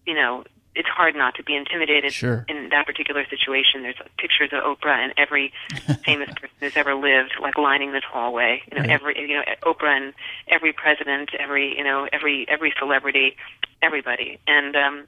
you 0.06 0.14
know. 0.14 0.44
It's 0.76 0.90
hard 0.90 1.16
not 1.16 1.36
to 1.36 1.44
be 1.44 1.56
intimidated 1.56 2.14
Sure. 2.14 2.46
in 2.48 2.70
that 2.70 2.88
particular 2.88 3.26
situation. 3.30 3.84
There's 3.84 3.96
pictures 4.18 4.50
of 4.52 4.64
Oprah 4.64 4.98
and 5.04 5.14
every 5.18 5.54
famous 6.06 6.30
person 6.30 6.56
who's 6.60 6.76
ever 6.76 6.96
lived, 6.96 7.34
like 7.40 7.58
lining 7.60 7.92
this 7.92 8.04
hallway. 8.04 8.64
You 8.72 8.78
know, 8.78 8.82
Right. 8.82 8.90
every 8.90 9.22
you 9.22 9.36
know 9.36 9.44
Oprah 9.64 9.96
and 9.98 10.14
every 10.48 10.74
president, 10.74 11.30
every 11.40 11.78
you 11.78 11.84
know 11.84 12.08
every 12.12 12.48
every 12.50 12.74
celebrity, 12.80 13.36
everybody. 13.84 14.40
And 14.48 14.76
um, 14.76 15.08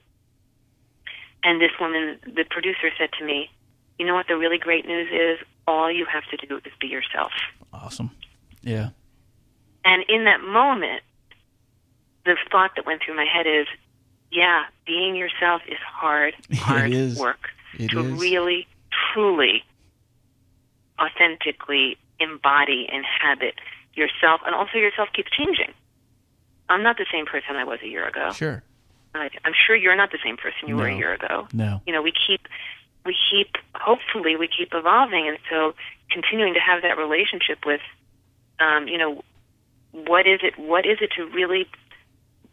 and 1.44 1.60
this 1.62 1.72
woman, 1.80 2.20
the 2.26 2.44
producer, 2.50 2.90
said 2.98 3.10
to 3.20 3.26
me, 3.26 3.50
"You 3.98 4.06
know 4.06 4.14
what? 4.14 4.28
The 4.28 4.38
really 4.38 4.58
great 4.60 4.86
news 4.86 5.10
is, 5.12 5.46
all 5.68 5.92
you 5.92 6.06
have 6.06 6.24
to 6.26 6.38
do 6.46 6.58
is 6.58 6.72
be 6.80 6.88
yourself." 6.88 7.32
Awesome. 7.74 8.12
Yeah. 8.62 8.90
And 9.84 10.04
in 10.10 10.26
that 10.26 10.42
moment, 10.42 11.02
the 12.26 12.36
thought 12.52 12.72
that 12.76 12.86
went 12.86 13.02
through 13.04 13.16
my 13.16 13.26
head 13.26 13.46
is, 13.46 13.68
yeah, 14.36 14.64
being 14.86 15.16
yourself 15.16 15.62
is 15.68 15.78
hard, 15.80 16.34
hard 16.56 16.92
is. 16.92 17.18
work 17.18 17.50
It 17.80 17.90
to 17.92 18.00
is. 18.02 18.20
really, 18.22 18.68
truly, 19.14 19.64
authentically 21.00 21.98
embody, 22.20 22.88
inhabit 22.92 23.56
yourself, 23.94 24.42
and 24.46 24.54
also 24.56 24.78
yourself 24.78 25.10
keeps 25.14 25.32
changing. 25.32 25.74
I'm 26.70 26.84
not 26.84 26.98
the 26.98 27.06
same 27.12 27.26
person 27.26 27.56
I 27.56 27.64
was 27.64 27.80
a 27.84 27.88
year 27.88 28.08
ago. 28.08 28.32
Sure. 28.34 28.64
I- 29.14 29.30
I'm 29.46 29.54
sure 29.54 29.76
you're 29.76 29.96
not 29.96 30.12
the 30.12 30.20
same 30.24 30.36
person 30.38 30.68
you 30.68 30.76
were 30.76 30.88
a 30.88 30.96
year 30.96 31.14
ago. 31.14 31.48
No. 31.54 31.82
You 31.88 31.94
know, 31.94 32.02
we 32.02 32.12
keep, 32.12 32.48
we 33.06 33.16
keep, 33.32 33.56
hopefully, 33.74 34.36
we 34.36 34.48
keep 34.48 34.74
evolving, 34.74 35.28
and 35.28 35.38
so 35.50 35.74
continuing 36.10 36.54
to 36.56 36.60
have 36.60 36.82
that 36.82 36.98
relationship 36.98 37.60
with, 37.66 37.82
um, 38.60 38.88
you 38.88 38.98
know, 38.98 39.24
what 39.92 40.28
is 40.28 40.40
it? 40.44 40.58
What 40.60 40.86
is 40.86 40.98
it 41.02 41.12
to 41.16 41.26
really, 41.28 41.68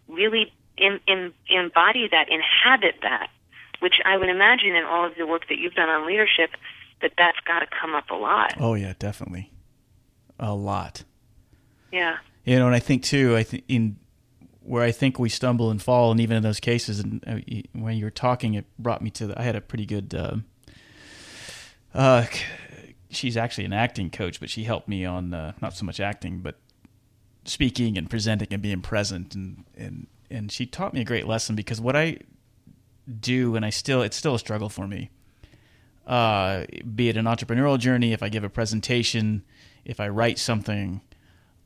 really 0.08 0.52
in, 0.76 1.00
in, 1.06 1.32
embody 1.48 2.08
that, 2.10 2.28
inhabit 2.28 2.96
that? 3.02 3.28
Which 3.80 3.94
I 4.04 4.16
would 4.16 4.28
imagine 4.28 4.76
in 4.76 4.84
all 4.84 5.04
of 5.04 5.16
the 5.16 5.26
work 5.26 5.48
that 5.48 5.58
you've 5.58 5.74
done 5.74 5.88
on 5.88 6.06
leadership, 6.06 6.50
that 7.00 7.12
that's 7.18 7.38
got 7.40 7.60
to 7.60 7.66
come 7.66 7.94
up 7.94 8.10
a 8.10 8.14
lot. 8.14 8.54
Oh 8.58 8.74
yeah, 8.74 8.94
definitely. 8.98 9.50
A 10.38 10.54
lot. 10.54 11.02
Yeah. 11.90 12.18
You 12.44 12.58
know, 12.58 12.66
and 12.66 12.74
I 12.74 12.78
think 12.78 13.02
too, 13.02 13.36
I 13.36 13.42
think 13.42 13.64
in 13.68 13.96
where 14.64 14.82
I 14.82 14.92
think 14.92 15.18
we 15.18 15.28
stumble 15.28 15.70
and 15.70 15.82
fall, 15.82 16.10
and 16.10 16.20
even 16.20 16.36
in 16.36 16.42
those 16.42 16.60
cases, 16.60 17.00
and 17.00 17.22
uh, 17.26 17.38
when 17.72 17.96
you 17.96 18.04
were 18.04 18.10
talking, 18.10 18.54
it 18.54 18.64
brought 18.78 19.02
me 19.02 19.10
to. 19.10 19.28
The, 19.28 19.40
I 19.40 19.42
had 19.42 19.56
a 19.56 19.60
pretty 19.60 19.86
good. 19.86 20.14
Uh, 20.14 20.36
uh, 21.94 22.26
she's 23.10 23.36
actually 23.36 23.64
an 23.64 23.72
acting 23.72 24.10
coach, 24.10 24.40
but 24.40 24.48
she 24.50 24.64
helped 24.64 24.88
me 24.88 25.04
on 25.04 25.34
uh, 25.34 25.52
not 25.60 25.74
so 25.74 25.84
much 25.84 26.00
acting, 26.00 26.40
but 26.40 26.56
speaking 27.44 27.98
and 27.98 28.08
presenting 28.08 28.48
and 28.52 28.62
being 28.62 28.80
present, 28.80 29.34
and 29.34 29.64
and 29.76 30.06
and 30.32 30.50
she 30.50 30.66
taught 30.66 30.94
me 30.94 31.00
a 31.00 31.04
great 31.04 31.26
lesson 31.26 31.54
because 31.54 31.80
what 31.80 31.94
I 31.94 32.18
do, 33.20 33.56
and 33.56 33.64
I 33.64 33.70
still, 33.70 34.02
it's 34.02 34.16
still 34.16 34.34
a 34.34 34.38
struggle 34.38 34.68
for 34.68 34.86
me. 34.86 35.10
Uh, 36.06 36.64
be 36.94 37.08
it 37.08 37.16
an 37.16 37.26
entrepreneurial 37.26 37.78
journey, 37.78 38.12
if 38.12 38.22
I 38.22 38.28
give 38.28 38.42
a 38.42 38.48
presentation, 38.48 39.44
if 39.84 40.00
I 40.00 40.08
write 40.08 40.38
something, 40.38 41.00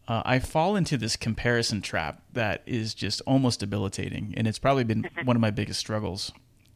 uh, 0.08 0.22
I 0.24 0.38
fall 0.38 0.76
into 0.76 0.96
this 0.96 1.16
comparison 1.16 1.80
trap 1.80 2.22
that 2.32 2.62
is 2.66 2.94
just 2.94 3.22
almost 3.22 3.60
debilitating, 3.60 4.34
and 4.36 4.46
it's 4.46 4.58
probably 4.58 4.84
been 4.84 5.08
one 5.24 5.36
of 5.36 5.40
my 5.40 5.50
biggest 5.50 5.80
struggles. 5.80 6.32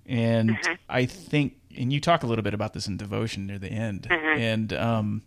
And 0.07 0.57
I 0.89 1.05
think, 1.05 1.55
and 1.77 1.93
you 1.93 2.01
talk 2.01 2.23
a 2.23 2.27
little 2.27 2.43
bit 2.43 2.55
about 2.55 2.73
this 2.73 2.89
in 2.89 2.97
devotion 2.97 3.47
near 3.47 3.59
the 3.59 3.69
end, 3.69 4.09
and 4.11 4.73
um, 4.73 5.23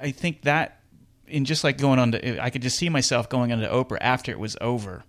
I 0.00 0.10
think 0.10 0.42
that, 0.42 0.81
in 1.32 1.46
just 1.46 1.64
like 1.64 1.78
going 1.78 1.98
on 1.98 2.12
to, 2.12 2.42
I 2.42 2.50
could 2.50 2.62
just 2.62 2.76
see 2.76 2.88
myself 2.88 3.28
going 3.28 3.52
on 3.52 3.58
to 3.60 3.68
Oprah 3.68 3.98
after 4.00 4.30
it 4.30 4.38
was 4.38 4.56
over. 4.60 5.02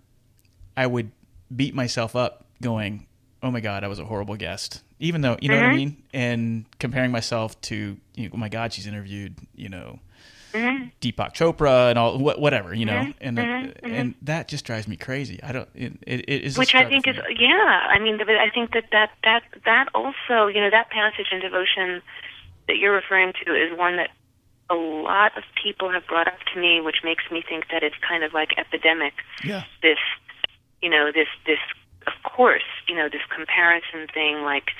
I 0.76 0.86
would 0.86 1.12
beat 1.54 1.74
myself 1.74 2.16
up, 2.16 2.46
going, 2.60 3.06
"Oh 3.42 3.50
my 3.50 3.60
God, 3.60 3.84
I 3.84 3.88
was 3.88 3.98
a 3.98 4.04
horrible 4.04 4.36
guest," 4.36 4.82
even 4.98 5.20
though 5.20 5.36
you 5.40 5.48
know 5.48 5.56
what 5.56 5.64
I 5.64 5.68
mm-hmm. 5.68 5.76
mean, 5.76 6.02
and 6.12 6.64
comparing 6.80 7.12
myself 7.12 7.60
to, 7.62 7.96
you 8.16 8.24
know, 8.24 8.30
"Oh 8.34 8.38
my 8.38 8.48
God, 8.48 8.72
she's 8.72 8.86
interviewed," 8.86 9.36
you 9.54 9.68
know. 9.68 10.00
Mm-hmm. 10.52 10.86
Deepak 11.00 11.34
Chopra 11.34 11.90
and 11.90 11.98
all 11.98 12.16
wha- 12.16 12.36
whatever 12.36 12.72
you 12.72 12.86
know, 12.86 12.92
mm-hmm. 12.92 13.18
and 13.20 13.38
uh, 13.38 13.72
and 13.82 14.14
that 14.22 14.46
just 14.46 14.64
drives 14.64 14.86
me 14.86 14.96
crazy. 14.96 15.42
I 15.42 15.50
don't. 15.52 15.68
It, 15.74 15.92
it, 16.06 16.20
it 16.28 16.42
is 16.42 16.56
which 16.56 16.74
I 16.74 16.88
think 16.88 17.08
is 17.08 17.16
yeah. 17.38 17.88
I 17.90 17.98
mean, 17.98 18.20
I 18.20 18.50
think 18.54 18.72
that 18.72 18.84
that 18.92 19.10
that 19.24 19.42
that 19.64 19.88
also, 19.94 20.46
you 20.46 20.60
know, 20.60 20.70
that 20.70 20.90
passage 20.90 21.26
in 21.32 21.40
devotion 21.40 22.02
that 22.68 22.76
you're 22.78 22.94
referring 22.94 23.32
to 23.44 23.52
is 23.52 23.76
one 23.76 23.96
that 23.96 24.10
a 24.70 24.74
lot 24.74 25.36
of 25.36 25.44
people 25.62 25.90
have 25.92 26.06
brought 26.06 26.26
up 26.26 26.38
to 26.54 26.60
me, 26.60 26.80
which 26.80 27.04
makes 27.04 27.24
me 27.30 27.42
think 27.46 27.66
that 27.70 27.82
it's 27.82 27.96
kind 28.06 28.24
of 28.24 28.32
like 28.32 28.56
epidemic. 28.56 29.14
yeah 29.44 29.64
This, 29.82 29.98
you 30.80 30.88
know, 30.88 31.10
this 31.12 31.28
this 31.46 31.58
of 32.06 32.12
course, 32.22 32.68
you 32.88 32.94
know, 32.94 33.08
this 33.08 33.24
comparison 33.34 34.06
thing. 34.12 34.42
Like, 34.42 34.70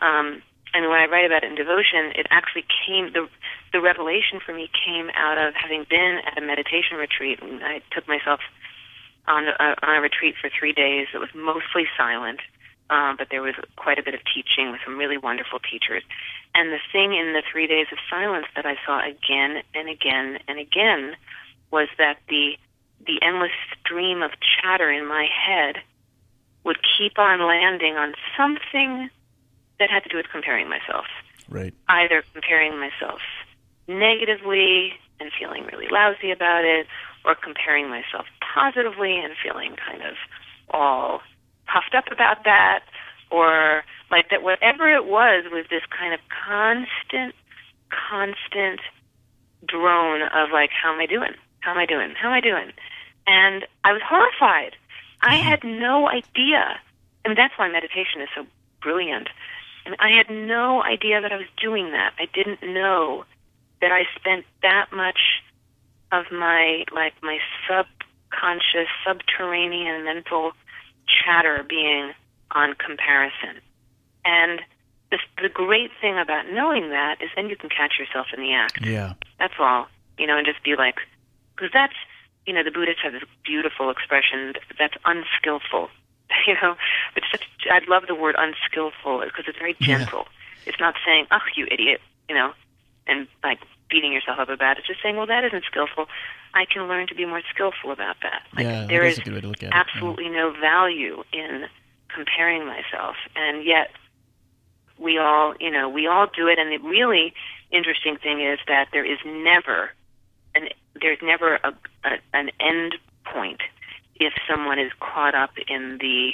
um, 0.00 0.42
and 0.74 0.88
when 0.88 1.00
I 1.00 1.06
write 1.06 1.24
about 1.24 1.44
it 1.44 1.48
in 1.48 1.54
devotion, 1.56 2.12
it 2.14 2.26
actually 2.30 2.64
came 2.86 3.12
the 3.12 3.28
the 3.72 3.80
revelation 3.80 4.40
for 4.44 4.54
me 4.54 4.70
came 4.72 5.10
out 5.14 5.38
of 5.38 5.54
having 5.54 5.84
been 5.88 6.20
at 6.24 6.38
a 6.38 6.40
meditation 6.40 6.96
retreat. 6.96 7.40
And 7.42 7.62
I 7.64 7.82
took 7.92 8.06
myself 8.08 8.40
on 9.26 9.48
a, 9.48 9.74
on 9.82 9.96
a 9.96 10.00
retreat 10.00 10.34
for 10.40 10.48
three 10.48 10.72
days. 10.72 11.08
It 11.14 11.18
was 11.18 11.30
mostly 11.34 11.86
silent, 11.96 12.40
um, 12.90 13.16
but 13.18 13.28
there 13.30 13.42
was 13.42 13.54
quite 13.76 13.98
a 13.98 14.02
bit 14.02 14.14
of 14.14 14.20
teaching 14.32 14.70
with 14.70 14.80
some 14.84 14.96
really 14.96 15.18
wonderful 15.18 15.58
teachers. 15.58 16.02
And 16.54 16.72
the 16.72 16.80
thing 16.92 17.14
in 17.14 17.32
the 17.32 17.42
three 17.50 17.66
days 17.66 17.86
of 17.92 17.98
silence 18.08 18.46
that 18.54 18.64
I 18.64 18.76
saw 18.86 19.00
again 19.00 19.62
and 19.74 19.88
again 19.88 20.38
and 20.48 20.58
again 20.58 21.16
was 21.70 21.88
that 21.98 22.18
the 22.28 22.56
the 23.06 23.20
endless 23.22 23.52
stream 23.78 24.22
of 24.22 24.32
chatter 24.40 24.90
in 24.90 25.06
my 25.06 25.26
head 25.26 25.76
would 26.64 26.78
keep 26.98 27.18
on 27.18 27.46
landing 27.46 27.94
on 27.94 28.14
something 28.36 29.08
that 29.78 29.90
had 29.90 30.02
to 30.02 30.08
do 30.08 30.16
with 30.16 30.26
comparing 30.32 30.68
myself. 30.68 31.04
Right. 31.48 31.72
Either 31.88 32.24
comparing 32.32 32.80
myself 32.80 33.20
negatively 33.86 34.94
and 35.20 35.30
feeling 35.38 35.64
really 35.66 35.86
lousy 35.88 36.30
about 36.32 36.64
it, 36.64 36.86
or 37.24 37.34
comparing 37.34 37.88
myself 37.88 38.26
positively 38.40 39.18
and 39.18 39.34
feeling 39.42 39.76
kind 39.76 40.02
of 40.02 40.14
all 40.70 41.20
puffed 41.66 41.94
up 41.94 42.10
about 42.10 42.44
that, 42.44 42.80
or 43.30 43.84
like 44.10 44.30
that 44.30 44.42
whatever 44.42 44.88
it 44.92 45.06
was 45.06 45.44
was 45.50 45.66
this 45.70 45.82
kind 45.90 46.14
of 46.14 46.20
constant, 46.28 47.34
constant 47.90 48.80
drone 49.66 50.22
of 50.22 50.50
like, 50.52 50.70
how 50.70 50.92
am 50.92 51.00
I 51.00 51.06
doing? 51.06 51.34
How 51.60 51.72
am 51.72 51.78
I 51.78 51.86
doing? 51.86 52.14
How 52.20 52.28
am 52.28 52.34
I 52.34 52.40
doing? 52.40 52.72
And 53.26 53.66
I 53.84 53.92
was 53.92 54.02
horrified. 54.04 54.76
I 55.20 55.36
mm-hmm. 55.36 55.48
had 55.48 55.64
no 55.64 56.08
idea. 56.08 56.78
I 57.24 57.28
mean, 57.28 57.36
that's 57.36 57.54
why 57.56 57.68
meditation 57.68 58.20
is 58.22 58.28
so 58.34 58.46
brilliant. 58.80 59.28
And 59.84 59.96
I 59.98 60.10
had 60.10 60.30
no 60.30 60.82
idea 60.82 61.20
that 61.20 61.32
I 61.32 61.36
was 61.36 61.46
doing 61.60 61.90
that. 61.92 62.12
I 62.18 62.26
didn't 62.32 62.62
know 62.62 63.24
that 63.80 63.92
I 63.92 64.04
spent 64.18 64.44
that 64.62 64.86
much 64.92 65.42
of 66.12 66.24
my 66.30 66.84
like 66.94 67.14
my 67.22 67.38
subconscious, 67.68 68.88
subterranean 69.04 70.04
mental 70.04 70.52
chatter 71.06 71.64
being 71.68 72.12
on 72.50 72.74
comparison. 72.74 73.60
And 74.24 74.60
the, 75.10 75.18
the 75.40 75.48
great 75.48 75.90
thing 76.00 76.18
about 76.18 76.50
knowing 76.50 76.90
that 76.90 77.22
is 77.22 77.30
then 77.36 77.48
you 77.48 77.56
can 77.56 77.70
catch 77.70 77.98
yourself 77.98 78.26
in 78.36 78.42
the 78.42 78.52
act. 78.52 78.84
Yeah. 78.84 79.14
That's 79.38 79.54
all. 79.58 79.86
You 80.18 80.26
know, 80.26 80.36
and 80.36 80.46
just 80.46 80.62
be 80.62 80.74
like, 80.76 80.96
because 81.54 81.70
that's, 81.72 81.94
you 82.46 82.52
know, 82.52 82.64
the 82.64 82.70
Buddhists 82.70 83.02
have 83.02 83.12
this 83.12 83.22
beautiful 83.44 83.90
expression 83.90 84.54
that's 84.78 84.94
unskillful. 85.04 85.88
You 86.46 86.54
know, 86.60 86.74
it's 87.14 87.26
such, 87.30 87.44
I 87.70 87.80
love 87.88 88.04
the 88.08 88.14
word 88.14 88.34
unskillful 88.36 89.22
because 89.24 89.44
it's 89.46 89.58
very 89.58 89.76
gentle. 89.80 90.26
Yeah. 90.26 90.72
It's 90.72 90.80
not 90.80 90.94
saying, 91.06 91.26
"Oh, 91.30 91.38
you 91.56 91.66
idiot," 91.70 92.00
you 92.28 92.34
know, 92.34 92.52
and 93.06 93.28
like 93.44 93.60
beating 93.88 94.12
yourself 94.12 94.38
up 94.38 94.48
about 94.48 94.76
it. 94.76 94.80
It's 94.80 94.88
just 94.88 95.02
saying, 95.02 95.16
"Well, 95.16 95.26
that 95.26 95.44
isn't 95.44 95.64
skillful. 95.64 96.06
I 96.56 96.64
can 96.64 96.88
learn 96.88 97.06
to 97.08 97.14
be 97.14 97.24
more 97.24 97.42
skillful 97.52 97.92
about 97.92 98.16
that." 98.22 98.42
Like, 98.54 98.64
yeah, 98.64 98.86
there 98.86 99.04
is 99.04 99.18
absolutely 99.18 100.26
it, 100.26 100.32
yeah. 100.32 100.36
no 100.36 100.52
value 100.60 101.22
in 101.32 101.66
comparing 102.08 102.66
myself, 102.66 103.16
and 103.36 103.64
yet 103.64 103.90
we 104.98 105.18
all, 105.18 105.54
you 105.60 105.70
know, 105.70 105.88
we 105.88 106.06
all 106.06 106.26
do 106.34 106.48
it. 106.48 106.58
And 106.58 106.72
the 106.72 106.88
really 106.88 107.34
interesting 107.70 108.16
thing 108.16 108.40
is 108.40 108.58
that 108.66 108.88
there 108.92 109.04
is 109.04 109.18
never 109.24 109.90
an 110.54 110.68
there's 111.00 111.18
never 111.22 111.56
a, 111.56 111.72
a 112.04 112.18
an 112.32 112.50
end 112.60 112.96
point 113.24 113.60
if 114.16 114.32
someone 114.48 114.78
is 114.78 114.92
caught 115.00 115.34
up 115.34 115.50
in 115.68 115.98
the 116.00 116.32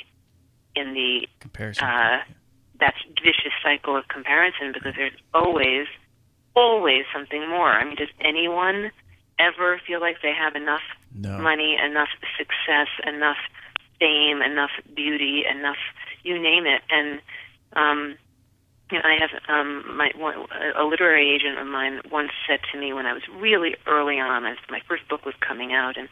in 0.75 0.95
the 0.95 1.29
comparison 1.41 1.85
uh, 1.85 2.19
that 2.81 2.95
vicious 3.23 3.53
cycle 3.63 3.97
of 3.97 4.09
comparison 4.09 4.73
because 4.73 4.95
there's 4.97 5.13
always 5.35 5.87
always 6.55 7.05
something 7.13 7.49
more. 7.49 7.71
I 7.71 7.85
mean, 7.85 7.97
does 7.97 8.13
anyone 8.21 8.91
ever 9.43 9.81
feel 9.87 10.01
like 10.01 10.23
they 10.23 10.33
have 10.33 10.55
enough 10.55 10.83
no. 11.15 11.39
money, 11.39 11.77
enough 11.83 12.09
success, 12.39 12.89
enough 13.07 13.39
fame, 13.99 14.43
enough 14.43 14.71
beauty, 14.95 15.45
enough 15.49 15.77
you 16.25 16.41
name 16.41 16.67
it? 16.67 16.83
And 16.91 17.21
um, 17.75 18.17
you 18.91 18.99
know, 18.99 19.05
I 19.05 19.17
have 19.19 19.31
um, 19.49 19.97
my 19.97 20.11
one, 20.17 20.35
a 20.77 20.85
literary 20.85 21.35
agent 21.35 21.59
of 21.59 21.67
mine 21.67 22.01
once 22.11 22.31
said 22.47 22.61
to 22.73 22.79
me 22.79 22.93
when 22.93 23.07
I 23.07 23.13
was 23.13 23.23
really 23.39 23.75
early 23.87 24.21
on, 24.21 24.45
as 24.45 24.59
my 24.71 24.81
first 24.87 25.09
book 25.09 25.25
was 25.25 25.35
coming 25.41 25.73
out, 25.73 25.97
and 25.97 26.09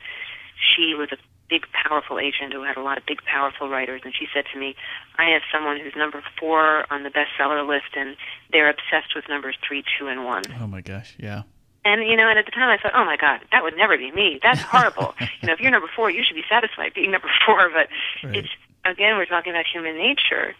she 0.56 0.94
was 0.94 1.10
a 1.12 1.18
big, 1.50 1.66
powerful 1.72 2.18
agent 2.18 2.52
who 2.52 2.62
had 2.62 2.76
a 2.76 2.82
lot 2.82 2.96
of 2.96 3.04
big, 3.04 3.18
powerful 3.24 3.68
writers, 3.68 4.00
and 4.04 4.14
she 4.14 4.26
said 4.32 4.44
to 4.52 4.58
me, 4.58 4.76
"I 5.18 5.30
have 5.30 5.42
someone 5.52 5.78
who's 5.78 5.94
number 5.96 6.22
four 6.38 6.86
on 6.90 7.02
the 7.02 7.10
bestseller 7.10 7.66
list, 7.66 7.96
and 7.96 8.16
they're 8.50 8.70
obsessed 8.70 9.14
with 9.14 9.28
numbers 9.28 9.56
three, 9.66 9.84
two, 9.98 10.06
and 10.06 10.24
one." 10.24 10.44
Oh 10.60 10.66
my 10.66 10.80
gosh, 10.80 11.14
yeah. 11.18 11.42
And 11.84 12.06
you 12.06 12.16
know, 12.16 12.28
and 12.28 12.38
at 12.38 12.44
the 12.44 12.50
time 12.50 12.68
I 12.68 12.76
thought, 12.76 12.92
oh 12.94 13.04
my 13.04 13.16
God, 13.16 13.40
that 13.52 13.62
would 13.62 13.76
never 13.76 13.96
be 13.96 14.10
me. 14.12 14.38
That's 14.42 14.60
horrible. 14.60 15.14
you 15.40 15.46
know, 15.46 15.54
if 15.54 15.60
you're 15.60 15.70
number 15.70 15.88
four, 15.94 16.10
you 16.10 16.22
should 16.24 16.36
be 16.36 16.44
satisfied 16.48 16.92
being 16.94 17.10
number 17.10 17.30
four. 17.46 17.70
But 17.70 17.88
right. 18.22 18.36
it's 18.36 18.48
again, 18.84 19.16
we're 19.16 19.26
talking 19.26 19.52
about 19.52 19.66
human 19.66 19.96
nature. 19.96 20.54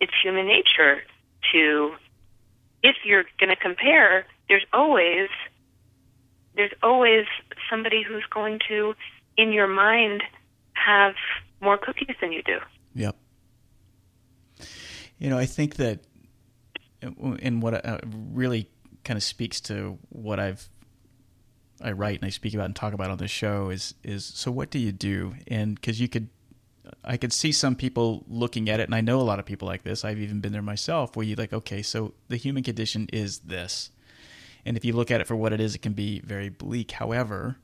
It's 0.00 0.12
human 0.22 0.46
nature 0.46 1.02
to, 1.52 1.94
if 2.82 2.96
you're 3.04 3.24
going 3.38 3.50
to 3.50 3.56
compare, 3.56 4.26
there's 4.48 4.64
always, 4.72 5.28
there's 6.54 6.72
always 6.82 7.26
somebody 7.70 8.02
who's 8.02 8.24
going 8.30 8.60
to, 8.68 8.94
in 9.36 9.52
your 9.52 9.66
mind, 9.66 10.22
have 10.72 11.14
more 11.60 11.78
cookies 11.78 12.16
than 12.20 12.32
you 12.32 12.42
do. 12.42 12.58
Yep. 12.94 13.16
You 15.18 15.30
know, 15.30 15.38
I 15.38 15.46
think 15.46 15.76
that, 15.76 16.00
and 17.00 17.62
what 17.62 17.86
uh, 17.86 18.00
really 18.32 18.68
kind 19.06 19.16
of 19.16 19.22
speaks 19.22 19.60
to 19.62 19.98
what 20.10 20.38
I've 20.38 20.68
I 21.80 21.92
write 21.92 22.16
and 22.16 22.26
I 22.26 22.30
speak 22.30 22.54
about 22.54 22.66
and 22.66 22.76
talk 22.76 22.92
about 22.92 23.10
on 23.10 23.18
the 23.18 23.28
show 23.28 23.70
is 23.70 23.94
is 24.02 24.24
so 24.24 24.50
what 24.50 24.70
do 24.70 24.78
you 24.78 24.92
do? 24.92 25.34
And 25.46 25.74
because 25.74 26.00
you 26.00 26.08
could 26.08 26.28
I 27.04 27.16
could 27.16 27.32
see 27.32 27.52
some 27.52 27.74
people 27.76 28.24
looking 28.28 28.68
at 28.68 28.80
it, 28.80 28.84
and 28.84 28.94
I 28.94 29.00
know 29.00 29.20
a 29.20 29.22
lot 29.22 29.38
of 29.38 29.46
people 29.46 29.66
like 29.66 29.82
this. 29.82 30.04
I've 30.04 30.18
even 30.18 30.40
been 30.40 30.52
there 30.52 30.62
myself, 30.62 31.16
where 31.16 31.26
you 31.26 31.34
like, 31.34 31.52
okay, 31.52 31.82
so 31.82 32.14
the 32.28 32.36
human 32.36 32.62
condition 32.62 33.08
is 33.12 33.40
this, 33.40 33.90
and 34.64 34.76
if 34.76 34.84
you 34.84 34.92
look 34.92 35.10
at 35.10 35.20
it 35.20 35.26
for 35.26 35.36
what 35.36 35.52
it 35.52 35.60
is, 35.60 35.74
it 35.74 35.82
can 35.82 35.94
be 35.94 36.20
very 36.20 36.48
bleak. 36.48 36.92
However, 36.92 37.56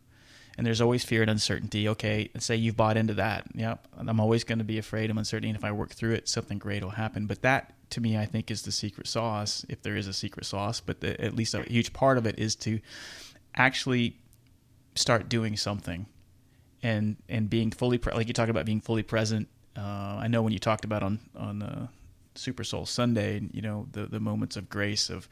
and 0.59 0.67
there's 0.67 0.81
always 0.81 1.05
fear 1.05 1.23
and 1.23 1.31
uncertainty. 1.31 1.89
Okay, 1.89 2.31
and 2.35 2.43
say 2.43 2.57
you've 2.57 2.77
bought 2.77 2.97
into 2.97 3.15
that. 3.15 3.47
Yep, 3.55 3.87
I'm 3.97 4.21
always 4.21 4.45
going 4.45 4.59
to 4.59 4.65
be 4.65 4.79
afraid 4.79 5.11
of 5.11 5.17
uncertainty, 5.17 5.49
and 5.49 5.57
if 5.57 5.65
I 5.65 5.73
work 5.73 5.91
through 5.91 6.15
it, 6.15 6.29
something 6.29 6.59
great 6.59 6.83
will 6.83 6.91
happen. 6.91 7.27
But 7.27 7.43
that, 7.43 7.75
to 7.93 8.01
me, 8.01 8.17
I 8.17 8.27
think 8.27 8.51
is 8.51 8.63
the 8.63 8.73
secret 8.73 9.07
sauce, 9.07 9.65
if 9.69 9.83
there 9.83 9.97
is 9.97 10.07
a 10.07 10.13
secret 10.13 10.47
sauce. 10.47 10.81
But 10.81 11.01
the, 11.01 11.21
at 11.21 11.35
least 11.35 11.55
a 11.55 11.63
huge 11.63 11.93
part 11.93 12.19
of 12.19 12.27
it 12.27 12.39
is 12.39 12.57
to 12.57 12.81
actually 13.55 14.17
start 14.95 15.29
doing 15.29 15.57
something 15.57 16.07
and 16.83 17.17
and 17.29 17.49
being 17.49 17.71
fully 17.71 17.99
pre- 17.99 18.13
like 18.13 18.29
you 18.29 18.35
talked 18.35 18.51
about 18.51 18.67
being 18.67 18.81
fully 18.81 19.03
present. 19.03 19.49
Uh, 19.77 20.19
I 20.21 20.29
know 20.29 20.43
when 20.43 20.53
you 20.53 20.59
talked 20.59 20.85
about 20.85 21.03
on 21.03 21.21
on 21.37 21.63
uh, 21.63 21.87
Super 22.35 22.65
Soul 22.65 22.87
Sunday, 22.87 23.41
you 23.53 23.63
know 23.63 23.87
the 23.93 24.07
the 24.07 24.21
moments 24.21 24.57
of 24.57 24.69
grace 24.69 25.09
of. 25.11 25.29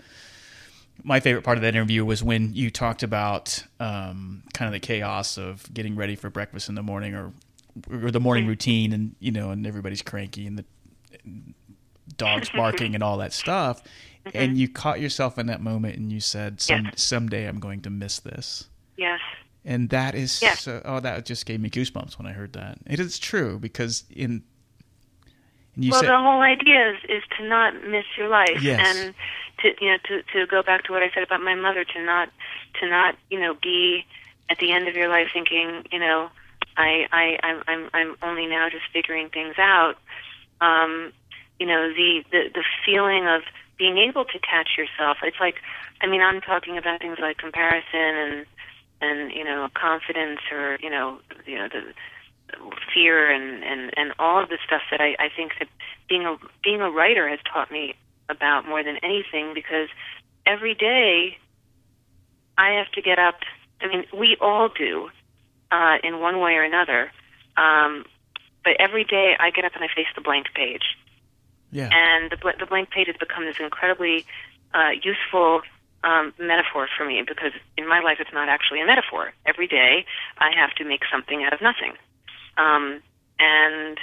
My 1.03 1.19
favorite 1.19 1.45
part 1.45 1.57
of 1.57 1.63
that 1.63 1.75
interview 1.75 2.05
was 2.05 2.23
when 2.23 2.53
you 2.53 2.71
talked 2.71 3.03
about 3.03 3.65
um, 3.79 4.43
kind 4.53 4.67
of 4.67 4.73
the 4.73 4.87
chaos 4.87 5.39
of 5.39 5.73
getting 5.73 5.97
ready 5.97 6.15
for 6.15 6.29
breakfast 6.29 6.69
in 6.69 6.75
the 6.75 6.83
morning 6.83 7.15
or 7.15 7.33
or 7.91 8.11
the 8.11 8.21
morning 8.21 8.47
routine, 8.47 8.93
and 8.93 9.17
you 9.19 9.33
know, 9.33 9.51
and 9.51 9.67
everybody's 9.67 10.03
cranky 10.03 10.47
and 10.47 10.59
the 10.59 10.65
dogs 12.21 12.49
barking 12.55 12.95
and 12.95 13.03
all 13.03 13.19
that 13.19 13.33
stuff. 13.33 13.83
Mm-hmm. 14.27 14.37
And 14.39 14.59
you 14.59 14.69
caught 14.69 15.01
yourself 15.01 15.39
in 15.39 15.47
that 15.47 15.61
moment, 15.63 15.97
and 15.97 16.13
you 16.13 16.21
said, 16.21 16.61
Some, 16.61 16.85
Yes. 16.85 17.03
"Someday 17.03 17.47
I'm 17.47 17.59
going 17.59 17.81
to 17.83 17.91
miss 17.91 18.21
this." 18.21 18.69
Yes. 18.97 19.21
and 19.65 19.89
that 19.91 20.15
is 20.15 20.41
Yeah. 20.43 20.55
so, 20.55 20.83
oh 20.85 21.01
that 21.01 21.25
just 21.25 21.47
gave 21.47 21.59
me 21.61 21.71
goosebumps 21.71 22.19
when 22.19 22.27
I 22.27 22.33
heard 22.33 22.53
that. 22.53 22.79
It 22.87 23.01
is 23.01 23.19
true 23.19 23.59
because 23.59 24.05
in 24.11 24.43
and 25.75 25.85
you 25.85 25.91
well, 25.93 26.01
said 26.01 26.11
the 26.11 26.19
whole 26.19 26.43
idea 26.43 26.91
is 26.93 26.99
is 27.09 27.23
to 27.39 27.47
not 27.49 27.73
miss 27.87 28.05
your 28.19 28.29
life, 28.29 28.61
Yes. 28.63 28.81
and 28.97 29.15
to 29.61 29.85
you 29.85 29.91
know 29.93 29.99
to 30.05 30.23
to 30.35 30.47
go 30.47 30.63
back 30.63 30.85
to 30.85 30.93
what 30.93 31.03
I 31.03 31.11
said 31.15 31.23
about 31.23 31.41
my 31.41 31.55
mother, 31.55 31.85
to 31.85 32.05
not 32.05 32.29
to 32.81 32.89
not 32.91 33.17
you 33.31 33.41
know 33.41 33.55
be 33.55 34.05
at 34.51 34.59
the 34.59 34.73
end 34.73 34.87
of 34.89 34.95
your 34.97 35.09
life 35.09 35.29
thinking 35.33 35.87
you 35.91 35.99
know 35.99 36.29
I 36.77 37.07
I 37.13 37.39
I'm 37.43 37.63
I'm, 37.69 37.91
I'm 37.95 38.17
only 38.23 38.47
now 38.47 38.69
just 38.69 38.85
figuring 38.93 39.31
things 39.31 39.55
out. 39.59 39.97
Um, 40.61 41.13
you 41.61 41.67
know 41.67 41.93
the, 41.93 42.25
the 42.33 42.43
the 42.55 42.65
feeling 42.85 43.29
of 43.29 43.43
being 43.79 43.99
able 43.99 44.25
to 44.25 44.39
catch 44.41 44.71
yourself. 44.77 45.19
It's 45.23 45.39
like 45.39 45.57
I 46.01 46.07
mean 46.07 46.23
I'm 46.23 46.41
talking 46.41 46.77
about 46.77 47.01
things 47.01 47.19
like 47.21 47.39
comparison 47.39 47.85
and 47.95 48.47
and 49.01 49.31
you 49.33 49.45
know 49.45 49.69
confidence 49.75 50.41
or 50.51 50.79
you 50.83 50.91
know 50.91 51.19
you 51.47 51.57
know 51.57 51.69
the 51.69 51.93
fear 52.93 53.31
and 53.31 53.63
and 53.63 53.93
and 53.97 54.13
all 54.19 54.43
of 54.43 54.49
the 54.49 54.59
stuff 54.67 54.83
that 54.91 55.01
I 55.01 55.15
I 55.21 55.29
think 55.35 55.53
that 55.61 55.69
being 56.09 56.25
a 56.25 56.37
being 56.65 56.81
a 56.81 56.91
writer 56.91 57.29
has 57.29 57.39
taught 57.53 57.71
me 57.71 57.95
about 58.29 58.67
more 58.67 58.83
than 58.83 58.97
anything 59.03 59.53
because 59.55 59.89
every 60.47 60.75
day 60.75 61.37
I 62.57 62.73
have 62.73 62.91
to 62.93 63.03
get 63.03 63.19
up. 63.19 63.41
I 63.81 63.89
mean, 63.89 64.05
we 64.17 64.37
all 64.41 64.69
do 64.69 65.09
uh, 65.71 65.97
in 66.03 66.21
one 66.21 66.41
way 66.41 66.53
or 66.53 66.63
another. 66.63 67.11
Um, 67.57 68.05
but 68.65 68.75
every 68.79 69.05
day 69.05 69.35
I 69.39 69.51
get 69.51 69.65
up 69.65 69.73
and 69.75 69.83
I 69.83 69.89
face 69.95 70.07
the 70.15 70.21
blank 70.21 70.47
page. 70.55 70.97
Yeah. 71.73 71.89
And 71.93 72.31
the 72.31 72.37
the 72.59 72.67
blank 72.67 72.91
page 72.91 73.07
has 73.07 73.17
become 73.17 73.45
this 73.45 73.57
incredibly 73.61 74.27
uh, 74.75 74.91
useful 75.03 75.63
um, 76.03 76.33
metaphor 76.39 76.89
for 76.97 77.05
me 77.05 77.23
because 77.27 77.53
in 77.77 77.89
my 77.89 78.01
life 78.01 78.19
it's 78.21 78.33
not 78.33 78.49
actually 78.49 78.81
a 78.81 78.87
metaphor. 78.87 79.33
Every 79.47 79.67
day 79.67 80.07
I 80.39 80.51
have 80.57 80.75
to 80.77 80.85
make 80.85 81.03
something 81.13 81.45
out 81.45 81.53
of 81.53 81.61
nothing. 81.61 81.93
Um, 82.57 83.01
and 83.39 83.99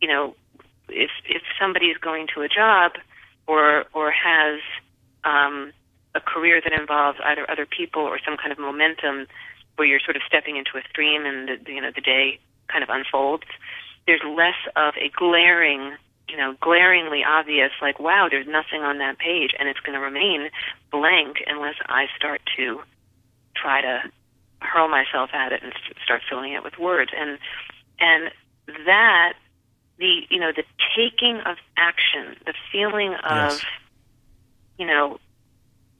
you 0.00 0.08
know, 0.08 0.34
if 0.88 1.10
if 1.24 1.42
somebody 1.60 1.86
is 1.86 1.98
going 1.98 2.26
to 2.34 2.42
a 2.42 2.48
job 2.48 2.92
or 3.46 3.84
or 3.92 4.10
has 4.10 4.60
um, 5.24 5.72
a 6.14 6.20
career 6.20 6.60
that 6.62 6.72
involves 6.72 7.18
either 7.24 7.48
other 7.50 7.66
people 7.66 8.02
or 8.02 8.18
some 8.24 8.36
kind 8.36 8.52
of 8.52 8.58
momentum 8.58 9.26
where 9.76 9.86
you're 9.86 10.00
sort 10.00 10.16
of 10.16 10.22
stepping 10.26 10.56
into 10.56 10.76
a 10.76 10.82
stream 10.88 11.26
and 11.26 11.48
the, 11.48 11.72
you 11.72 11.80
know 11.80 11.90
the 11.94 12.00
day 12.00 12.38
kind 12.68 12.82
of 12.82 12.90
unfolds, 12.90 13.44
there's 14.06 14.22
less 14.24 14.58
of 14.74 14.94
a 14.96 15.08
glaring 15.10 15.92
you 16.28 16.36
know, 16.36 16.54
glaringly 16.60 17.22
obvious, 17.24 17.70
like, 17.80 18.00
wow, 18.00 18.28
there's 18.30 18.46
nothing 18.46 18.82
on 18.82 18.98
that 18.98 19.18
page, 19.18 19.54
and 19.58 19.68
it's 19.68 19.80
going 19.80 19.94
to 19.94 20.04
remain 20.04 20.50
blank 20.90 21.42
unless 21.46 21.76
I 21.86 22.06
start 22.16 22.40
to 22.56 22.80
try 23.54 23.80
to 23.80 24.02
hurl 24.60 24.88
myself 24.88 25.30
at 25.32 25.52
it 25.52 25.62
and 25.62 25.72
start 26.04 26.22
filling 26.28 26.52
it 26.52 26.64
with 26.64 26.78
words. 26.78 27.10
And 27.16 27.38
and 28.00 28.30
that 28.86 29.34
the 29.98 30.22
you 30.28 30.40
know 30.40 30.52
the 30.54 30.64
taking 30.96 31.38
of 31.40 31.56
action, 31.76 32.36
the 32.44 32.54
feeling 32.72 33.14
of 33.14 33.52
Yes. 33.52 33.64
you 34.78 34.86
know 34.86 35.18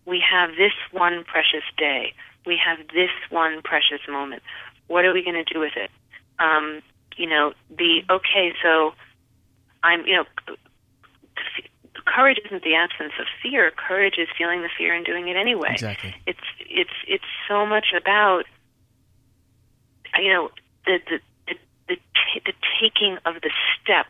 we 0.06 0.20
have 0.28 0.50
this 0.56 0.72
one 0.92 1.24
precious 1.24 1.64
day, 1.76 2.14
we 2.44 2.56
have 2.64 2.78
this 2.94 3.10
one 3.30 3.62
precious 3.62 4.00
moment. 4.08 4.42
What 4.86 5.04
are 5.04 5.12
we 5.12 5.22
going 5.22 5.42
to 5.42 5.52
do 5.52 5.60
with 5.60 5.76
it? 5.76 5.90
Um, 6.38 6.82
you 7.16 7.28
know 7.28 7.52
the 7.70 8.02
okay, 8.10 8.52
so 8.62 8.94
I'm 9.86 10.06
you 10.06 10.16
know 10.16 10.24
courage 12.04 12.38
isn't 12.46 12.62
the 12.62 12.74
absence 12.74 13.12
of 13.18 13.26
fear. 13.42 13.70
Courage 13.70 14.16
is 14.18 14.28
feeling 14.38 14.62
the 14.62 14.68
fear 14.76 14.94
and 14.94 15.04
doing 15.04 15.28
it 15.28 15.36
anyway 15.36 15.70
Exactly. 15.72 16.14
it's 16.26 16.46
it's 16.60 16.96
it's 17.06 17.30
so 17.48 17.66
much 17.66 17.88
about 17.96 18.44
you 20.18 20.32
know 20.32 20.50
the 20.86 20.98
the 21.10 21.18
the, 21.48 21.54
the, 21.88 21.96
t- 21.96 22.42
the 22.44 22.52
taking 22.80 23.18
of 23.24 23.34
the 23.42 23.50
step 23.82 24.06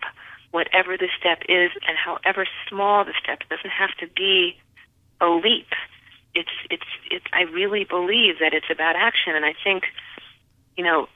whatever 0.51 0.97
the 0.97 1.09
step 1.19 1.43
is 1.49 1.71
and 1.87 1.97
however 1.97 2.47
small 2.69 3.05
the 3.05 3.15
step 3.23 3.41
it 3.43 3.49
doesn't 3.49 3.71
have 3.71 3.91
to 3.99 4.07
be 4.15 4.57
a 5.21 5.27
leap 5.27 5.69
it's 6.35 6.57
it's 6.71 6.91
it's 7.11 7.27
i 7.33 7.43
really 7.43 7.85
believe 7.85 8.39
that 8.41 8.53
it's 8.53 8.71
about 8.71 8.95
action 8.97 9.35
and 9.35 9.45
i 9.45 9.55
think 9.65 9.85
you 10.77 10.85
know 10.85 11.09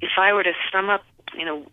if 0.00 0.10
i 0.18 0.32
were 0.32 0.42
to 0.42 0.52
sum 0.72 0.90
up 0.90 1.02
you 1.36 1.44
know 1.44 1.64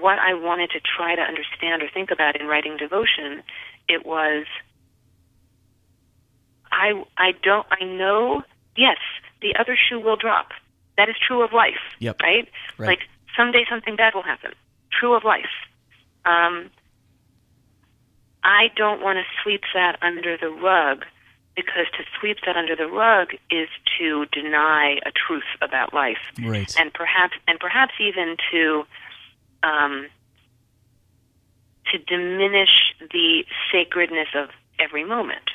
what 0.00 0.18
i 0.18 0.32
wanted 0.34 0.70
to 0.70 0.80
try 0.80 1.14
to 1.14 1.22
understand 1.22 1.82
or 1.82 1.88
think 1.92 2.10
about 2.10 2.38
in 2.40 2.46
writing 2.46 2.76
devotion 2.76 3.42
it 3.88 4.04
was 4.06 4.44
I 6.70 7.04
I 7.18 7.32
don't 7.42 7.66
I 7.70 7.84
know 7.84 8.42
yes 8.76 8.96
the 9.42 9.54
other 9.56 9.76
shoe 9.76 10.00
will 10.00 10.16
drop 10.16 10.48
that 10.96 11.08
is 11.08 11.16
true 11.26 11.42
of 11.42 11.52
life 11.52 11.80
Yep. 11.98 12.20
right? 12.22 12.48
Right. 12.78 12.86
like 12.86 13.00
someday 13.36 13.64
something 13.68 13.96
bad 13.96 14.14
will 14.14 14.22
happen 14.22 14.52
true 14.90 15.14
of 15.14 15.24
life 15.24 15.52
um, 16.24 16.70
I 18.44 18.70
don't 18.76 19.02
want 19.02 19.18
to 19.18 19.24
sweep 19.42 19.62
that 19.74 19.98
under 20.02 20.36
the 20.36 20.48
rug 20.50 21.04
because 21.56 21.86
to 21.98 22.04
sweep 22.18 22.38
that 22.46 22.56
under 22.56 22.74
the 22.74 22.86
rug 22.86 23.28
is 23.50 23.68
to 23.98 24.24
deny 24.26 24.98
a 25.04 25.10
truth 25.12 25.44
about 25.60 25.92
life 25.92 26.18
Right. 26.42 26.74
and 26.78 26.92
perhaps 26.94 27.34
and 27.46 27.58
perhaps 27.60 27.92
even 28.00 28.36
to 28.52 28.84
um, 29.62 30.08
to 31.90 31.98
diminish 31.98 32.94
the 33.00 33.44
sacredness 33.70 34.28
of 34.34 34.48
every 34.78 35.04
moment. 35.04 35.50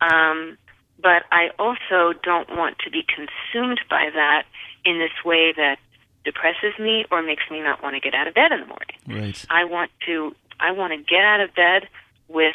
Um, 0.00 0.58
but 1.02 1.24
I 1.30 1.48
also 1.58 2.18
don't 2.22 2.48
want 2.56 2.78
to 2.84 2.90
be 2.90 3.04
consumed 3.04 3.80
by 3.90 4.08
that 4.14 4.44
in 4.84 4.98
this 4.98 5.24
way 5.24 5.52
that 5.56 5.78
depresses 6.24 6.78
me 6.78 7.04
or 7.10 7.22
makes 7.22 7.44
me 7.50 7.60
not 7.60 7.82
want 7.82 7.94
to 7.94 8.00
get 8.00 8.14
out 8.14 8.26
of 8.26 8.34
bed 8.34 8.52
in 8.52 8.60
the 8.60 8.66
morning. 8.66 8.96
right. 9.06 9.44
I 9.50 9.64
want 9.64 9.90
to 10.06 10.34
I 10.58 10.72
want 10.72 10.92
to 10.92 10.98
get 10.98 11.22
out 11.22 11.40
of 11.40 11.54
bed 11.54 11.88
with 12.28 12.54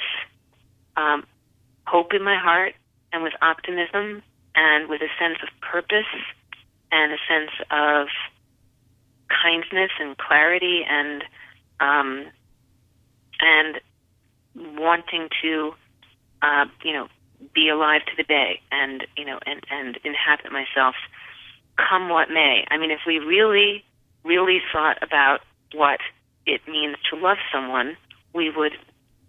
um, 0.98 1.24
hope 1.86 2.14
in 2.14 2.24
my 2.24 2.38
heart 2.38 2.74
and 3.14 3.24
with 3.24 3.34
optimism 3.42 4.24
and 4.56 4.89
with 4.89 5.02
a 5.02 5.10
sense 5.20 5.38
of 5.44 5.50
purpose 5.62 6.12
and 6.92 7.14
a 7.14 7.18
sense 7.28 7.52
of 7.70 8.08
kindness 9.44 9.92
and 10.00 10.18
clarity 10.18 10.82
and 10.88 11.24
um, 11.80 12.26
and 13.40 13.80
wanting 14.78 15.30
to 15.42 15.74
uh, 16.42 16.66
you 16.84 16.94
know 16.94 17.08
be 17.54 17.70
alive 17.70 18.02
to 18.06 18.12
the 18.16 18.24
day 18.24 18.62
and 18.72 19.06
you 19.18 19.26
know 19.26 19.40
and 19.46 19.62
and 19.72 19.98
inhabit 20.04 20.52
myself 20.52 20.96
come 21.78 22.10
what 22.10 22.30
may. 22.30 22.66
I 22.70 22.78
mean, 22.78 22.92
if 22.92 23.00
we 23.08 23.20
really 23.20 23.84
really 24.24 24.60
thought 24.72 25.02
about 25.02 25.40
what 25.74 26.00
it 26.46 26.62
means 26.68 26.98
to 27.10 27.18
love 27.18 27.38
someone, 27.52 27.96
we 28.34 28.50
would 28.50 28.74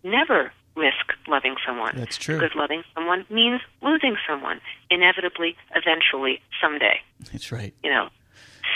never 0.03 0.53
risk 0.77 1.13
loving 1.29 1.57
someone. 1.67 1.95
That's 1.97 2.17
true. 2.17 2.39
Because 2.39 2.57
loving 2.57 2.83
someone 2.95 3.27
means 3.31 3.61
losing 3.83 4.17
someone, 4.29 4.61
inevitably, 4.91 5.57
eventually, 5.75 6.41
someday. 6.61 7.01
That's 7.31 7.53
right. 7.53 7.75
You 7.85 7.91
know, 7.91 8.09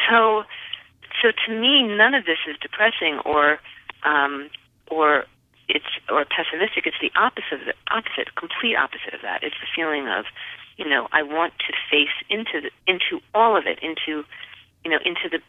so 0.09 0.45
so 1.23 1.33
to 1.47 1.53
me, 1.53 1.83
none 1.83 2.14
of 2.14 2.25
this 2.25 2.39
is 2.49 2.57
depressing 2.61 3.19
or 3.25 3.59
um, 4.05 4.51
or 4.91 5.25
it's 5.69 5.87
or 6.09 6.25
pessimistic. 6.25 6.87
It's 6.87 6.97
the 7.01 7.11
opposite 7.19 7.61
of 7.61 7.67
the 7.67 7.75
opposite, 7.91 8.35
complete 8.37 8.77
opposite 8.77 9.14
of 9.14 9.23
that. 9.23 9.43
It's 9.43 9.57
the 9.61 9.67
feeling 9.75 10.07
of, 10.09 10.27
you 10.77 10.89
know, 10.89 11.09
I 11.12 11.23
want 11.23 11.55
to 11.59 11.73
face 11.91 12.14
into 12.31 12.61
the, 12.62 12.71
into 12.87 13.21
all 13.35 13.57
of 13.57 13.67
it, 13.67 13.79
into 13.83 14.25
you 14.85 14.91
know, 14.91 14.99
into 15.05 15.29
the 15.31 15.41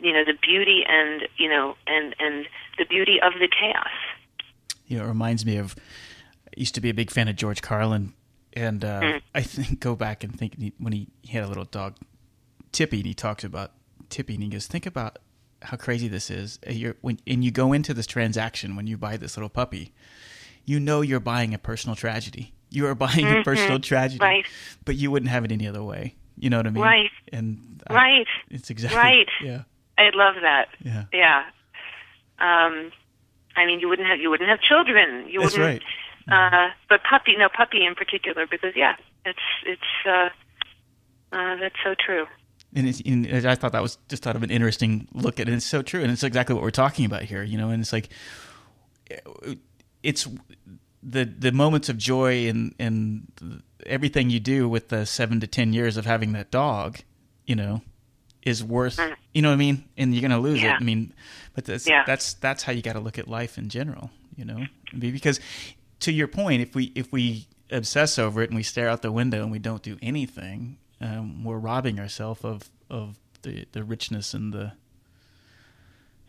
you 0.00 0.12
know 0.12 0.24
the 0.24 0.34
beauty 0.40 0.84
and 0.88 1.22
you 1.36 1.48
know 1.48 1.76
and 1.86 2.14
and 2.18 2.46
the 2.78 2.84
beauty 2.84 3.20
of 3.20 3.34
the 3.34 3.48
chaos. 3.48 3.88
You 4.86 4.98
know, 4.98 5.04
it 5.04 5.08
reminds 5.08 5.44
me 5.44 5.56
of. 5.56 5.76
I 6.46 6.60
used 6.60 6.74
to 6.76 6.80
be 6.80 6.88
a 6.88 6.94
big 6.94 7.10
fan 7.10 7.28
of 7.28 7.36
George 7.36 7.60
Carlin, 7.60 8.14
and 8.54 8.84
uh, 8.84 9.00
Mm. 9.00 9.20
I 9.34 9.42
think 9.42 9.80
go 9.80 9.94
back 9.94 10.24
and 10.24 10.36
think 10.36 10.54
when 10.78 10.92
he, 10.92 11.08
he 11.22 11.32
had 11.32 11.44
a 11.44 11.46
little 11.46 11.64
dog, 11.64 11.96
Tippy, 12.72 12.98
and 12.98 13.06
he 13.06 13.14
talks 13.14 13.44
about 13.44 13.72
Tippy, 14.08 14.34
and 14.34 14.42
he 14.42 14.48
goes, 14.48 14.66
"Think 14.66 14.86
about 14.86 15.18
how 15.62 15.76
crazy 15.76 16.08
this 16.08 16.30
is. 16.30 16.58
Uh, 16.66 16.72
You're 16.72 16.96
when 17.00 17.18
and 17.26 17.44
you 17.44 17.50
go 17.50 17.72
into 17.72 17.92
this 17.94 18.06
transaction 18.06 18.76
when 18.76 18.86
you 18.86 18.96
buy 18.96 19.16
this 19.16 19.36
little 19.36 19.48
puppy, 19.48 19.92
you 20.64 20.78
know 20.80 21.00
you're 21.00 21.20
buying 21.20 21.52
a 21.54 21.58
personal 21.58 21.96
tragedy. 21.96 22.52
You 22.70 22.86
are 22.86 22.94
buying 22.94 23.26
a 23.26 23.42
personal 23.42 23.78
tragedy, 23.80 24.18
Mm-hmm. 24.18 24.24
Right. 24.24 24.46
But 24.84 24.96
you 24.96 25.10
wouldn't 25.10 25.30
have 25.30 25.44
it 25.44 25.52
any 25.52 25.66
other 25.66 25.82
way. 25.82 26.14
You 26.38 26.50
know 26.50 26.58
what 26.58 26.66
I 26.66 26.70
mean? 26.70 26.82
Right. 26.84 27.10
And 27.32 27.82
I- 27.88 27.94
Right. 27.94 28.26
it's 28.50 28.70
exactly 28.70 28.96
Right. 28.98 29.28
Yeah. 29.42 29.62
I 29.96 30.10
love 30.14 30.36
that. 30.42 30.68
Yeah. 30.84 31.04
Yeah. 31.12 31.44
Um, 32.38 32.92
I 33.56 33.66
mean, 33.66 33.80
you 33.80 33.88
wouldn't 33.88 34.06
have 34.06 34.20
you 34.20 34.30
wouldn't 34.30 34.48
have 34.48 34.60
children. 34.60 35.28
You 35.28 35.40
That's 35.40 35.56
wouldn't. 35.58 35.82
right. 36.28 36.52
Uh, 36.60 36.70
but 36.88 37.02
puppy, 37.02 37.34
no 37.36 37.48
puppy 37.48 37.84
in 37.84 37.94
particular, 37.94 38.46
because 38.46 38.76
yeah, 38.76 38.94
it's 39.24 39.38
it's 39.66 39.82
uh, 40.06 40.28
uh, 41.32 41.56
that's 41.56 41.74
so 41.82 41.94
true. 41.98 42.26
And, 42.74 42.86
it's, 42.86 43.00
and 43.06 43.26
I 43.46 43.54
thought 43.54 43.72
that 43.72 43.82
was 43.82 43.96
just 44.08 44.22
thought 44.22 44.36
of 44.36 44.42
an 44.42 44.50
interesting 44.50 45.08
look 45.14 45.40
at 45.40 45.48
it. 45.48 45.48
And 45.48 45.56
it's 45.56 45.64
so 45.66 45.80
true, 45.82 46.02
and 46.02 46.10
it's 46.12 46.22
exactly 46.22 46.54
what 46.54 46.62
we're 46.62 46.70
talking 46.70 47.06
about 47.06 47.22
here, 47.22 47.42
you 47.42 47.56
know. 47.56 47.70
And 47.70 47.80
it's 47.80 47.92
like, 47.94 48.10
it's 50.02 50.28
the 51.02 51.24
the 51.24 51.52
moments 51.52 51.88
of 51.88 51.96
joy 51.96 52.48
and 52.48 52.74
and 52.78 53.62
everything 53.86 54.30
you 54.30 54.40
do 54.40 54.68
with 54.68 54.88
the 54.88 55.06
seven 55.06 55.40
to 55.40 55.46
ten 55.46 55.72
years 55.72 55.96
of 55.96 56.04
having 56.06 56.32
that 56.32 56.50
dog, 56.50 56.98
you 57.46 57.54
know, 57.56 57.82
is 58.42 58.62
worth. 58.62 59.00
You 59.32 59.42
know 59.42 59.48
what 59.48 59.54
I 59.54 59.58
mean? 59.58 59.84
And 59.96 60.14
you're 60.14 60.22
gonna 60.22 60.40
lose 60.40 60.58
Mm. 60.60 60.64
Yeah. 60.64 60.74
it. 60.74 60.80
I 60.80 60.84
mean, 60.84 61.14
but 61.54 61.64
that's 61.64 61.88
Yeah. 61.88 62.04
that's 62.06 62.34
that's 62.34 62.62
how 62.64 62.72
you 62.72 62.82
got 62.82 62.94
to 62.94 63.00
look 63.00 63.18
at 63.18 63.28
life 63.28 63.58
in 63.58 63.68
general, 63.68 64.10
you 64.36 64.44
know. 64.44 64.66
Because 64.98 65.40
to 66.00 66.12
your 66.12 66.28
point, 66.28 66.62
if 66.62 66.74
we 66.74 66.92
if 66.94 67.12
we 67.12 67.46
obsess 67.70 68.18
over 68.18 68.42
it 68.42 68.50
and 68.50 68.56
we 68.56 68.62
stare 68.62 68.88
out 68.88 69.02
the 69.02 69.12
window 69.12 69.42
and 69.42 69.50
we 69.52 69.58
don't 69.58 69.82
do 69.82 69.98
anything, 70.02 70.78
um, 71.00 71.44
we're 71.44 71.58
robbing 71.58 71.98
ourselves 71.98 72.44
of 72.44 72.70
of 72.90 73.18
the 73.42 73.66
the 73.72 73.84
richness 73.84 74.34
and 74.34 74.52
the 74.52 74.72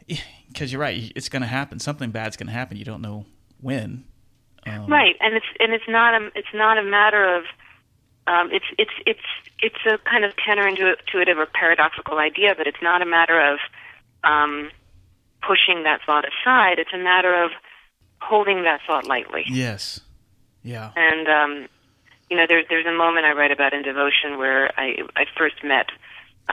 because 0.48 0.72
you're 0.72 0.82
right 0.82 1.12
it's 1.16 1.30
going 1.30 1.42
to 1.42 1.48
happen. 1.48 1.80
Something 1.80 2.12
bad's 2.12 2.38
going 2.38 2.48
to 2.48 2.54
happen. 2.54 2.78
You 2.78 2.86
don't 2.86 3.02
know 3.02 3.26
when. 3.62 4.06
Um, 4.66 4.88
Right, 4.88 5.16
and 5.22 5.36
it's 5.36 5.46
and 5.60 5.74
it's 5.74 5.88
not 5.88 6.14
a 6.14 6.32
it's 6.36 6.54
not 6.54 6.78
a 6.78 6.84
matter 6.84 7.38
of 7.38 7.44
um, 8.28 8.50
it's 8.52 8.66
it's 8.78 8.92
it's 9.06 9.20
it's 9.60 9.86
a 9.86 9.98
kind 10.10 10.24
of 10.24 10.34
counterintuitive 10.36 11.38
or 11.38 11.46
paradoxical 11.48 12.20
idea, 12.20 12.54
but 12.56 12.68
it's 12.68 12.82
not 12.82 13.02
a 13.02 13.06
matter 13.06 13.40
of 13.40 13.60
um, 14.24 14.70
pushing 15.42 15.84
that 15.84 16.02
thought 16.06 16.26
aside. 16.26 16.78
It's 16.80 16.94
a 16.94 16.98
matter 16.98 17.44
of 17.44 17.52
holding 18.22 18.64
that 18.64 18.82
thought 18.86 19.08
lightly. 19.08 19.44
yes. 19.48 20.02
Yeah. 20.62 20.92
And 20.96 21.28
um, 21.28 21.68
you 22.30 22.38
know, 22.38 22.46
there's 22.48 22.66
there's 22.70 22.86
a 22.86 22.94
moment 22.94 23.26
I 23.26 23.34
write 23.34 23.52
about 23.52 23.74
in 23.74 23.82
devotion 23.82 24.38
where 24.38 24.72
I 24.80 24.98
I 25.16 25.26
first 25.38 25.64
met 25.64 25.88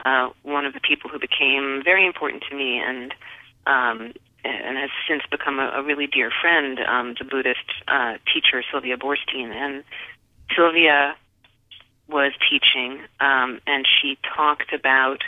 uh, 0.05 0.29
one 0.43 0.65
of 0.65 0.73
the 0.73 0.79
people 0.79 1.09
who 1.09 1.19
became 1.19 1.81
very 1.83 2.05
important 2.05 2.43
to 2.49 2.55
me, 2.55 2.79
and 2.79 3.13
um, 3.65 4.13
and 4.43 4.77
has 4.77 4.89
since 5.07 5.23
become 5.29 5.59
a, 5.59 5.69
a 5.75 5.83
really 5.83 6.07
dear 6.07 6.31
friend, 6.41 6.79
um, 6.79 7.15
the 7.17 7.25
Buddhist 7.25 7.65
uh, 7.87 8.13
teacher 8.33 8.63
Sylvia 8.71 8.97
Boorstein. 8.97 9.51
And 9.51 9.83
Sylvia 10.55 11.15
was 12.07 12.31
teaching, 12.49 13.01
um, 13.19 13.59
and 13.67 13.85
she 13.85 14.17
talked 14.35 14.73
about 14.73 15.23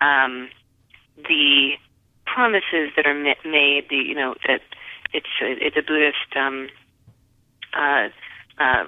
um, 0.00 0.48
the 1.16 1.72
promises 2.26 2.90
that 2.96 3.06
are 3.06 3.14
made. 3.14 3.86
The 3.90 3.96
you 3.96 4.14
know 4.14 4.34
that 4.46 4.60
it's 5.12 5.26
a, 5.42 5.66
it's 5.66 5.76
a 5.76 5.82
Buddhist 5.82 6.36
um, 6.36 6.68
uh, 7.72 8.08
uh, 8.58 8.84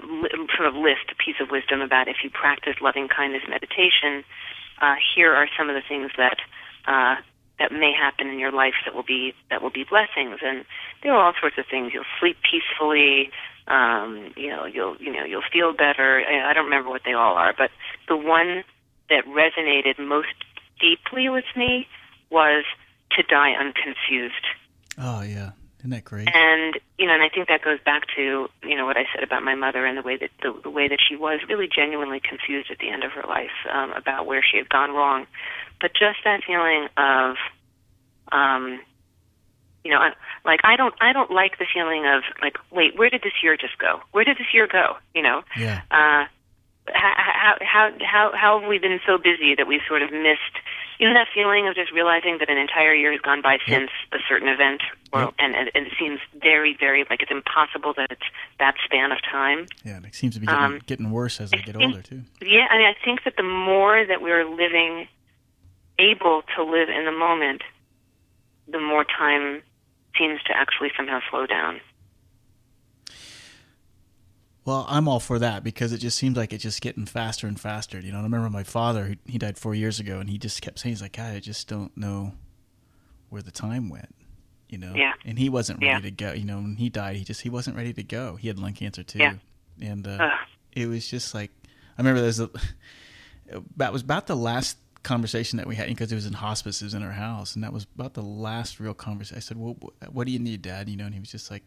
sort 0.56 0.68
of 0.68 0.74
list, 0.74 1.10
a 1.10 1.16
piece 1.16 1.36
of 1.40 1.50
wisdom 1.50 1.80
about 1.80 2.08
if 2.08 2.16
you 2.22 2.30
practice 2.30 2.74
loving 2.80 3.08
kindness 3.08 3.42
meditation. 3.48 4.24
Uh, 4.80 4.94
here 5.14 5.32
are 5.34 5.48
some 5.56 5.68
of 5.68 5.74
the 5.74 5.82
things 5.86 6.10
that 6.16 6.38
uh, 6.86 7.16
that 7.58 7.72
may 7.72 7.92
happen 7.94 8.28
in 8.28 8.38
your 8.38 8.52
life 8.52 8.74
that 8.84 8.94
will 8.94 9.04
be 9.04 9.32
that 9.50 9.62
will 9.62 9.70
be 9.70 9.84
blessings, 9.84 10.40
and 10.42 10.64
there 11.02 11.12
are 11.12 11.26
all 11.26 11.32
sorts 11.40 11.56
of 11.58 11.64
things. 11.70 11.92
You'll 11.94 12.04
sleep 12.20 12.36
peacefully. 12.42 13.30
Um, 13.66 14.34
you 14.36 14.48
know, 14.48 14.66
you'll 14.66 14.96
you 14.98 15.12
know 15.12 15.24
you'll 15.24 15.48
feel 15.52 15.72
better. 15.72 16.22
I, 16.26 16.50
I 16.50 16.52
don't 16.52 16.64
remember 16.64 16.90
what 16.90 17.02
they 17.04 17.12
all 17.12 17.34
are, 17.34 17.54
but 17.56 17.70
the 18.08 18.16
one 18.16 18.64
that 19.08 19.24
resonated 19.26 19.98
most 19.98 20.34
deeply 20.80 21.28
with 21.28 21.44
me 21.56 21.86
was 22.30 22.64
to 23.12 23.22
die 23.22 23.52
unconfused. 23.52 24.44
Oh 24.98 25.22
yeah, 25.22 25.52
isn't 25.84 25.90
that 25.90 26.04
great? 26.04 26.26
And 26.32 26.80
you 26.98 27.06
know, 27.06 27.12
and 27.12 27.22
I 27.22 27.28
think 27.28 27.48
that 27.48 27.62
goes 27.62 27.78
back 27.84 28.04
to 28.16 28.48
you 28.62 28.74
know 28.74 28.86
what 28.86 28.96
I 28.96 29.04
said 29.14 29.22
about 29.22 29.42
my 29.42 29.54
mother 29.54 29.84
and 29.84 29.98
the 29.98 30.02
way 30.02 30.16
that 30.16 30.30
the, 30.42 30.58
the 30.62 30.70
way 30.70 30.88
that 30.88 30.98
she 31.06 31.14
was 31.14 31.40
really 31.46 31.68
genuinely 31.68 32.20
confused 32.20 32.70
at 32.70 32.78
the 32.78 32.88
end 32.88 33.04
of 33.04 33.12
her 33.12 33.24
life 33.28 33.52
um, 33.70 33.92
about 33.92 34.24
where 34.24 34.42
she 34.42 34.56
had 34.56 34.70
gone 34.70 34.92
wrong. 34.92 35.26
But 35.82 35.92
just 35.92 36.24
that 36.24 36.40
feeling 36.46 36.88
of 36.96 37.36
um 38.32 38.80
you 39.84 39.90
know 39.90 40.00
like 40.46 40.60
i 40.64 40.76
don't 40.76 40.94
i 41.02 41.12
don't 41.12 41.30
like 41.30 41.58
the 41.58 41.66
feeling 41.74 42.06
of 42.06 42.22
like 42.40 42.56
wait 42.70 42.98
where 42.98 43.10
did 43.10 43.20
this 43.20 43.34
year 43.42 43.54
just 43.54 43.76
go? 43.76 44.00
Where 44.12 44.24
did 44.24 44.38
this 44.38 44.54
year 44.54 44.66
go? 44.66 44.96
You 45.14 45.20
know? 45.20 45.42
Yeah. 45.54 45.82
Uh 45.90 46.24
how 46.94 47.56
how 47.60 47.90
how 48.00 48.30
how 48.34 48.60
have 48.60 48.68
we 48.68 48.78
been 48.78 49.00
so 49.06 49.18
busy 49.18 49.54
that 49.54 49.66
we've 49.68 49.84
sort 49.86 50.00
of 50.00 50.10
missed 50.10 50.56
you 50.98 51.08
know 51.08 51.14
that 51.14 51.28
feeling 51.34 51.66
of 51.68 51.74
just 51.74 51.92
realizing 51.92 52.38
that 52.38 52.48
an 52.48 52.58
entire 52.58 52.94
year 52.94 53.12
has 53.12 53.20
gone 53.20 53.42
by 53.42 53.52
yep. 53.52 53.60
since 53.68 53.90
a 54.12 54.18
certain 54.28 54.48
event 54.48 54.82
or 55.12 55.22
yep. 55.22 55.34
and, 55.38 55.54
and 55.54 55.68
it 55.74 55.92
seems 55.98 56.20
very 56.40 56.76
very 56.78 57.04
like 57.10 57.22
it's 57.22 57.30
impossible 57.30 57.92
that 57.96 58.10
it's 58.10 58.28
that 58.58 58.74
span 58.84 59.12
of 59.12 59.18
time 59.22 59.66
yeah 59.84 59.98
it 60.04 60.14
seems 60.14 60.34
to 60.34 60.40
be 60.40 60.46
getting, 60.46 60.62
um, 60.62 60.80
getting 60.86 61.10
worse 61.10 61.40
as 61.40 61.52
i, 61.52 61.56
I 61.56 61.60
get 61.60 61.76
think, 61.76 61.94
older 61.94 62.02
too 62.02 62.22
yeah 62.40 62.66
i 62.70 62.78
mean 62.78 62.86
i 62.86 62.94
think 63.04 63.24
that 63.24 63.36
the 63.36 63.42
more 63.42 64.04
that 64.04 64.22
we're 64.22 64.44
living 64.44 65.08
able 65.98 66.42
to 66.56 66.64
live 66.64 66.88
in 66.88 67.04
the 67.04 67.12
moment, 67.12 67.62
the 68.68 68.80
more 68.80 69.04
time 69.04 69.62
seems 70.18 70.42
to 70.44 70.56
actually 70.56 70.90
somehow 70.96 71.20
slow 71.30 71.46
down. 71.46 71.80
Well, 74.64 74.86
I'm 74.88 75.08
all 75.08 75.20
for 75.20 75.38
that 75.38 75.62
because 75.62 75.92
it 75.92 75.98
just 75.98 76.16
seems 76.16 76.36
like 76.36 76.52
it's 76.52 76.62
just 76.62 76.80
getting 76.80 77.04
faster 77.04 77.46
and 77.46 77.60
faster. 77.60 78.00
You 78.00 78.12
know, 78.12 78.20
I 78.20 78.22
remember 78.22 78.48
my 78.48 78.62
father; 78.62 79.16
he 79.26 79.38
died 79.38 79.58
four 79.58 79.74
years 79.74 80.00
ago, 80.00 80.20
and 80.20 80.30
he 80.30 80.38
just 80.38 80.62
kept 80.62 80.78
saying, 80.78 80.92
"He's 80.92 81.02
like, 81.02 81.18
I 81.18 81.38
just 81.38 81.68
don't 81.68 81.94
know 81.96 82.32
where 83.28 83.42
the 83.42 83.50
time 83.50 83.90
went." 83.90 84.14
You 84.70 84.78
know, 84.78 84.94
yeah. 84.96 85.12
and 85.24 85.38
he 85.38 85.50
wasn't 85.50 85.80
ready 85.82 85.92
yeah. 85.92 86.00
to 86.00 86.10
go. 86.10 86.32
You 86.32 86.44
know, 86.44 86.56
when 86.56 86.76
he 86.76 86.88
died, 86.88 87.16
he 87.16 87.24
just 87.24 87.42
he 87.42 87.50
wasn't 87.50 87.76
ready 87.76 87.92
to 87.92 88.02
go. 88.02 88.36
He 88.36 88.48
had 88.48 88.58
lung 88.58 88.72
cancer 88.72 89.02
too, 89.02 89.18
yeah. 89.18 89.34
and 89.80 90.08
uh, 90.08 90.30
it 90.72 90.86
was 90.86 91.06
just 91.06 91.34
like 91.34 91.50
I 91.98 92.02
remember 92.02 92.22
there's 92.22 92.40
a 92.40 92.50
that 93.76 93.92
was 93.92 94.02
about 94.02 94.26
the 94.26 94.36
last 94.36 94.78
conversation 95.02 95.58
that 95.58 95.66
we 95.66 95.76
had 95.76 95.88
because 95.88 96.10
it 96.10 96.14
was 96.14 96.26
in 96.26 96.32
hospice, 96.32 96.80
it 96.80 96.86
was 96.86 96.94
in 96.94 97.02
our 97.02 97.12
house, 97.12 97.54
and 97.54 97.62
that 97.62 97.72
was 97.72 97.86
about 97.94 98.14
the 98.14 98.22
last 98.22 98.80
real 98.80 98.94
conversation. 98.94 99.36
I 99.36 99.40
said, 99.40 99.58
"Well, 99.58 99.76
what 100.10 100.26
do 100.26 100.32
you 100.32 100.38
need, 100.38 100.62
Dad?" 100.62 100.88
You 100.88 100.96
know, 100.96 101.04
and 101.04 101.14
he 101.14 101.20
was 101.20 101.30
just 101.30 101.50
like, 101.50 101.62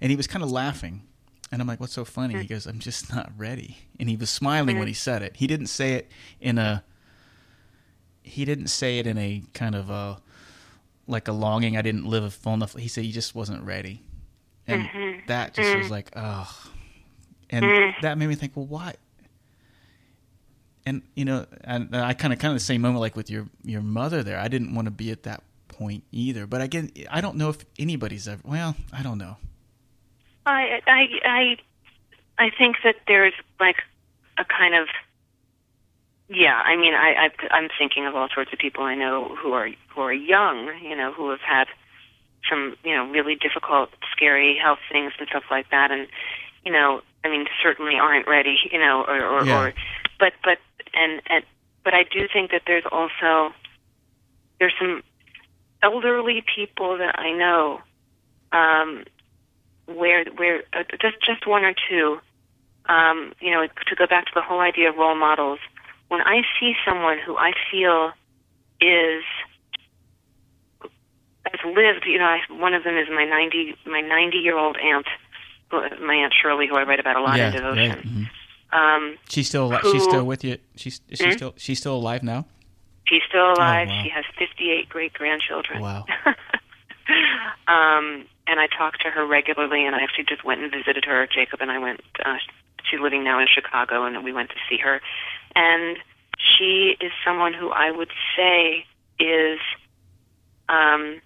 and 0.00 0.10
he 0.10 0.16
was 0.16 0.26
kind 0.26 0.44
of 0.44 0.50
laughing, 0.50 1.02
and 1.50 1.60
I'm 1.60 1.68
like, 1.68 1.80
"What's 1.80 1.92
so 1.92 2.04
funny?" 2.04 2.38
He 2.38 2.46
goes, 2.46 2.66
"I'm 2.66 2.78
just 2.78 3.14
not 3.14 3.32
ready," 3.36 3.78
and 3.98 4.08
he 4.08 4.16
was 4.16 4.30
smiling 4.30 4.78
when 4.78 4.88
he 4.88 4.94
said 4.94 5.22
it. 5.22 5.36
He 5.36 5.46
didn't 5.46 5.66
say 5.66 5.94
it 5.94 6.10
in 6.40 6.58
a, 6.58 6.84
he 8.22 8.44
didn't 8.44 8.68
say 8.68 8.98
it 8.98 9.06
in 9.06 9.18
a 9.18 9.42
kind 9.52 9.74
of 9.74 9.90
a, 9.90 10.20
like 11.06 11.28
a 11.28 11.32
longing. 11.32 11.76
I 11.76 11.82
didn't 11.82 12.06
live 12.06 12.24
a 12.24 12.30
full 12.30 12.54
enough. 12.54 12.74
He 12.76 12.88
said 12.88 13.04
he 13.04 13.12
just 13.12 13.34
wasn't 13.34 13.64
ready, 13.64 14.02
and 14.66 14.84
mm-hmm. 14.84 15.26
that 15.28 15.54
just 15.54 15.68
mm-hmm. 15.68 15.78
was 15.78 15.90
like, 15.90 16.10
oh, 16.16 16.70
and 17.50 17.64
mm-hmm. 17.64 18.00
that 18.02 18.18
made 18.18 18.28
me 18.28 18.34
think, 18.34 18.56
well, 18.56 18.66
why? 18.66 18.94
and 20.86 21.02
you 21.14 21.24
know, 21.24 21.46
and 21.62 21.94
I 21.96 22.14
kind 22.14 22.32
of 22.32 22.38
kind 22.38 22.52
of 22.52 22.56
the 22.56 22.64
same 22.64 22.82
moment 22.82 23.00
like 23.00 23.16
with 23.16 23.30
your 23.30 23.46
your 23.64 23.82
mother 23.82 24.22
there. 24.22 24.38
I 24.38 24.48
didn't 24.48 24.74
want 24.74 24.86
to 24.86 24.90
be 24.90 25.10
at 25.10 25.22
that 25.24 25.42
point 25.68 26.04
either. 26.12 26.46
But 26.46 26.60
again, 26.60 26.90
I 27.10 27.20
don't 27.20 27.36
know 27.36 27.50
if 27.50 27.58
anybody's 27.78 28.28
ever. 28.28 28.42
Well, 28.44 28.76
I 28.92 29.02
don't 29.02 29.18
know. 29.18 29.36
I 30.46 30.80
I 30.86 31.08
I 31.24 31.56
I 32.38 32.50
think 32.56 32.76
that 32.84 32.96
there's 33.06 33.34
like 33.60 33.76
a 34.38 34.44
kind 34.44 34.74
of 34.74 34.88
yeah. 36.28 36.60
I 36.64 36.76
mean, 36.76 36.94
I, 36.94 37.28
I 37.28 37.46
I'm 37.50 37.68
thinking 37.78 38.06
of 38.06 38.14
all 38.14 38.28
sorts 38.34 38.52
of 38.52 38.58
people 38.58 38.84
I 38.84 38.94
know 38.94 39.34
who 39.36 39.52
are 39.52 39.68
who 39.88 40.00
are 40.00 40.12
young. 40.12 40.70
You 40.82 40.96
know, 40.96 41.12
who 41.12 41.30
have 41.30 41.40
had 41.40 41.68
some 42.48 42.76
you 42.84 42.94
know 42.94 43.08
really 43.10 43.36
difficult, 43.36 43.90
scary 44.12 44.58
health 44.60 44.80
things 44.90 45.12
and 45.18 45.28
stuff 45.28 45.44
like 45.50 45.70
that, 45.70 45.90
and 45.90 46.08
you 46.64 46.72
know, 46.72 47.02
I 47.24 47.28
mean, 47.28 47.46
certainly 47.62 47.96
aren't 47.96 48.26
ready. 48.26 48.56
You 48.70 48.78
know, 48.78 49.04
or 49.06 49.24
or, 49.24 49.44
yeah. 49.44 49.60
or 49.60 49.74
but 50.18 50.32
but 50.42 50.58
and 50.94 51.22
and 51.26 51.44
but 51.84 51.94
I 51.94 52.04
do 52.04 52.26
think 52.32 52.50
that 52.50 52.62
there's 52.66 52.84
also 52.90 53.54
there's 54.58 54.74
some 54.78 55.02
elderly 55.82 56.42
people 56.54 56.96
that 56.98 57.18
I 57.18 57.32
know 57.32 57.80
um, 58.52 59.04
where 59.86 60.24
where 60.36 60.62
uh, 60.72 60.84
just 61.00 61.16
just 61.24 61.46
one 61.46 61.64
or 61.64 61.74
two. 61.88 62.18
Um, 62.86 63.32
you 63.40 63.50
know, 63.50 63.66
to 63.66 63.94
go 63.96 64.06
back 64.06 64.26
to 64.26 64.32
the 64.34 64.42
whole 64.42 64.60
idea 64.60 64.90
of 64.90 64.96
role 64.96 65.16
models. 65.16 65.58
When 66.08 66.20
I 66.20 66.42
see 66.60 66.74
someone 66.86 67.18
who 67.18 67.36
I 67.36 67.52
feel 67.70 68.12
is 68.80 69.24
has 71.46 71.60
lived, 71.64 72.04
you 72.06 72.18
know, 72.18 72.26
I, 72.26 72.40
one 72.50 72.74
of 72.74 72.84
them 72.84 72.96
is 72.96 73.08
my 73.08 73.24
ninety 73.24 73.74
my 73.86 74.00
ninety 74.00 74.38
year 74.38 74.58
old 74.58 74.76
aunt, 74.76 75.06
my 75.72 76.14
aunt 76.14 76.34
Shirley, 76.40 76.66
who 76.66 76.76
I 76.76 76.82
write 76.82 77.00
about 77.00 77.16
a 77.16 77.22
lot 77.22 77.38
yeah, 77.38 77.46
in 77.48 77.52
devotion. 77.54 77.90
Right. 77.90 77.98
Mm-hmm. 78.04 78.24
Um, 78.74 79.16
she's 79.28 79.48
still 79.48 79.70
who, 79.70 79.92
she's 79.92 80.02
still 80.02 80.24
with 80.24 80.44
you. 80.44 80.58
She's 80.76 81.00
is 81.08 81.18
she 81.18 81.26
hmm? 81.26 81.32
still 81.32 81.54
she's 81.56 81.78
still 81.78 81.96
alive 81.96 82.22
now. 82.22 82.46
She's 83.06 83.22
still 83.28 83.52
alive. 83.52 83.88
Oh, 83.90 83.94
wow. 83.94 84.02
She 84.02 84.08
has 84.08 84.24
58 84.38 84.88
great 84.88 85.12
grandchildren. 85.12 85.80
Wow. 85.80 86.06
um, 87.68 88.24
and 88.46 88.60
I 88.60 88.66
talk 88.66 88.98
to 88.98 89.10
her 89.10 89.26
regularly, 89.26 89.86
and 89.86 89.94
I 89.94 90.02
actually 90.02 90.24
just 90.24 90.44
went 90.44 90.62
and 90.62 90.70
visited 90.70 91.04
her. 91.04 91.26
Jacob 91.26 91.60
and 91.60 91.70
I 91.70 91.78
went. 91.78 92.00
Uh, 92.24 92.36
she's 92.88 93.00
living 93.00 93.24
now 93.24 93.40
in 93.40 93.46
Chicago, 93.52 94.04
and 94.04 94.22
we 94.24 94.32
went 94.32 94.50
to 94.50 94.56
see 94.68 94.78
her. 94.78 95.00
And 95.54 95.98
she 96.38 96.96
is 97.00 97.12
someone 97.24 97.54
who 97.54 97.70
I 97.70 97.90
would 97.90 98.10
say 98.36 98.84
is, 99.18 99.58
um, 100.68 101.20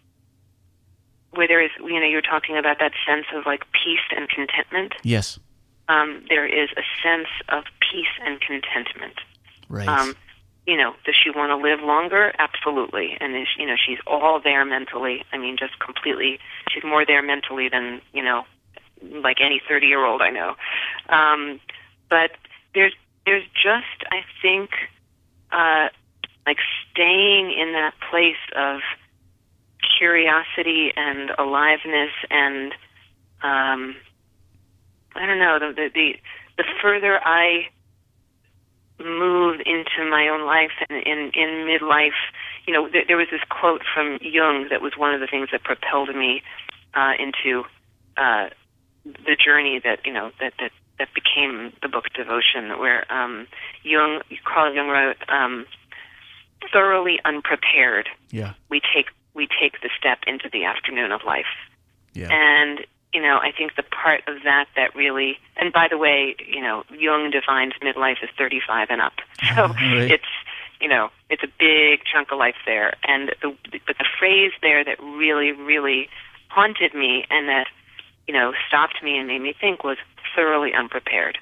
where 1.33 1.49
there 1.49 1.63
is, 1.63 1.71
you 1.81 2.01
know, 2.01 2.07
you're 2.07 2.23
talking 2.23 2.57
about 2.57 2.79
that 2.79 2.93
sense 3.07 3.27
of 3.35 3.47
like 3.47 3.65
peace 3.73 4.01
and 4.17 4.29
contentment. 4.29 4.95
Yes. 5.03 5.39
Um, 5.89 6.25
there 6.29 6.47
is 6.47 6.69
a 6.77 6.83
sense 7.03 7.29
of 7.49 7.65
peace 7.81 8.07
and 8.25 8.41
contentment. 8.41 9.15
Right. 9.69 9.89
Um, 9.89 10.15
you 10.69 10.77
know, 10.77 10.93
does 11.07 11.15
she 11.17 11.31
want 11.31 11.49
to 11.49 11.57
live 11.57 11.81
longer? 11.81 12.31
Absolutely. 12.39 13.17
And 13.19 13.35
is, 13.35 13.49
you 13.59 13.67
know, 13.67 13.75
she's 13.75 13.97
all 14.07 14.39
there 14.39 14.67
mentally. 14.67 15.25
I 15.33 15.39
mean, 15.39 15.57
just 15.59 15.79
completely. 15.79 16.39
She's 16.71 16.85
more 16.85 17.07
there 17.07 17.23
mentally 17.23 17.71
than 17.71 18.03
you 18.13 18.23
know, 18.23 18.45
like 19.03 19.39
any 19.41 19.63
thirty-year-old 19.67 20.21
I 20.21 20.29
know. 20.29 20.57
Um, 21.09 21.59
but 22.11 22.33
there's 22.75 22.93
there's 23.25 23.45
just 23.55 24.05
I 24.13 24.21
think 24.43 24.69
uh, 25.51 25.89
like 26.47 26.59
staying 26.93 27.51
in 27.59 27.73
that 27.73 27.95
place 28.11 28.37
of 28.55 28.81
curiosity 29.99 30.93
and 30.95 31.31
aliveness 31.39 32.13
and 32.31 32.73
um, 33.43 33.97
I 35.17 35.25
don't 35.25 35.39
know 35.39 35.59
the 35.59 35.73
the 35.75 35.89
the, 35.95 36.17
the 36.59 36.65
further 36.83 37.19
I 37.25 37.69
move 38.99 39.61
into 39.61 40.09
my 40.11 40.29
own 40.29 40.45
life 40.47 40.73
and 40.89 41.03
in 41.05 41.31
in 41.35 41.67
midlife 41.67 42.19
you 42.67 42.73
know 42.73 42.89
there, 42.89 43.05
there 43.07 43.17
was 43.17 43.29
this 43.31 43.41
quote 43.49 43.83
from 43.95 44.19
jung 44.21 44.67
that 44.71 44.83
was 44.83 44.93
one 44.97 45.15
of 45.15 45.21
the 45.21 45.27
things 45.27 45.49
that 45.53 45.63
propelled 45.63 46.15
me 46.15 46.43
uh 46.95 47.13
into 47.19 47.65
uh 48.17 48.49
the 49.05 49.37
journey 49.37 49.81
that 49.83 50.01
you 50.05 50.13
know 50.13 50.31
that 50.41 50.53
that 50.59 50.73
that 50.99 51.09
became 51.15 51.73
the 51.81 51.89
book 51.89 52.07
devotion 52.15 52.77
where 52.79 53.11
um 53.13 53.47
jung 53.85 54.21
carl 54.45 54.75
jung 54.75 54.89
wrote 54.89 55.17
um 55.29 55.65
thoroughly 56.73 57.21
unprepared 57.25 58.09
Yeah. 58.31 58.55
we 58.69 58.81
take 58.81 59.07
we 59.35 59.47
take 59.61 59.81
the 59.81 59.91
step 59.97 60.19
into 60.27 60.49
the 60.53 60.65
afternoon 60.65 61.13
of 61.13 61.23
life 61.25 61.47
Yeah. 62.15 62.29
and 62.33 62.85
you 63.13 63.23
know, 63.23 63.39
I 63.39 63.53
think 63.57 63.75
the 63.77 63.83
part 63.83 64.21
of 64.27 64.43
that 64.45 64.67
that 64.77 64.95
really, 64.95 65.39
and 65.57 65.73
by 65.73 65.89
the 65.91 65.97
way, 65.97 66.37
you 66.47 66.61
know, 66.61 66.85
Jung 66.97 67.31
defines 67.31 67.73
midlife 67.83 68.23
as 68.23 68.29
35 68.37 68.89
and 68.91 69.01
up. 69.01 69.15
So 69.57 69.67
Right. 69.69 70.11
it's, 70.11 70.25
you 70.81 70.89
know, 70.89 71.09
it's 71.31 71.43
a 71.43 71.49
big 71.59 72.01
chunk 72.05 72.31
of 72.33 72.39
life 72.39 72.57
there. 72.67 72.95
And 73.05 73.35
the 73.43 73.57
but 73.87 73.97
the 73.99 74.05
phrase 74.19 74.53
there 74.63 74.85
that 74.85 75.01
really, 75.03 75.53
really 75.53 76.09
haunted 76.49 76.95
me 76.95 77.25
and 77.31 77.49
that 77.49 77.67
you 78.27 78.35
know 78.35 78.53
stopped 78.69 79.03
me 79.03 79.17
and 79.19 79.27
made 79.27 79.41
me 79.41 79.55
think 79.59 79.85
was 79.85 79.97
thoroughly 80.37 80.73
unprepared. 80.75 81.39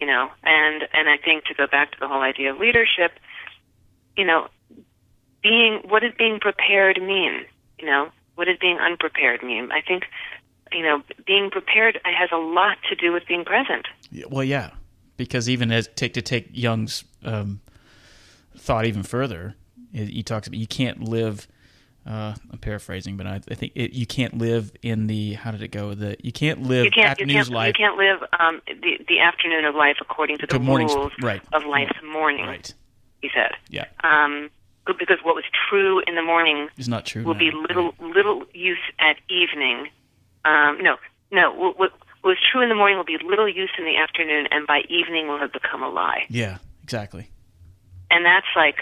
You 0.00 0.06
know, 0.06 0.30
and 0.44 0.82
and 0.92 1.08
I 1.08 1.16
think 1.16 1.44
to 1.46 1.54
go 1.54 1.66
back 1.66 1.92
to 1.92 1.96
the 2.00 2.06
whole 2.08 2.20
idea 2.22 2.52
of 2.52 2.58
leadership, 2.58 3.12
you 4.16 4.24
know, 4.24 4.48
being 5.42 5.80
what 5.88 6.02
does 6.02 6.12
being 6.18 6.38
prepared 6.38 7.00
mean? 7.02 7.44
You 7.78 7.86
know, 7.86 8.08
what 8.36 8.46
does 8.46 8.58
being 8.58 8.78
unprepared 8.78 9.42
mean? 9.42 9.70
I 9.72 9.80
think 9.80 10.04
you 10.72 10.82
know, 10.82 11.02
being 11.26 11.50
prepared 11.50 12.00
has 12.04 12.30
a 12.32 12.36
lot 12.36 12.78
to 12.88 12.94
do 12.96 13.12
with 13.12 13.26
being 13.26 13.44
present. 13.44 13.86
Well, 14.28 14.44
yeah, 14.44 14.70
because 15.16 15.48
even 15.48 15.70
as 15.70 15.88
take 15.94 16.14
to 16.14 16.22
take 16.22 16.48
Jung's 16.52 17.04
um, 17.24 17.60
thought 18.56 18.86
even 18.86 19.02
further, 19.02 19.54
he 19.92 20.22
talks 20.22 20.46
about 20.48 20.58
you 20.58 20.66
can't 20.66 21.02
live. 21.02 21.48
Uh, 22.06 22.34
I'm 22.52 22.58
paraphrasing, 22.58 23.16
but 23.16 23.26
I, 23.26 23.40
I 23.50 23.54
think 23.54 23.72
it, 23.74 23.92
you 23.92 24.06
can't 24.06 24.38
live 24.38 24.70
in 24.82 25.08
the 25.08 25.34
how 25.34 25.50
did 25.50 25.62
it 25.62 25.68
go? 25.68 25.92
The 25.94 26.16
you 26.22 26.30
can't 26.30 26.62
live 26.62 26.84
you 26.84 26.90
can't, 26.92 27.10
afternoon's 27.10 27.32
you 27.32 27.42
can't, 27.42 27.50
life. 27.50 27.74
You 27.78 27.84
can't 27.84 27.96
live 27.96 28.28
um, 28.38 28.62
the 28.66 29.04
the 29.08 29.20
afternoon 29.20 29.64
of 29.64 29.74
life 29.74 29.96
according 30.00 30.38
to 30.38 30.46
the 30.46 30.60
rules 30.60 31.12
right. 31.20 31.42
of 31.52 31.64
life's 31.64 31.98
morning. 32.04 32.46
Right. 32.46 32.72
He 33.22 33.30
said. 33.34 33.52
Yeah, 33.70 33.86
Um, 34.04 34.50
because 34.94 35.18
what 35.22 35.34
was 35.34 35.44
true 35.68 36.00
in 36.06 36.14
the 36.14 36.22
morning 36.22 36.68
is 36.76 36.88
not 36.88 37.04
true. 37.04 37.24
will 37.24 37.34
now, 37.34 37.40
be 37.40 37.50
little 37.50 37.94
little 38.00 38.44
use 38.52 38.78
at 38.98 39.16
evening. 39.28 39.88
Um, 40.44 40.78
no, 40.80 40.96
no. 41.30 41.52
What, 41.52 41.78
what 41.78 41.92
was 42.22 42.38
true 42.40 42.62
in 42.62 42.68
the 42.68 42.74
morning 42.74 42.96
will 42.96 43.04
be 43.04 43.18
little 43.24 43.48
use 43.48 43.70
in 43.78 43.84
the 43.84 43.96
afternoon, 43.96 44.46
and 44.50 44.66
by 44.66 44.82
evening 44.88 45.28
will 45.28 45.38
have 45.38 45.52
become 45.52 45.82
a 45.82 45.88
lie. 45.88 46.26
Yeah, 46.28 46.58
exactly. 46.82 47.30
And 48.10 48.24
that's 48.24 48.46
like 48.54 48.80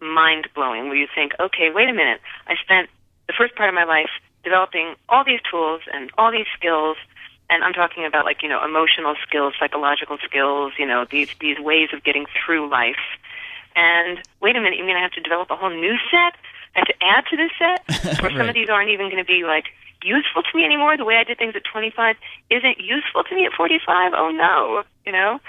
mind 0.00 0.48
blowing. 0.54 0.88
Where 0.88 0.96
you 0.96 1.08
think, 1.14 1.32
okay, 1.38 1.70
wait 1.72 1.88
a 1.88 1.92
minute. 1.92 2.20
I 2.46 2.56
spent 2.56 2.88
the 3.26 3.32
first 3.32 3.54
part 3.54 3.68
of 3.68 3.74
my 3.74 3.84
life 3.84 4.10
developing 4.42 4.94
all 5.08 5.24
these 5.24 5.40
tools 5.50 5.82
and 5.92 6.10
all 6.18 6.30
these 6.30 6.46
skills. 6.56 6.96
And 7.50 7.62
I'm 7.62 7.72
talking 7.72 8.04
about 8.04 8.24
like 8.24 8.42
you 8.42 8.48
know 8.48 8.64
emotional 8.64 9.14
skills, 9.26 9.54
psychological 9.58 10.18
skills, 10.24 10.72
you 10.78 10.86
know 10.86 11.04
these 11.04 11.28
these 11.40 11.58
ways 11.58 11.90
of 11.92 12.02
getting 12.02 12.26
through 12.44 12.68
life. 12.70 12.96
And 13.76 14.20
wait 14.40 14.56
a 14.56 14.60
minute, 14.60 14.78
you 14.78 14.84
mean 14.84 14.96
I 14.96 15.00
have 15.02 15.12
to 15.12 15.20
develop 15.20 15.50
a 15.50 15.56
whole 15.56 15.70
new 15.70 15.96
set? 16.10 16.34
I 16.76 16.80
have 16.80 16.86
to 16.86 16.94
add 17.02 17.24
to 17.30 17.36
this 17.36 17.50
set, 17.58 17.82
or 18.24 18.30
some 18.30 18.38
Right. 18.38 18.48
of 18.48 18.54
these 18.54 18.68
aren't 18.68 18.90
even 18.90 19.06
going 19.06 19.18
to 19.22 19.24
be 19.24 19.44
like 19.44 19.66
useful 20.02 20.42
to 20.42 20.56
me 20.56 20.64
anymore. 20.64 20.96
The 20.96 21.04
way 21.04 21.16
I 21.16 21.24
did 21.24 21.38
things 21.38 21.54
at 21.56 21.62
25 21.64 22.16
isn't 22.50 22.80
useful 22.80 23.24
to 23.24 23.34
me 23.34 23.46
at 23.46 23.52
45. 23.52 24.12
Oh 24.14 24.30
no, 24.30 24.82
you 25.06 25.12
know. 25.12 25.40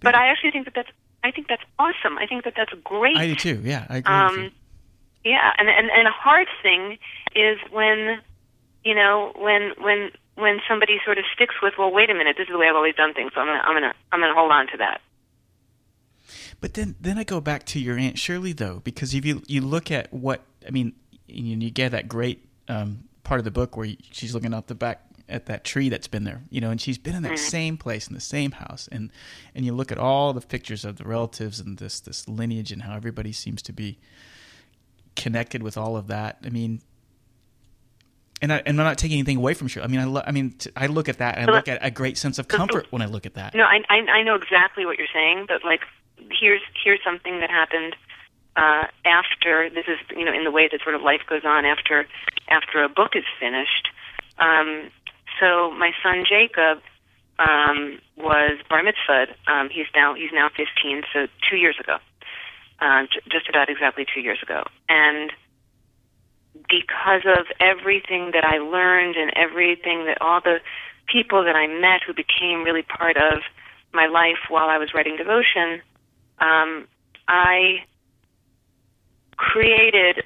But 0.00 0.14
I 0.14 0.28
actually 0.28 0.50
think 0.50 0.64
that 0.66 0.74
that's 0.74 0.90
I 1.24 1.30
think 1.30 1.46
that's 1.48 1.62
awesome. 1.78 2.18
I 2.18 2.26
think 2.26 2.44
that 2.44 2.54
that's 2.56 2.72
great. 2.82 3.16
I 3.16 3.26
do 3.28 3.34
too. 3.36 3.60
Yeah, 3.62 3.86
I 3.88 3.98
agree. 3.98 4.12
Um, 4.14 4.50
yeah, 5.24 5.52
and, 5.58 5.68
and 5.68 5.88
and 5.90 6.08
a 6.08 6.10
hard 6.10 6.48
thing 6.62 6.98
is 7.36 7.58
when, 7.70 8.20
you 8.84 8.94
know, 8.94 9.32
when 9.36 9.72
when 9.78 10.10
when 10.34 10.60
somebody 10.66 10.98
sort 11.04 11.18
of 11.18 11.24
sticks 11.32 11.54
with, 11.62 11.74
well, 11.78 11.92
wait 11.92 12.10
a 12.10 12.14
minute, 12.14 12.36
this 12.36 12.48
is 12.48 12.52
the 12.52 12.58
way 12.58 12.68
I've 12.68 12.74
always 12.74 12.96
done 12.96 13.14
things, 13.14 13.30
so 13.34 13.40
I'm 13.40 13.46
gonna 13.46 13.60
I'm 13.64 13.74
gonna 13.76 13.94
I'm 14.10 14.20
gonna 14.20 14.34
hold 14.34 14.50
on 14.50 14.66
to 14.68 14.76
that. 14.78 15.00
But 16.62 16.74
then, 16.74 16.94
then 17.00 17.18
I 17.18 17.24
go 17.24 17.40
back 17.40 17.66
to 17.66 17.80
your 17.80 17.98
aunt 17.98 18.20
Shirley 18.20 18.52
though, 18.52 18.80
because 18.84 19.12
if 19.14 19.24
you 19.26 19.42
you 19.48 19.60
look 19.60 19.90
at 19.90 20.12
what 20.14 20.42
I 20.66 20.70
mean, 20.70 20.92
you, 21.26 21.56
you 21.56 21.70
get 21.72 21.90
that 21.90 22.08
great 22.08 22.46
um, 22.68 23.02
part 23.24 23.40
of 23.40 23.44
the 23.44 23.50
book 23.50 23.76
where 23.76 23.88
she's 24.12 24.32
looking 24.32 24.54
out 24.54 24.68
the 24.68 24.76
back 24.76 25.02
at 25.28 25.46
that 25.46 25.64
tree 25.64 25.88
that's 25.88 26.06
been 26.06 26.22
there, 26.22 26.42
you 26.50 26.60
know, 26.60 26.70
and 26.70 26.80
she's 26.80 26.98
been 26.98 27.16
in 27.16 27.24
that 27.24 27.38
same 27.40 27.76
place 27.76 28.06
in 28.06 28.14
the 28.14 28.20
same 28.20 28.52
house, 28.52 28.88
and 28.92 29.10
and 29.56 29.64
you 29.66 29.72
look 29.72 29.90
at 29.90 29.98
all 29.98 30.32
the 30.32 30.40
pictures 30.40 30.84
of 30.84 30.98
the 30.98 31.04
relatives 31.04 31.58
and 31.58 31.78
this 31.78 31.98
this 31.98 32.28
lineage 32.28 32.70
and 32.70 32.82
how 32.82 32.94
everybody 32.94 33.32
seems 33.32 33.60
to 33.62 33.72
be 33.72 33.98
connected 35.16 35.64
with 35.64 35.76
all 35.76 35.96
of 35.96 36.06
that. 36.06 36.38
I 36.44 36.48
mean. 36.48 36.80
And, 38.40 38.52
I, 38.52 38.56
and 38.66 38.80
I'm 38.80 38.84
not 38.84 38.98
taking 38.98 39.18
anything 39.18 39.36
away 39.36 39.54
from 39.54 39.68
Shirley. 39.68 39.84
I 39.84 39.86
mean, 39.86 40.00
I, 40.00 40.04
lo- 40.04 40.24
I 40.26 40.32
mean, 40.32 40.50
t- 40.50 40.68
I 40.74 40.88
look 40.88 41.08
at 41.08 41.18
that 41.18 41.38
and 41.38 41.48
I 41.48 41.54
look 41.54 41.68
at 41.68 41.78
a 41.80 41.92
great 41.92 42.18
sense 42.18 42.40
of 42.40 42.48
comfort 42.48 42.88
when 42.90 43.00
I 43.00 43.06
look 43.06 43.24
at 43.24 43.34
that. 43.34 43.54
No, 43.54 43.62
I, 43.62 43.84
I 43.88 43.98
I 43.98 44.22
know 44.24 44.34
exactly 44.34 44.84
what 44.84 44.98
you're 44.98 45.06
saying, 45.14 45.44
but 45.46 45.64
like 45.64 45.82
here's 46.30 46.62
here's 46.84 47.00
something 47.04 47.40
that 47.40 47.50
happened 47.50 47.96
uh, 48.56 48.86
after 49.04 49.70
this 49.70 49.84
is 49.88 49.98
you 50.16 50.24
know 50.24 50.32
in 50.32 50.44
the 50.44 50.50
way 50.50 50.68
that 50.70 50.80
sort 50.82 50.94
of 50.94 51.02
life 51.02 51.22
goes 51.28 51.42
on 51.44 51.64
after 51.64 52.06
after 52.48 52.82
a 52.82 52.88
book 52.88 53.12
is 53.14 53.24
finished. 53.40 53.88
Um, 54.38 54.90
so 55.40 55.70
my 55.70 55.92
son 56.02 56.24
Jacob 56.28 56.82
um, 57.38 57.98
was 58.16 58.58
bar 58.68 58.82
mitzvahed. 58.82 59.34
Um, 59.46 59.68
he's 59.70 59.86
now 59.94 60.14
he's 60.14 60.32
now 60.32 60.48
15, 60.56 61.02
so 61.12 61.26
two 61.48 61.56
years 61.56 61.76
ago, 61.80 61.96
uh, 62.80 63.02
j- 63.04 63.20
just 63.30 63.48
about 63.48 63.68
exactly 63.68 64.06
two 64.12 64.20
years 64.20 64.38
ago, 64.42 64.64
and 64.88 65.32
because 66.68 67.22
of 67.24 67.46
everything 67.60 68.32
that 68.32 68.44
I 68.44 68.58
learned 68.58 69.16
and 69.16 69.32
everything 69.34 70.04
that 70.06 70.20
all 70.20 70.40
the 70.40 70.60
people 71.06 71.44
that 71.44 71.56
I 71.56 71.66
met 71.66 72.02
who 72.06 72.12
became 72.12 72.62
really 72.62 72.82
part 72.82 73.16
of 73.16 73.40
my 73.92 74.06
life 74.06 74.48
while 74.48 74.68
I 74.68 74.78
was 74.78 74.94
writing 74.94 75.16
devotion, 75.16 75.82
um, 76.42 76.88
I 77.28 77.84
created 79.36 80.24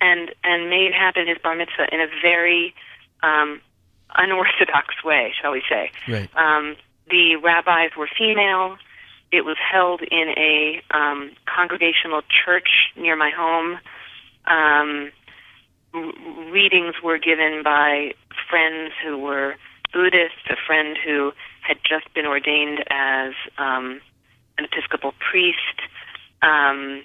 and 0.00 0.30
and 0.44 0.70
made 0.70 0.92
happen 0.92 1.26
his 1.26 1.38
bar 1.38 1.54
mitzvah 1.54 1.92
in 1.92 2.00
a 2.00 2.06
very 2.22 2.74
um, 3.22 3.60
unorthodox 4.14 5.02
way, 5.04 5.32
shall 5.40 5.52
we 5.52 5.62
say? 5.68 5.90
Right. 6.08 6.28
Um, 6.36 6.76
the 7.10 7.36
rabbis 7.36 7.90
were 7.96 8.08
female. 8.16 8.76
It 9.30 9.44
was 9.44 9.56
held 9.58 10.02
in 10.02 10.34
a 10.36 10.82
um, 10.90 11.32
congregational 11.46 12.22
church 12.22 12.92
near 12.96 13.16
my 13.16 13.30
home. 13.30 13.78
Um, 14.46 15.10
r- 15.92 16.50
readings 16.50 16.94
were 17.02 17.18
given 17.18 17.62
by 17.62 18.14
friends 18.48 18.92
who 19.04 19.18
were 19.18 19.56
Buddhists, 19.92 20.48
a 20.48 20.56
friend 20.66 20.96
who 21.04 21.32
had 21.62 21.78
just 21.82 22.12
been 22.14 22.26
ordained 22.26 22.84
as 22.90 23.32
um, 23.58 24.00
an 24.58 24.64
Episcopal 24.64 25.14
priest. 25.30 25.80
Um, 26.42 27.02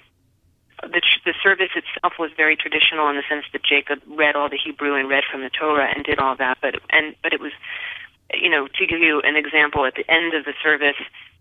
the, 0.82 1.00
the 1.24 1.34
service 1.42 1.70
itself 1.74 2.14
was 2.18 2.30
very 2.36 2.56
traditional 2.56 3.08
in 3.08 3.16
the 3.16 3.22
sense 3.28 3.44
that 3.52 3.62
Jacob 3.62 4.00
read 4.06 4.36
all 4.36 4.48
the 4.48 4.58
Hebrew 4.62 4.94
and 4.94 5.08
read 5.08 5.24
from 5.30 5.42
the 5.42 5.50
Torah 5.50 5.90
and 5.94 6.04
did 6.04 6.18
all 6.18 6.36
that. 6.36 6.58
But 6.60 6.76
and 6.90 7.14
but 7.22 7.32
it 7.32 7.40
was, 7.40 7.52
you 8.34 8.50
know, 8.50 8.66
to 8.66 8.86
give 8.86 9.00
you 9.00 9.20
an 9.20 9.36
example, 9.36 9.86
at 9.86 9.94
the 9.94 10.08
end 10.10 10.34
of 10.34 10.44
the 10.44 10.52
service, 10.62 10.96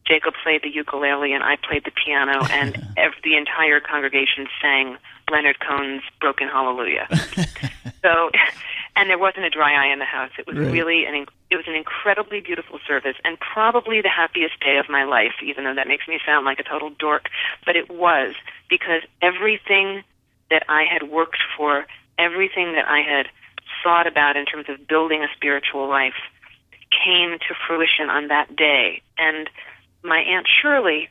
Jacob 0.06 0.34
played 0.44 0.64
the 0.64 0.70
ukulele 0.70 1.34
and 1.34 1.44
I 1.44 1.58
played 1.58 1.84
the 1.86 1.92
piano, 1.92 2.46
and 2.50 2.76
ev- 2.98 3.14
the 3.24 3.36
entire 3.36 3.80
congregation 3.80 4.48
sang 4.62 4.98
Leonard 5.32 5.60
Cohen's 5.60 6.04
"Broken 6.20 6.48
Hallelujah." 6.48 7.08
so, 8.04 8.30
and 8.96 9.10
there 9.10 9.18
wasn't 9.18 9.46
a 9.46 9.50
dry 9.50 9.74
eye 9.74 9.92
in 9.92 10.00
the 10.00 10.06
house. 10.06 10.32
It 10.38 10.46
was 10.46 10.58
Right. 10.58 10.72
really 10.72 11.06
an 11.06 11.26
it 11.50 11.56
was 11.56 11.66
an 11.68 11.76
incredibly 11.76 12.42
beautiful 12.42 12.80
service, 12.88 13.16
and 13.24 13.40
probably 13.40 14.02
the 14.02 14.10
happiest 14.10 14.60
day 14.60 14.78
of 14.78 14.90
my 14.90 15.04
life. 15.04 15.34
Even 15.44 15.64
though 15.64 15.76
that 15.76 15.88
makes 15.88 16.08
me 16.08 16.20
sound 16.26 16.46
like 16.46 16.60
a 16.60 16.64
total 16.64 16.90
dork, 16.92 17.30
but 17.66 17.76
it 17.76 17.90
was 17.90 18.36
because 18.70 19.02
everything 19.22 20.04
that 20.50 20.64
I 20.70 20.84
had 20.84 21.10
worked 21.10 21.42
for, 21.58 21.86
everything 22.20 22.74
that 22.74 22.88
I 22.88 23.00
had 23.02 23.28
thought 23.84 24.08
about 24.08 24.36
in 24.38 24.46
terms 24.46 24.66
of 24.70 24.88
building 24.88 25.24
a 25.24 25.28
spiritual 25.36 25.88
life, 25.90 26.14
came 27.06 27.38
to 27.40 27.56
fruition 27.68 28.10
on 28.10 28.28
that 28.28 28.56
day. 28.56 29.02
And 29.18 29.50
my 30.04 30.20
aunt 30.20 30.48
Shirley 30.48 31.10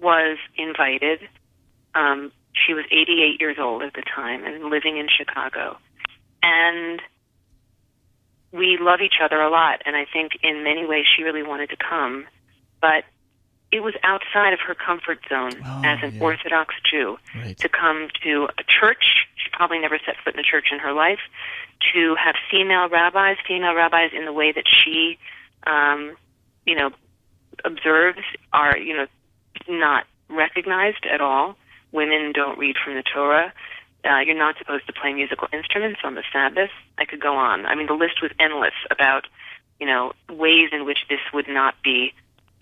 was 0.00 0.38
invited. 0.56 1.20
Um, 1.94 2.32
she 2.54 2.74
was 2.74 2.84
88 2.90 3.40
years 3.40 3.56
old 3.58 3.82
at 3.82 3.94
the 3.94 4.02
time 4.02 4.44
and 4.44 4.64
living 4.70 4.96
in 4.98 5.08
Chicago. 5.08 5.76
And 6.42 7.00
we 8.52 8.76
love 8.78 9.00
each 9.00 9.16
other 9.22 9.40
a 9.40 9.50
lot, 9.50 9.80
and 9.86 9.96
I 9.96 10.04
think 10.12 10.32
in 10.42 10.62
many 10.62 10.84
ways 10.86 11.06
she 11.06 11.22
really 11.22 11.42
wanted 11.42 11.70
to 11.70 11.76
come, 11.76 12.26
but 12.80 13.04
it 13.70 13.80
was 13.82 13.94
outside 14.02 14.52
of 14.52 14.60
her 14.60 14.74
comfort 14.74 15.18
zone 15.30 15.52
Oh, 15.64 15.80
as 15.82 15.98
an 16.02 16.14
yeah. 16.16 16.22
Orthodox 16.22 16.74
Jew 16.90 17.16
Right. 17.34 17.56
to 17.56 17.68
come 17.70 18.08
to 18.22 18.48
a 18.58 18.62
church. 18.64 19.26
She 19.36 19.48
probably 19.50 19.78
never 19.78 19.98
set 20.04 20.16
foot 20.22 20.34
in 20.34 20.40
a 20.40 20.42
church 20.42 20.66
in 20.70 20.78
her 20.80 20.92
life. 20.92 21.20
To 21.94 22.14
have 22.16 22.34
female 22.50 22.88
rabbis, 22.90 23.38
female 23.48 23.74
rabbis 23.74 24.10
in 24.12 24.26
the 24.26 24.32
way 24.32 24.52
that 24.52 24.64
she, 24.68 25.18
um, 25.66 26.16
you 26.66 26.74
know, 26.74 26.90
observes 27.64 28.20
are, 28.52 28.76
you 28.76 28.94
know, 28.94 29.06
not 29.68 30.04
recognized 30.28 31.06
at 31.10 31.22
all. 31.22 31.56
Women 31.92 32.32
don't 32.32 32.58
read 32.58 32.76
from 32.82 32.94
the 32.94 33.02
Torah. 33.02 33.52
Uh, 34.04 34.18
you're 34.18 34.36
not 34.36 34.58
supposed 34.58 34.86
to 34.86 34.92
play 34.92 35.12
musical 35.12 35.48
instruments 35.52 36.00
on 36.02 36.14
the 36.14 36.24
Sabbath. 36.32 36.70
I 36.98 37.04
could 37.04 37.20
go 37.20 37.36
on. 37.36 37.66
I 37.66 37.74
mean, 37.74 37.86
the 37.86 37.94
list 37.94 38.20
was 38.20 38.32
endless 38.40 38.74
about, 38.90 39.26
you 39.78 39.86
know, 39.86 40.12
ways 40.28 40.70
in 40.72 40.84
which 40.84 41.06
this 41.08 41.20
would 41.32 41.48
not 41.48 41.74
be 41.84 42.12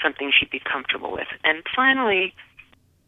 something 0.03 0.33
she'd 0.39 0.51
be 0.51 0.61
comfortable 0.61 1.13
with. 1.13 1.29
And 1.45 1.63
finally, 1.75 2.35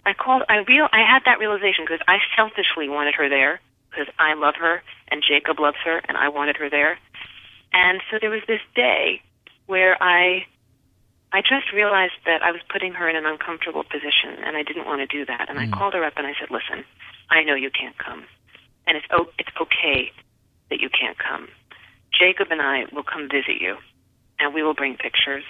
I 0.07 0.15
called. 0.15 0.43
I 0.49 0.59
real. 0.59 0.89
I 0.93 1.01
had 1.01 1.23
that 1.27 1.39
realization 1.39 1.85
because 1.85 2.01
I 2.09 2.19
selfishly 2.37 2.89
wanted 2.89 3.15
her 3.17 3.29
there 3.29 3.61
because 3.91 4.13
I 4.19 4.35
love 4.35 4.55
her 4.57 4.83
and 5.09 5.23
Jacob 5.23 5.61
loves 5.61 5.77
her 5.85 6.01
and 6.09 6.17
I 6.17 6.29
wanted 6.29 6.57
her 6.57 6.71
there. 6.71 6.99
And 7.73 8.01
so 8.11 8.19
there 8.21 8.31
was 8.31 8.43
this 8.47 8.61
day 8.75 9.23
where 9.67 10.03
I 10.03 10.47
I 11.33 11.41
just 11.41 11.73
realized 11.73 12.13
that 12.27 12.43
I 12.43 12.53
was 12.53 12.61
putting 12.71 12.93
her 12.93 13.09
in 13.09 13.17
an 13.17 13.25
uncomfortable 13.27 13.85
position, 13.85 14.37
and 14.45 14.57
I 14.57 14.63
didn't 14.63 14.85
want 14.87 15.01
to 15.01 15.07
do 15.07 15.25
that. 15.27 15.49
And 15.49 15.59
I 15.59 15.67
called 15.67 15.95
her 15.95 16.05
up 16.05 16.15
and 16.17 16.27
I 16.27 16.35
said, 16.39 16.51
"Listen, 16.51 16.85
I 17.31 17.43
know 17.43 17.55
you 17.55 17.71
can't 17.71 17.97
come, 17.97 18.25
and 18.87 18.97
it's 18.99 19.07
o- 19.11 19.33
it's 19.39 19.51
okay 19.61 20.13
that 20.71 20.81
you 20.81 20.91
can't 20.91 21.19
come. 21.19 21.49
Jacob 22.13 22.49
and 22.51 22.61
I 22.61 22.85
will 22.93 23.03
come 23.03 23.29
visit 23.31 23.61
you, 23.61 23.79
and 24.39 24.53
we 24.53 24.63
will 24.63 24.75
bring 24.75 24.97
pictures. 24.97 25.45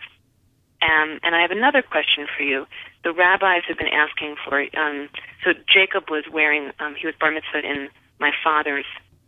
Um, 0.83 1.19
and 1.23 1.35
I 1.35 1.43
have 1.43 1.51
another 1.53 1.83
question 1.83 2.27
for 2.37 2.43
you. 2.43 2.67
The 3.05 3.13
rabbis 3.13 3.63
have 3.69 3.79
been 3.79 3.89
asking 3.93 4.37
for. 4.45 4.65
Um, 4.77 5.09
so 5.45 5.53
Jacob 5.69 6.11
was 6.11 6.25
wearing. 6.33 6.71
Um, 6.79 6.95
he 6.95 7.07
was 7.07 7.15
bar 7.17 7.31
mitzvahed 7.33 7.65
in 7.65 7.89
my 8.21 8.33
father's 8.45 8.87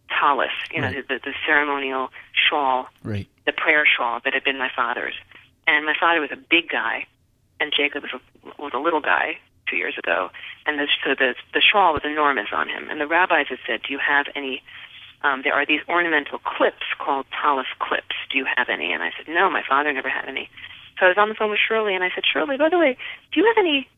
tallis, 0.08 0.50
you 0.72 0.80
know, 0.80 0.88
Right. 0.88 1.08
the, 1.08 1.18
the 1.18 1.34
ceremonial 1.46 2.10
shawl 2.32 2.88
Right. 3.02 3.26
the 3.46 3.52
prayer 3.52 3.84
shawl 3.86 4.20
that 4.24 4.34
had 4.34 4.44
been 4.44 4.58
my 4.58 4.70
father's. 4.74 5.14
And 5.66 5.86
my 5.86 5.94
father 5.98 6.20
was 6.20 6.30
a 6.32 6.36
big 6.36 6.68
guy, 6.68 7.06
and 7.60 7.72
Jacob 7.74 8.02
was 8.02 8.12
a, 8.12 8.62
was 8.62 8.72
a 8.74 8.78
little 8.78 9.00
guy 9.00 9.38
two 9.68 9.76
years 9.76 9.96
ago. 9.98 10.30
And 10.66 10.78
the, 10.78 10.86
so 11.04 11.14
the 11.14 11.34
the 11.52 11.60
shawl 11.60 11.92
was 11.92 12.02
enormous 12.04 12.48
on 12.52 12.68
him. 12.68 12.88
And 12.90 13.00
the 13.00 13.06
rabbis 13.06 13.46
had 13.48 13.58
said, 13.66 13.82
"Do 13.86 13.92
you 13.92 13.98
have 13.98 14.26
any?" 14.34 14.62
Um, 15.24 15.40
there 15.42 15.54
are 15.54 15.64
these 15.64 15.80
ornamental 15.88 16.38
clips 16.38 16.84
called 16.98 17.24
tallis 17.32 17.66
clips. 17.78 18.14
Do 18.30 18.36
you 18.36 18.44
have 18.44 18.68
any? 18.68 18.92
And 18.92 19.02
I 19.02 19.10
said, 19.16 19.26
No, 19.26 19.48
my 19.48 19.62
father 19.66 19.90
never 19.90 20.10
had 20.10 20.28
any. 20.28 20.50
So 21.00 21.06
I 21.06 21.08
was 21.08 21.18
on 21.18 21.30
the 21.30 21.34
phone 21.34 21.50
with 21.50 21.58
Shirley, 21.58 21.94
and 21.94 22.04
I 22.04 22.10
said, 22.14 22.24
Shirley, 22.30 22.58
by 22.58 22.68
the 22.68 22.78
way, 22.78 22.96
do 23.32 23.40
you 23.40 23.46
have 23.46 23.56
any? 23.58 23.88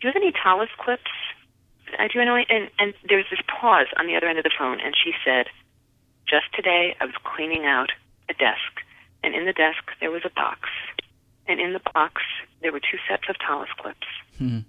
Do 0.00 0.06
you 0.06 0.12
have 0.14 0.22
any 0.22 0.32
tallis 0.32 0.70
clips? 0.78 1.10
Uh, 1.98 2.06
do 2.06 2.24
know? 2.24 2.36
any-" 2.36 2.46
And 2.48 2.70
and 2.78 2.94
there 3.08 3.18
was 3.18 3.26
this 3.28 3.42
pause 3.48 3.88
on 3.98 4.06
the 4.06 4.14
other 4.14 4.28
end 4.28 4.38
of 4.38 4.44
the 4.44 4.54
phone, 4.56 4.78
and 4.80 4.94
she 4.94 5.12
said, 5.24 5.46
Just 6.30 6.46
today, 6.54 6.96
I 7.00 7.04
was 7.04 7.14
cleaning 7.24 7.66
out 7.66 7.90
a 8.30 8.34
desk, 8.34 8.86
and 9.24 9.34
in 9.34 9.46
the 9.46 9.52
desk 9.52 9.82
there 10.00 10.12
was 10.12 10.22
a 10.24 10.30
box, 10.30 10.70
and 11.48 11.58
in 11.60 11.72
the 11.72 11.80
box 11.94 12.22
there 12.62 12.72
were 12.72 12.80
two 12.80 12.98
sets 13.08 13.24
of 13.28 13.36
tallis 13.38 13.70
clips, 13.78 14.06
Hmm. 14.38 14.60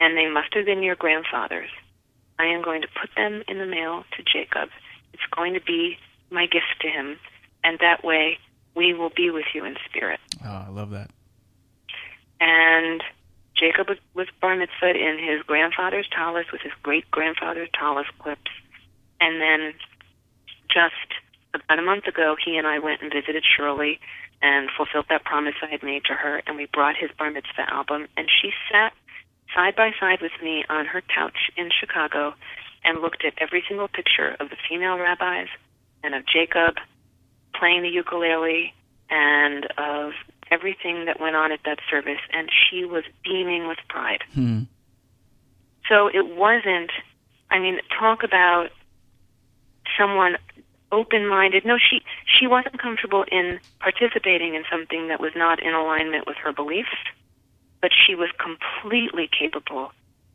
and 0.00 0.16
they 0.16 0.28
must 0.28 0.52
have 0.54 0.66
been 0.66 0.82
your 0.82 0.96
grandfather's. 0.96 1.70
I 2.38 2.46
am 2.46 2.62
going 2.62 2.82
to 2.82 2.88
put 3.00 3.10
them 3.16 3.42
in 3.48 3.58
the 3.58 3.66
mail 3.66 4.04
to 4.16 4.22
Jacob. 4.22 4.68
It's 5.14 5.22
going 5.34 5.54
to 5.54 5.60
be 5.60 5.96
my 6.30 6.46
gift 6.46 6.80
to 6.80 6.88
him, 6.88 7.18
and 7.64 7.78
that 7.78 8.04
way 8.04 8.38
we 8.74 8.92
will 8.92 9.10
be 9.10 9.30
with 9.30 9.46
you 9.54 9.64
in 9.64 9.76
spirit. 9.88 10.20
Oh, 10.44 10.64
I 10.66 10.68
love 10.68 10.90
that. 10.90 11.10
And 12.40 13.02
Jacob 13.54 13.88
was, 14.14 14.28
bar 14.40 14.54
mitzvahed 14.56 14.96
in 14.96 15.18
his 15.18 15.42
grandfather's 15.42 16.06
tallis 16.08 16.46
with 16.52 16.60
his 16.60 16.72
great 16.82 17.10
grandfather's 17.10 17.70
tallis 17.78 18.06
clips. 18.18 18.50
And 19.20 19.40
then 19.40 19.72
just 20.68 20.94
about 21.54 21.78
a 21.78 21.82
month 21.82 22.06
ago, 22.06 22.36
he 22.44 22.58
and 22.58 22.66
I 22.66 22.78
went 22.80 23.00
and 23.00 23.10
visited 23.10 23.44
Shirley 23.44 23.98
and 24.42 24.68
fulfilled 24.76 25.06
that 25.08 25.24
promise 25.24 25.54
I 25.62 25.66
had 25.66 25.82
made 25.82 26.04
to 26.04 26.14
her. 26.14 26.42
And 26.46 26.56
we 26.56 26.66
brought 26.66 26.96
his 26.96 27.10
bar 27.18 27.30
mitzvah 27.30 27.72
album, 27.72 28.06
and 28.16 28.28
she 28.30 28.50
sat 28.70 28.92
side 29.54 29.76
by 29.76 29.92
side 29.98 30.20
with 30.20 30.32
me 30.42 30.64
on 30.68 30.86
her 30.86 31.02
couch 31.02 31.50
in 31.56 31.70
Chicago 31.70 32.34
and 32.84 33.00
looked 33.00 33.24
at 33.24 33.34
every 33.38 33.64
single 33.68 33.88
picture 33.88 34.36
of 34.38 34.50
the 34.50 34.56
female 34.68 34.98
rabbis 34.98 35.48
and 36.02 36.14
of 36.14 36.24
Jacob 36.26 36.76
playing 37.54 37.82
the 37.82 37.88
ukulele 37.88 38.74
and 39.10 39.66
of 39.78 40.12
everything 40.50 41.06
that 41.06 41.20
went 41.20 41.34
on 41.36 41.52
at 41.52 41.60
that 41.64 41.78
service, 41.90 42.20
and 42.32 42.48
she 42.50 42.84
was 42.84 43.04
beaming 43.24 43.66
with 43.66 43.78
pride. 43.88 44.22
Hmm. 44.32 44.62
So 45.88 46.08
it 46.08 46.36
wasn't, 46.36 46.90
I 47.50 47.58
mean, 47.58 47.78
talk 47.98 48.22
about 48.22 48.68
someone 49.98 50.36
open-minded. 50.92 51.64
No, 51.64 51.78
she 51.78 52.02
she 52.26 52.46
wasn't 52.46 52.80
comfortable 52.80 53.24
in 53.30 53.58
participating 53.80 54.54
in 54.54 54.64
something 54.70 55.08
that 55.08 55.20
was 55.20 55.32
not 55.34 55.62
in 55.62 55.74
alignment 55.74 56.26
with 56.26 56.36
her 56.36 56.52
beliefs, 56.52 56.96
but 57.80 57.90
she 57.94 58.14
was 58.14 58.30
completely 58.38 59.28
capable 59.28 59.92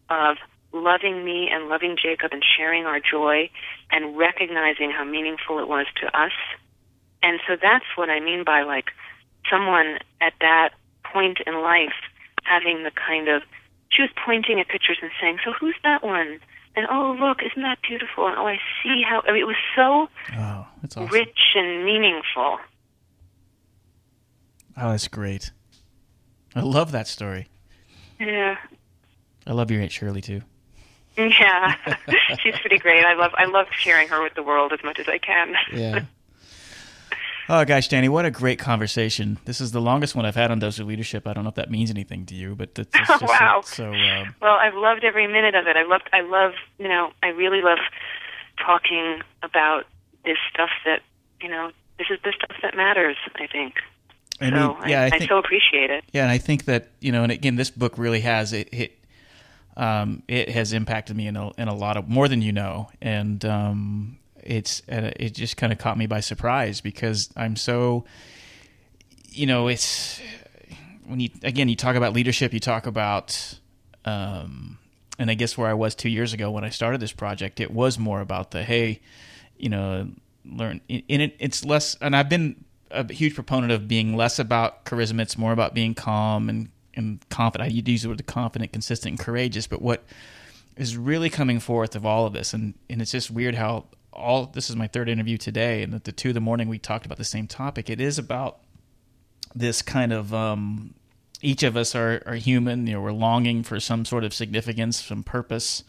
of 0.09 0.37
loving 0.73 1.23
me 1.25 1.49
and 1.51 1.67
loving 1.67 1.97
Jacob 2.01 2.31
and 2.31 2.43
sharing 2.43 2.85
our 2.85 2.99
joy 2.99 3.49
and 3.91 4.17
recognizing 4.17 4.91
how 4.91 5.03
meaningful 5.03 5.59
it 5.59 5.67
was 5.67 5.85
to 6.01 6.07
us. 6.17 6.31
And 7.23 7.39
so 7.47 7.55
that's 7.61 7.85
what 7.95 8.09
I 8.09 8.19
mean 8.19 8.43
by 8.43 8.63
like 8.63 8.91
someone 9.49 9.99
at 10.21 10.33
that 10.39 10.69
point 11.03 11.39
in 11.45 11.61
life 11.61 11.93
having 12.43 12.83
the 12.83 12.91
kind 12.91 13.27
of 13.27 13.43
she 13.89 14.01
was 14.01 14.11
pointing 14.25 14.59
at 14.59 14.69
pictures 14.69 14.97
and 15.01 15.11
saying, 15.19 15.39
"So 15.43 15.51
who's 15.51 15.75
that 15.83 16.03
one?" 16.03 16.39
And 16.75 16.87
oh, 16.89 17.17
look, 17.19 17.39
isn't 17.43 17.61
that 17.61 17.79
beautiful? 17.87 18.27
And 18.27 18.37
oh, 18.37 18.47
I 18.47 18.57
see 18.83 19.03
how. 19.07 19.21
I 19.27 19.31
mean, 19.33 19.41
it 19.41 19.47
was 19.47 19.55
so 19.75 20.07
Oh, 20.37 20.67
that's 20.81 20.95
awesome. 20.97 21.11
rich 21.13 21.53
and 21.55 21.83
meaningful. 21.83 22.59
Oh, 24.77 24.91
that's 24.91 25.07
great. 25.07 25.51
I 26.55 26.61
love 26.61 26.91
that 26.91 27.07
story. 27.07 27.47
Yeah, 28.19 28.55
I 29.47 29.51
love 29.53 29.71
your 29.71 29.81
Aunt 29.81 29.91
Shirley 29.91 30.21
too. 30.21 30.41
yeah, 31.17 31.75
she's 32.41 32.57
pretty 32.59 32.77
great. 32.77 33.03
I 33.05 33.13
love 33.15 33.31
I 33.35 33.45
love 33.45 33.67
sharing 33.77 34.07
her 34.09 34.21
with 34.23 34.35
the 34.35 34.43
world 34.43 34.71
as 34.73 34.79
much 34.83 34.99
as 34.99 35.07
I 35.07 35.17
can. 35.17 35.55
Yeah. 35.73 36.03
Oh 37.53 37.65
gosh, 37.65 37.89
Dani, 37.89 38.07
what 38.07 38.23
a 38.23 38.31
great 38.31 38.59
conversation! 38.59 39.37
This 39.43 39.59
is 39.59 39.73
the 39.73 39.81
longest 39.81 40.15
one 40.15 40.25
I've 40.25 40.35
had 40.37 40.51
on 40.51 40.59
Dose 40.59 40.79
of 40.79 40.87
Leadership. 40.87 41.27
I 41.27 41.33
don't 41.33 41.43
know 41.43 41.49
if 41.49 41.55
that 41.55 41.69
means 41.69 41.89
anything 41.89 42.25
to 42.27 42.33
you, 42.33 42.55
but 42.55 42.69
it's, 42.79 42.97
just 42.97 43.21
Wow. 43.23 43.59
so. 43.65 43.75
so 43.75 43.93
um, 43.93 44.33
Well, 44.41 44.53
I've 44.53 44.73
loved 44.73 45.03
every 45.03 45.27
minute 45.27 45.53
of 45.53 45.67
it. 45.67 45.75
I 45.75 45.83
loved, 45.83 46.09
I 46.13 46.21
love, 46.21 46.53
you 46.79 46.87
know, 46.87 47.11
I 47.21 47.27
really 47.27 47.61
love 47.61 47.79
talking 48.57 49.19
about 49.43 49.83
this 50.23 50.37
stuff 50.49 50.69
that, 50.85 51.01
you 51.41 51.49
know, 51.49 51.71
this 51.97 52.07
is 52.09 52.19
the 52.23 52.31
stuff 52.37 52.55
that 52.61 52.73
matters. 52.77 53.17
I 53.35 53.47
think. 53.47 53.73
I 54.39 54.49
so 54.49 54.55
mean, 54.55 54.89
yeah, 54.89 55.01
I, 55.01 55.05
I, 55.07 55.09
think, 55.09 55.29
so 55.29 55.37
appreciate 55.37 55.89
it. 55.89 56.05
yeah, 56.13 56.21
and 56.21 56.31
I 56.31 56.37
think 56.37 56.63
that 56.65 56.87
you 57.01 57.11
know, 57.11 57.23
and 57.23 57.33
again, 57.33 57.57
this 57.57 57.69
book 57.69 57.97
really 57.97 58.21
has 58.21 58.53
it. 58.53 58.69
it 58.71 58.97
um, 59.75 60.23
it 60.29 60.47
has 60.49 60.71
impacted 60.71 61.17
me 61.17 61.27
in 61.27 61.35
a, 61.35 61.51
in 61.57 61.67
a 61.67 61.75
lot 61.75 61.97
of 61.97 62.07
more 62.07 62.29
than 62.29 62.41
you 62.41 62.53
know, 62.53 62.89
and 63.01 63.43
um, 63.43 64.19
it's 64.43 64.81
uh, 64.89 65.11
it 65.15 65.33
just 65.33 65.57
kind 65.57 65.71
of 65.71 65.79
caught 65.79 65.97
me 65.97 66.07
by 66.07 66.19
surprise 66.19 66.81
because 66.81 67.29
I'm 67.35 67.55
so, 67.55 68.05
you 69.29 69.45
know, 69.45 69.67
it's 69.67 70.21
when 71.05 71.19
you 71.19 71.29
again 71.43 71.69
you 71.69 71.75
talk 71.75 71.95
about 71.95 72.13
leadership, 72.13 72.53
you 72.53 72.59
talk 72.59 72.85
about, 72.85 73.59
um, 74.05 74.77
and 75.19 75.29
I 75.29 75.33
guess 75.33 75.57
where 75.57 75.67
I 75.67 75.73
was 75.73 75.95
two 75.95 76.09
years 76.09 76.33
ago 76.33 76.51
when 76.51 76.63
I 76.63 76.69
started 76.69 77.01
this 77.01 77.13
project, 77.13 77.59
it 77.59 77.71
was 77.71 77.99
more 77.99 78.21
about 78.21 78.51
the 78.51 78.63
hey, 78.63 79.01
you 79.57 79.69
know, 79.69 80.09
learn 80.45 80.81
in 80.87 81.21
it. 81.21 81.35
It's 81.39 81.65
less, 81.65 81.95
and 82.01 82.15
I've 82.15 82.29
been 82.29 82.63
a 82.89 83.11
huge 83.11 83.35
proponent 83.35 83.71
of 83.71 83.87
being 83.87 84.15
less 84.15 84.39
about 84.39 84.85
charisma. 84.85 85.21
It's 85.21 85.37
more 85.37 85.51
about 85.51 85.73
being 85.73 85.93
calm 85.93 86.49
and 86.49 86.69
and 86.93 87.23
confident. 87.29 87.69
I 87.69 87.73
use 87.73 88.03
the 88.03 88.09
word 88.09 88.25
confident, 88.25 88.71
consistent, 88.73 89.11
and 89.11 89.19
courageous. 89.19 89.67
But 89.67 89.81
what 89.81 90.03
is 90.75 90.97
really 90.97 91.29
coming 91.29 91.59
forth 91.59 91.95
of 91.95 92.05
all 92.05 92.25
of 92.25 92.33
this, 92.33 92.53
and 92.53 92.73
and 92.89 93.01
it's 93.01 93.11
just 93.11 93.31
weird 93.31 93.55
how 93.55 93.85
all 94.13 94.45
this 94.47 94.69
is 94.69 94.75
my 94.75 94.87
third 94.87 95.07
interview 95.09 95.37
today, 95.37 95.83
and 95.83 95.93
at 95.93 96.03
the 96.03 96.11
two 96.11 96.29
of 96.29 96.33
the 96.35 96.41
morning 96.41 96.67
we 96.69 96.77
talked 96.79 97.05
about 97.05 97.17
the 97.17 97.23
same 97.23 97.47
topic. 97.47 97.89
It 97.89 98.01
is 98.01 98.17
about 98.17 98.59
this 99.55 99.81
kind 99.81 100.11
of 100.13 100.33
um, 100.33 100.93
each 101.41 101.63
of 101.63 101.75
us 101.77 101.95
are, 101.95 102.21
are 102.25 102.35
human. 102.35 102.87
You 102.87 102.93
know, 102.93 103.01
we're 103.01 103.11
longing 103.11 103.63
for 103.63 103.79
some 103.79 104.05
sort 104.05 104.23
of 104.23 104.33
significance, 104.33 105.03
some 105.03 105.23
purpose. 105.23 105.83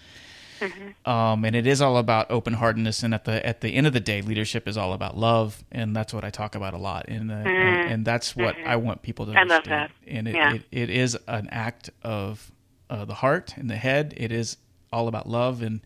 Um, 1.04 1.44
and 1.44 1.56
it 1.56 1.66
is 1.66 1.82
all 1.82 1.96
about 1.96 2.30
open 2.30 2.52
heartedness, 2.54 3.02
and 3.02 3.12
at 3.12 3.24
the 3.24 3.44
at 3.44 3.62
the 3.62 3.74
end 3.74 3.88
of 3.88 3.92
the 3.92 3.98
day, 3.98 4.22
leadership 4.22 4.68
is 4.68 4.76
all 4.76 4.92
about 4.92 5.16
love, 5.16 5.64
and 5.72 5.94
that's 5.96 6.14
what 6.14 6.22
I 6.24 6.30
talk 6.30 6.54
about 6.54 6.72
a 6.72 6.78
lot, 6.78 7.06
and 7.08 7.32
uh, 7.32 7.34
and, 7.34 7.90
and 7.92 8.04
that's 8.04 8.36
what 8.36 8.54
I 8.64 8.76
want 8.76 9.02
people 9.02 9.26
to 9.26 9.32
I 9.32 9.42
love 9.42 9.50
understand. 9.50 9.90
that. 9.90 10.10
And 10.12 10.28
it, 10.28 10.34
Yeah. 10.36 10.54
it, 10.54 10.62
it 10.70 10.88
is 10.90 11.18
an 11.26 11.48
act 11.50 11.90
of 12.04 12.52
uh, 12.88 13.04
the 13.04 13.14
heart 13.14 13.54
and 13.56 13.68
the 13.68 13.74
head. 13.76 14.14
It 14.16 14.30
is 14.30 14.56
all 14.92 15.08
about 15.08 15.28
love, 15.28 15.62
and 15.62 15.80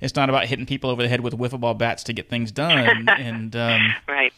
it's 0.00 0.14
not 0.16 0.28
about 0.28 0.46
hitting 0.46 0.66
people 0.66 0.90
over 0.90 1.02
the 1.02 1.08
head 1.08 1.20
with 1.20 1.36
wiffle 1.38 1.60
ball 1.60 1.74
bats 1.74 2.04
to 2.04 2.12
get 2.12 2.28
things 2.28 2.52
done. 2.52 3.08
and 3.18 3.54
um, 3.56 3.94
Right. 4.08 4.32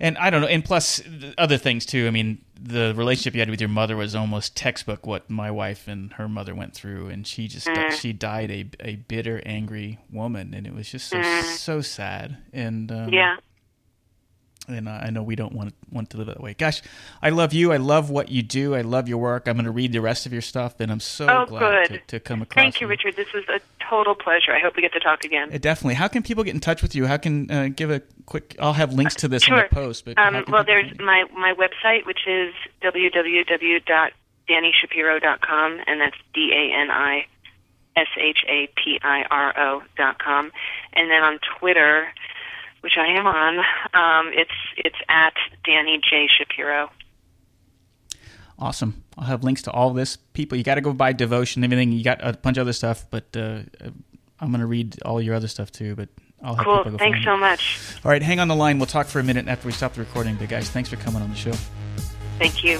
and 0.00 0.18
I 0.18 0.30
don't 0.30 0.40
know, 0.40 0.46
and 0.48 0.64
plus 0.64 1.00
other 1.38 1.56
things 1.56 1.86
too. 1.86 2.06
I 2.06 2.10
mean, 2.10 2.38
the 2.60 2.92
relationship 2.96 3.34
you 3.34 3.40
had 3.40 3.50
with 3.50 3.60
your 3.60 3.68
mother 3.68 3.96
was 3.96 4.14
almost 4.14 4.56
textbook 4.56 5.06
what 5.06 5.30
my 5.30 5.50
wife 5.50 5.86
and 5.86 6.12
her 6.14 6.28
mother 6.28 6.54
went 6.54 6.74
through, 6.74 7.08
and 7.08 7.26
she 7.26 7.46
just 7.48 7.68
she 7.96 8.12
died 8.12 8.50
a 8.50 8.66
a 8.80 8.96
bitter, 8.96 9.40
angry 9.46 9.98
woman, 10.10 10.52
and 10.54 10.66
it 10.66 10.74
was 10.74 10.90
just 10.90 11.08
so 11.08 11.20
so 11.42 11.80
sad. 11.80 12.38
And 12.52 12.90
um, 12.90 13.12
Yeah. 13.12 13.36
And 14.66 14.88
I 14.88 15.10
know 15.10 15.22
we 15.22 15.36
don't 15.36 15.52
want 15.52 15.74
want 15.92 16.08
to 16.10 16.16
live 16.16 16.28
that 16.28 16.40
way. 16.40 16.54
Gosh, 16.54 16.80
I 17.22 17.28
love 17.30 17.52
you. 17.52 17.70
I 17.72 17.76
love 17.76 18.08
what 18.08 18.30
you 18.30 18.42
do. 18.42 18.74
I 18.74 18.80
love 18.80 19.08
your 19.08 19.18
work. 19.18 19.46
I'm 19.46 19.56
going 19.56 19.66
to 19.66 19.70
read 19.70 19.92
the 19.92 20.00
rest 20.00 20.24
of 20.24 20.32
your 20.32 20.40
stuff, 20.40 20.80
and 20.80 20.90
I'm 20.90 21.00
so 21.00 21.26
Oh, 21.28 21.44
glad 21.44 21.84
to, 21.88 21.88
good. 21.98 22.08
to 22.08 22.20
come 22.20 22.40
across. 22.40 22.54
Thank 22.62 22.80
you, 22.80 22.86
Richard. 22.86 23.14
This 23.16 23.30
was 23.34 23.44
a 23.48 23.60
total 23.88 24.14
pleasure. 24.14 24.52
I 24.52 24.60
hope 24.60 24.74
we 24.76 24.80
get 24.82 24.94
to 24.94 25.00
talk 25.00 25.22
again. 25.24 25.50
Uh, 25.52 25.58
Definitely. 25.58 25.94
How 25.94 26.08
can 26.08 26.22
people 26.22 26.44
get 26.44 26.54
in 26.54 26.60
touch 26.60 26.80
with 26.80 26.94
you? 26.94 27.04
How 27.06 27.18
can 27.18 27.50
uh, 27.50 27.68
give 27.76 27.90
a 27.90 28.00
quick? 28.24 28.56
I'll 28.58 28.72
have 28.72 28.94
links 28.94 29.14
to 29.16 29.28
this 29.28 29.42
in 29.46 29.48
Sure. 29.54 29.66
the 29.68 29.74
post. 29.74 30.06
But 30.06 30.16
Um, 30.18 30.44
well, 30.48 30.64
there's 30.64 30.90
you? 30.98 31.04
my 31.04 31.24
my 31.36 31.52
website, 31.52 32.06
which 32.06 32.26
is 32.26 32.54
www.danishapiro.com, 34.48 35.80
and 35.86 36.00
that's 36.00 36.16
D 36.32 36.52
A 36.54 36.74
N 36.80 36.90
I 36.90 37.26
S 37.96 38.06
H 38.18 38.38
A 38.48 38.68
P 38.76 38.98
I 39.02 39.24
R 39.30 39.54
O 39.58 39.82
dot 39.96 40.18
com, 40.18 40.50
and 40.94 41.10
then 41.10 41.22
on 41.22 41.38
Twitter, 41.58 42.08
which 42.84 42.98
I 42.98 43.06
am 43.18 43.26
on, 43.26 43.58
um, 43.94 44.32
it's 44.34 44.50
it's 44.76 44.96
at 45.08 45.32
Dani 45.66 46.02
J 46.02 46.28
Shapiro. 46.28 46.90
Awesome. 48.58 49.02
I'll 49.16 49.24
have 49.24 49.42
links 49.42 49.62
to 49.62 49.72
all 49.72 49.94
this. 49.94 50.16
People, 50.16 50.56
you 50.58 50.62
got 50.62 50.76
to 50.76 50.80
go 50.80 50.92
buy 50.92 51.12
Devotion, 51.12 51.64
everything. 51.64 51.90
You 51.90 52.04
got 52.04 52.18
a 52.20 52.34
bunch 52.34 52.58
of 52.58 52.62
other 52.62 52.72
stuff, 52.72 53.06
but 53.10 53.24
uh, 53.36 53.60
I'm 54.38 54.50
going 54.50 54.60
to 54.60 54.66
read 54.66 55.02
all 55.02 55.20
your 55.20 55.34
other 55.34 55.48
stuff 55.48 55.72
too. 55.72 55.96
But 55.96 56.10
I'll 56.42 56.54
have 56.54 56.64
Cool. 56.64 56.98
Thanks 56.98 57.24
so 57.24 57.36
much. 57.36 57.80
All 58.04 58.10
right, 58.10 58.22
hang 58.22 58.38
on 58.38 58.48
the 58.48 58.54
line. 58.54 58.78
We'll 58.78 58.86
talk 58.86 59.06
for 59.06 59.18
a 59.18 59.24
minute 59.24 59.48
after 59.48 59.66
we 59.66 59.72
stop 59.72 59.94
the 59.94 60.00
recording. 60.00 60.36
But 60.36 60.50
guys, 60.50 60.70
thanks 60.70 60.90
for 60.90 60.96
coming 60.96 61.22
on 61.22 61.30
the 61.30 61.36
show. 61.36 61.54
Thank 62.38 62.62
you. 62.62 62.78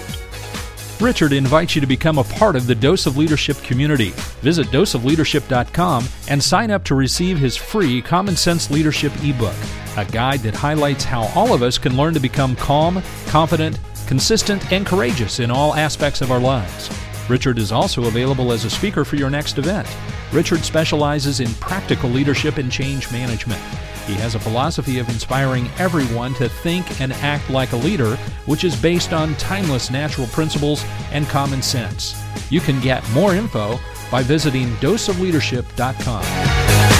Richard 1.05 1.35
invites 1.35 1.75
you 1.75 1.83
to 1.83 1.87
become 1.87 2.17
a 2.17 2.25
part 2.25 2.57
of 2.57 2.67
the 2.67 2.75
Dose 2.75 3.05
of 3.05 3.19
Leadership 3.19 3.59
community. 3.59 4.13
Visit 4.41 4.69
doseofleadership.com 4.69 6.07
and 6.29 6.43
sign 6.43 6.71
up 6.71 6.83
to 6.85 6.95
receive 6.95 7.37
his 7.37 7.59
free 7.59 8.01
Common 8.01 8.37
Sense 8.37 8.71
Leadership 8.71 9.13
ebook, 9.23 9.55
a 9.99 10.07
guide 10.07 10.41
that 10.41 10.55
highlights 10.55 11.05
how 11.05 11.25
all 11.35 11.53
of 11.53 11.63
us 11.63 11.77
can 11.77 11.95
learn 11.95 12.15
to 12.15 12.21
become 12.21 12.57
calm, 12.57 13.03
confident, 13.27 13.79
consistent, 14.07 14.73
and 14.73 14.87
courageous 14.87 15.41
in 15.41 15.51
all 15.51 15.75
aspects 15.75 16.23
of 16.23 16.33
our 16.33 16.41
lives. 16.41 16.89
Richard 17.29 17.59
is 17.59 17.73
also 17.73 18.05
available 18.05 18.53
as 18.53 18.65
a 18.65 18.71
speaker 18.71 19.05
for 19.05 19.17
your 19.17 19.31
next 19.31 19.59
event. 19.59 19.89
Richard 20.33 20.61
specializes 20.61 21.41
in 21.41 21.53
practical 21.55 22.11
leadership 22.11 22.59
and 22.59 22.71
change 22.71 23.11
management. 23.11 23.61
He 24.07 24.15
has 24.15 24.35
a 24.35 24.41
philosophy 24.41 24.99
of 24.99 25.09
inspiring 25.09 25.71
everyone 25.79 26.35
to 26.35 26.49
think 26.49 27.01
and 27.01 27.13
act 27.15 27.49
like 27.49 27.73
a 27.73 27.77
leader, 27.77 28.17
which 28.45 28.65
is 28.65 28.81
based 28.81 29.15
on 29.15 29.35
timeless 29.37 29.91
natural 29.91 30.27
principles 30.29 30.85
and 31.13 31.27
common 31.29 31.63
sense. 31.63 32.15
You 32.51 32.61
can 32.61 32.81
get 32.81 33.09
more 33.11 33.35
info 33.35 33.79
by 34.11 34.23
visiting 34.23 34.69
doseofleadership.com. 34.77 36.94